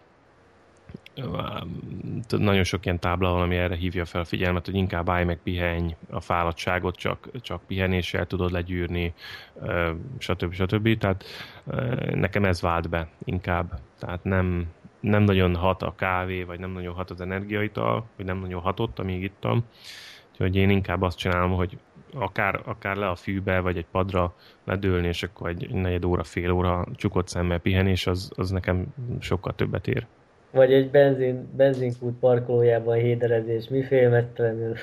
[2.29, 5.39] nagyon sok ilyen tábla van, ami erre hívja fel a figyelmet, hogy inkább állj meg
[5.43, 9.15] pihenj, a fáradtságot csak, csak pihenéssel tudod legyűrni,
[10.19, 10.53] stb.
[10.53, 10.99] stb.
[10.99, 11.25] Tehát
[12.15, 13.81] nekem ez vált be inkább.
[13.99, 14.67] Tehát nem,
[15.01, 18.99] nem nagyon hat a kávé, vagy nem nagyon hat az energiaital, vagy nem nagyon hatott,
[18.99, 19.65] amíg ittam.
[20.31, 21.79] Úgyhogy én inkább azt csinálom, hogy
[22.15, 24.35] akár, akár le a fűbe, vagy egy padra
[24.65, 28.87] ledőlni, és akkor egy negyed óra, fél óra csukott szemmel pihenés, az, az nekem
[29.21, 30.07] sokkal többet ér.
[30.57, 34.75] Vagy egy benzin, benzinkút parkolójában héderezés, mi félmeztelenül.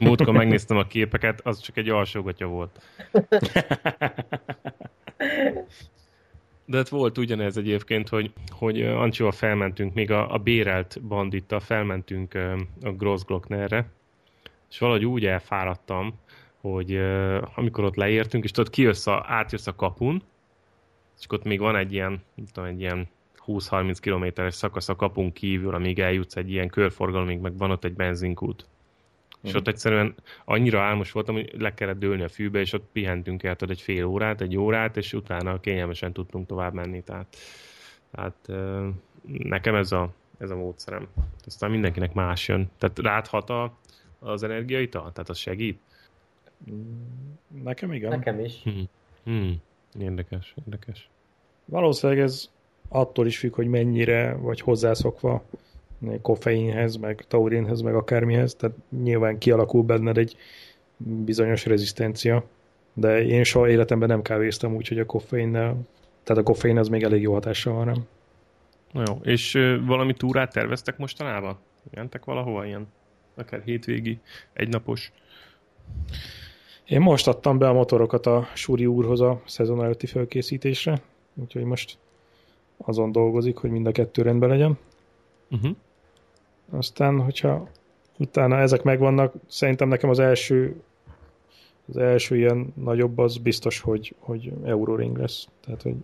[0.00, 2.80] Múltkor megnéztem a képeket, az csak egy alsógatja volt.
[6.64, 12.34] De hát volt ugyanez egyébként, hogy, hogy Ancsival felmentünk, még a, a bérelt bandita felmentünk
[12.82, 13.86] a Grossglocknerre,
[14.70, 16.14] és valahogy úgy elfáradtam,
[16.60, 17.00] hogy
[17.54, 20.22] amikor ott leértünk, és tudod, kijössz a, átjössz a kapun,
[21.18, 22.22] és ott még van egy ilyen,
[22.52, 23.08] tudom, egy ilyen
[23.48, 27.94] 20-30 kilométeres szakasz a kapun kívül, amíg eljutsz egy ilyen körforgalomig, meg van ott egy
[27.94, 28.66] benzinkút.
[28.66, 29.48] Mm.
[29.48, 30.14] És ott egyszerűen
[30.44, 34.04] annyira álmos voltam, hogy le kellett dőlni a fűbe, és ott pihentünk el egy fél
[34.04, 37.02] órát, egy órát, és utána kényelmesen tudtunk tovább menni.
[37.02, 37.36] Tehát,
[38.10, 38.48] tehát
[39.26, 41.08] nekem ez a, ez a módszerem.
[41.46, 42.70] Aztán mindenkinek más jön.
[42.78, 43.76] Tehát ráthat a,
[44.18, 45.12] az energiaital?
[45.12, 45.80] Tehát az segít?
[47.62, 48.10] Nekem igen.
[48.10, 48.62] Nekem is.
[48.62, 48.88] Hmm.
[49.24, 49.56] Hmm.
[50.00, 51.08] Érdekes, érdekes.
[51.64, 52.50] Valószínűleg ez
[52.88, 55.44] attól is függ, hogy mennyire vagy hozzászokva
[56.22, 60.36] koffeinhez, meg taurinhez, meg akármihez, tehát nyilván kialakul benned egy
[60.96, 62.44] bizonyos rezisztencia,
[62.92, 65.76] de én soha életemben nem kávéztam úgy, hogy a koffeinnel,
[66.22, 68.06] tehát a koffein az még elég jó hatással van rám.
[68.92, 69.52] Jó, és
[69.86, 71.58] valami túrát terveztek mostanában?
[71.90, 72.86] Mentek valahova ilyen?
[73.34, 74.18] Akár hétvégi,
[74.52, 75.12] egynapos?
[76.86, 81.00] Én most adtam be a motorokat a Súri úrhoz a szezon előtti felkészítésre,
[81.34, 81.98] úgyhogy most
[82.78, 84.78] azon dolgozik, hogy mind a kettő rendben legyen.
[85.50, 85.76] Uh-huh.
[86.70, 87.68] Aztán, hogyha
[88.18, 90.82] utána ezek megvannak, szerintem nekem az első
[91.88, 95.48] az első ilyen nagyobb az biztos, hogy, hogy Euroring lesz.
[95.64, 95.94] Tehát, hogy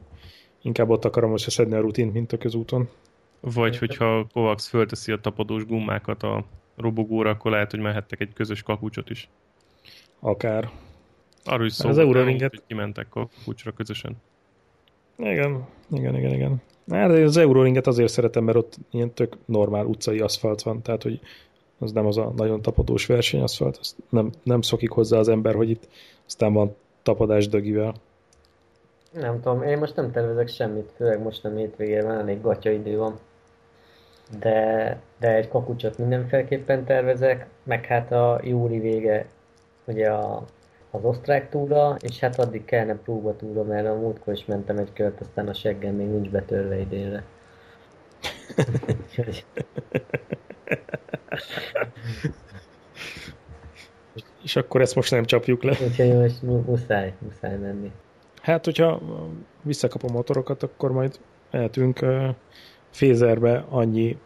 [0.62, 2.88] inkább ott akarom összeszedni a rutint, mint a közúton.
[3.40, 6.44] Vagy hogyha Kovacs fölteszi a tapadós gummákat a
[6.76, 9.28] robogóra, akkor lehet, hogy mehettek egy közös kapucsot is.
[10.20, 10.70] Akár.
[11.44, 12.50] Arról is szó, az Euroringet...
[12.50, 14.16] hogy kimentek kapucsra közösen.
[15.16, 16.62] Igen, igen, igen, igen.
[16.90, 21.20] Hát az Euroringet azért szeretem, mert ott ilyen tök normál utcai aszfalt van, tehát hogy
[21.78, 25.70] az nem az a nagyon tapadós versenyaszfalt, azt nem, nem szokik hozzá az ember, hogy
[25.70, 25.88] itt
[26.26, 27.94] aztán van tapadás dögivel.
[29.12, 32.96] Nem tudom, én most nem tervezek semmit, főleg most nem hétvégén, van elég gatya idő
[32.96, 33.18] van.
[34.38, 39.26] De, de egy kakucsot mindenféleképpen tervezek, meg hát a júli vége,
[39.84, 40.44] ugye a
[40.94, 45.20] az osztrák túra, és hát addig kellene próbatúra, mert a múltkor is mentem egy kört,
[45.20, 47.24] aztán a seggem még nincs betörve idénre.
[54.42, 55.76] és akkor ezt most nem csapjuk le.
[55.86, 57.92] Úgyhogy most muszáj, muszáj menni.
[58.42, 59.00] Hát, hogyha
[59.62, 61.18] visszakapom a motorokat, akkor majd
[61.50, 62.06] mehetünk
[62.90, 64.18] Fézerbe annyi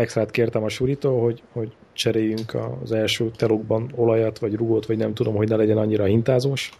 [0.00, 5.14] extrát kértem a surítól, hogy, hogy cseréljünk az első telokban olajat, vagy rugót, vagy nem
[5.14, 6.70] tudom, hogy ne legyen annyira hintázós.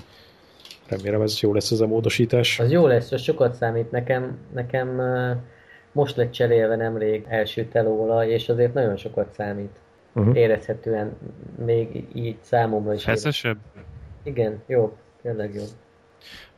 [0.88, 2.60] Remélem ez jó lesz ez a módosítás.
[2.60, 3.90] Az jó lesz, az sokat számít.
[3.90, 5.01] Nekem, nekem
[5.92, 9.70] most lett cserélve nemrég első telóolaj, és azért nagyon sokat számít.
[10.14, 10.36] Uh-huh.
[10.36, 11.16] Érezhetően
[11.64, 13.05] még így számomra is.
[13.05, 13.56] Feszesebb?
[14.22, 15.62] Igen, jó, tényleg jó.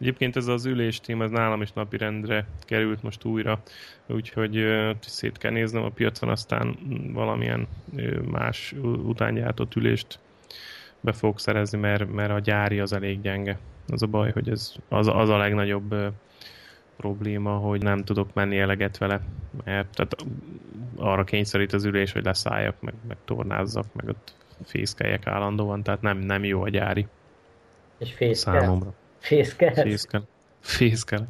[0.01, 3.63] Egyébként ez az ülés téma, ez nálam is napirendre került most újra,
[4.07, 4.67] úgyhogy
[5.01, 6.77] szét kell néznem a piacon, aztán
[7.13, 7.67] valamilyen
[8.31, 10.19] más utángyártott ülést
[11.01, 13.59] be fogok szerezni, mert, mert a gyári az elég gyenge.
[13.89, 15.95] Az a baj, hogy ez az, az a legnagyobb
[16.97, 19.21] probléma, hogy nem tudok menni eleget vele,
[19.65, 20.17] mert tehát
[20.97, 24.35] arra kényszerít az ülés, hogy leszálljak, meg, meg tornázzak, meg ott
[24.65, 27.07] fészkeljek állandóan, tehát nem, nem jó a gyári.
[27.99, 28.61] És fészkel?
[28.61, 28.95] Számomra.
[29.23, 29.75] Fészkel.
[29.75, 30.29] Fészkel.
[30.61, 31.29] Fészkel.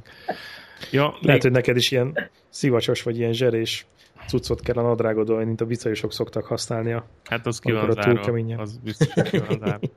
[0.91, 1.43] Ja, Lehet, még...
[1.43, 3.87] hogy neked is ilyen szivacsos vagy ilyen zserés
[4.27, 6.93] cuccot kell a nadrágodon, mint a bicajosok szoktak használni.
[6.93, 8.33] A, hát az ki van zárva.
[8.57, 9.87] Az biztos, hogy ki van zárva.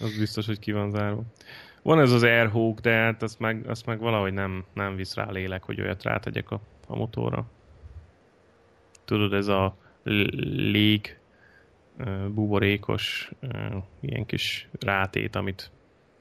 [0.00, 1.22] Az biztos, hogy ki van zárva.
[1.82, 5.30] Van ez az Airhawk, de hát azt meg, azt meg valahogy nem, nem visz rá
[5.30, 7.44] lélek, hogy olyat rátegyek a, a motorra.
[9.04, 9.76] Tudod, ez a
[10.72, 11.18] lég
[12.28, 13.30] buborékos
[14.00, 15.70] ilyen kis rátét, amit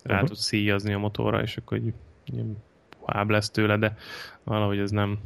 [0.03, 0.29] rá uh-huh.
[0.29, 1.93] tudsz szíjazni a motorra, és akkor egy
[3.05, 3.95] háb lesz tőle, de
[4.43, 5.19] valahogy ez nem,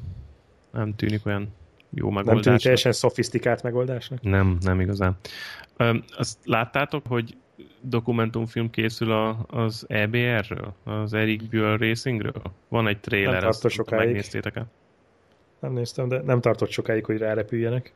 [0.72, 1.53] nem tűnik olyan
[1.90, 2.34] jó megoldásnak.
[2.34, 4.22] Nem tűnik teljesen szofisztikált megoldásnak?
[4.22, 5.18] Nem, nem igazán.
[5.78, 7.38] Ö, azt láttátok, hogy
[7.82, 12.41] dokumentumfilm készül a, az EBR-ről, az Eric Buell Racingről?
[12.68, 14.06] Van egy trailer, Nem azt sokáig.
[14.06, 14.65] megnéztétek-e?
[15.60, 17.94] Nem néztem, de nem tartott sokáig, hogy rárepüljenek.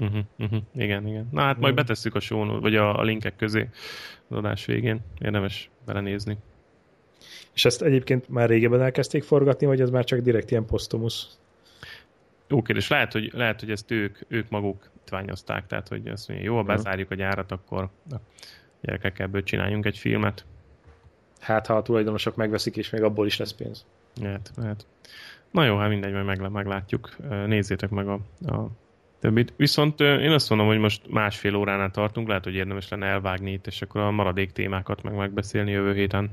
[0.00, 0.62] Uh-huh, uh-huh.
[0.74, 1.28] Igen, igen.
[1.32, 3.68] Na hát majd betesszük a show vagy a, a linkek közé
[4.28, 5.00] az adás végén.
[5.18, 6.36] Érdemes belenézni.
[7.54, 11.38] És ezt egyébként már régebben elkezdték forgatni, vagy ez már csak direkt ilyen posztumusz?
[12.48, 12.88] Jó kérdés.
[12.88, 16.62] Lehet, hogy, lehet, hogy ezt ők, ők maguk tványozták, tehát hogy azt mondja, jó, ha
[16.62, 18.20] bezárjuk a gyárat, akkor na,
[18.80, 20.44] gyerekek, ebből csináljunk egy filmet.
[21.40, 23.86] Hát, ha a tulajdonosok megveszik, és még abból is lesz pénz.
[24.20, 24.86] Lehet, lehet.
[25.50, 27.16] Na jó, hát mindegy, majd meglá- meglátjuk.
[27.46, 28.66] Nézzétek meg a, a
[29.20, 29.52] többit.
[29.56, 33.66] Viszont én azt mondom, hogy most másfél óránál tartunk, lehet, hogy érdemes lenne elvágni itt,
[33.66, 36.30] és akkor a maradék témákat meg megbeszélni jövő héten.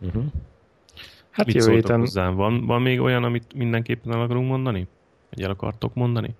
[0.00, 0.24] Uh-huh.
[1.30, 2.34] Hát Mit jövő héten hozzám?
[2.34, 4.86] Van, van még olyan, amit mindenképpen el akarunk mondani?
[5.30, 6.34] Vagy el akartok mondani?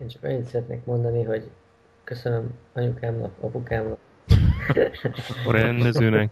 [0.00, 1.50] Én csak annyit szeretnék mondani, hogy
[2.04, 3.98] köszönöm anyukámnak, apukámnak.
[5.46, 6.30] A rendezőnek?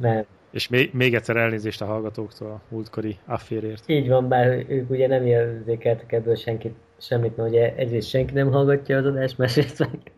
[0.00, 0.24] Nem.
[0.52, 3.88] És még, még egyszer elnézést a hallgatóktól a múltkori afférért.
[3.88, 8.50] Így van, bár ők ugye nem érzékeltek ebből senkit, semmit, mert ugye egyrészt senki nem
[8.50, 9.90] hallgatja az adást, másrészt meg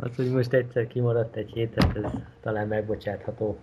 [0.00, 2.10] az, hogy most egyszer kimaradt egy hétet, ez
[2.40, 3.58] talán megbocsátható.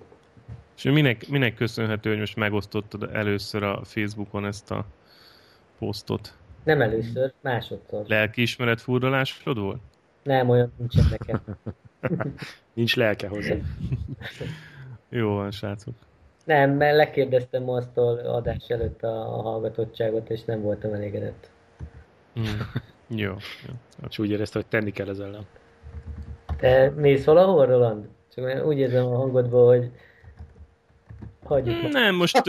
[0.76, 4.86] És minek, minek köszönhető, hogy most megosztottad először a Facebookon ezt a
[5.80, 6.34] posztot?
[6.64, 8.04] Nem először, másodszor.
[8.08, 9.82] Lelkiismeret furdalásod volt?
[10.24, 11.42] Nem, olyan nincsen nekem.
[12.74, 13.56] Nincs lelke hozzá.
[15.10, 15.94] Jó van, srácok.
[16.46, 21.50] Nem, mert lekérdeztem aztól adás előtt a, a hallgatottságot, és nem voltam elégedett.
[22.40, 22.44] Mm.
[23.08, 23.34] Jó.
[23.68, 23.74] jó.
[24.10, 25.46] És úgy érezte, hogy tenni kell ez ellen.
[26.58, 28.08] Te mész valahol, Roland?
[28.36, 29.92] Csak úgy érzem a hangodból, hogy
[31.44, 31.92] hagyjuk meg.
[31.92, 32.42] Nem, most,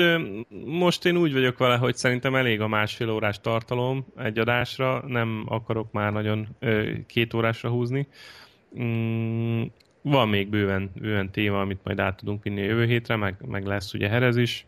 [0.64, 5.44] most én úgy vagyok vele, hogy szerintem elég a másfél órás tartalom egy adásra, nem
[5.48, 6.56] akarok már nagyon
[7.06, 8.08] két órásra húzni.
[10.10, 13.94] Van még bőven, bőven téma, amit majd át tudunk vinni jövő hétre, meg, meg lesz
[13.94, 14.66] ugye Herez is.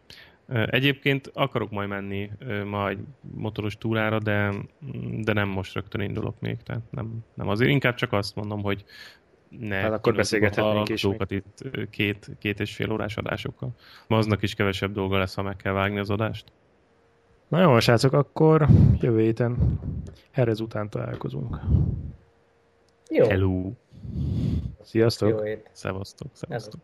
[0.48, 2.30] Egyébként akarok majd menni
[2.64, 2.98] majd
[3.34, 4.52] motoros túrára, de,
[5.20, 7.70] de nem most rögtön indulok még, tehát nem, nem azért.
[7.70, 8.84] Inkább csak azt mondom, hogy
[9.48, 13.74] ne Hát akkor beszélgethetnénk a is itt két, két és fél órás adásokkal.
[14.06, 16.52] Ma aznak is kevesebb dolga lesz, ha meg kell vágni az adást.
[17.48, 18.66] Na jó, srácok, akkor
[19.00, 19.78] jövő héten
[20.30, 21.60] Herez után találkozunk.
[23.10, 23.72] Jó, Hello!
[24.82, 25.28] Sziasztok!
[25.28, 25.70] jó hét.
[25.72, 26.80] Szevasztok, szevasztok.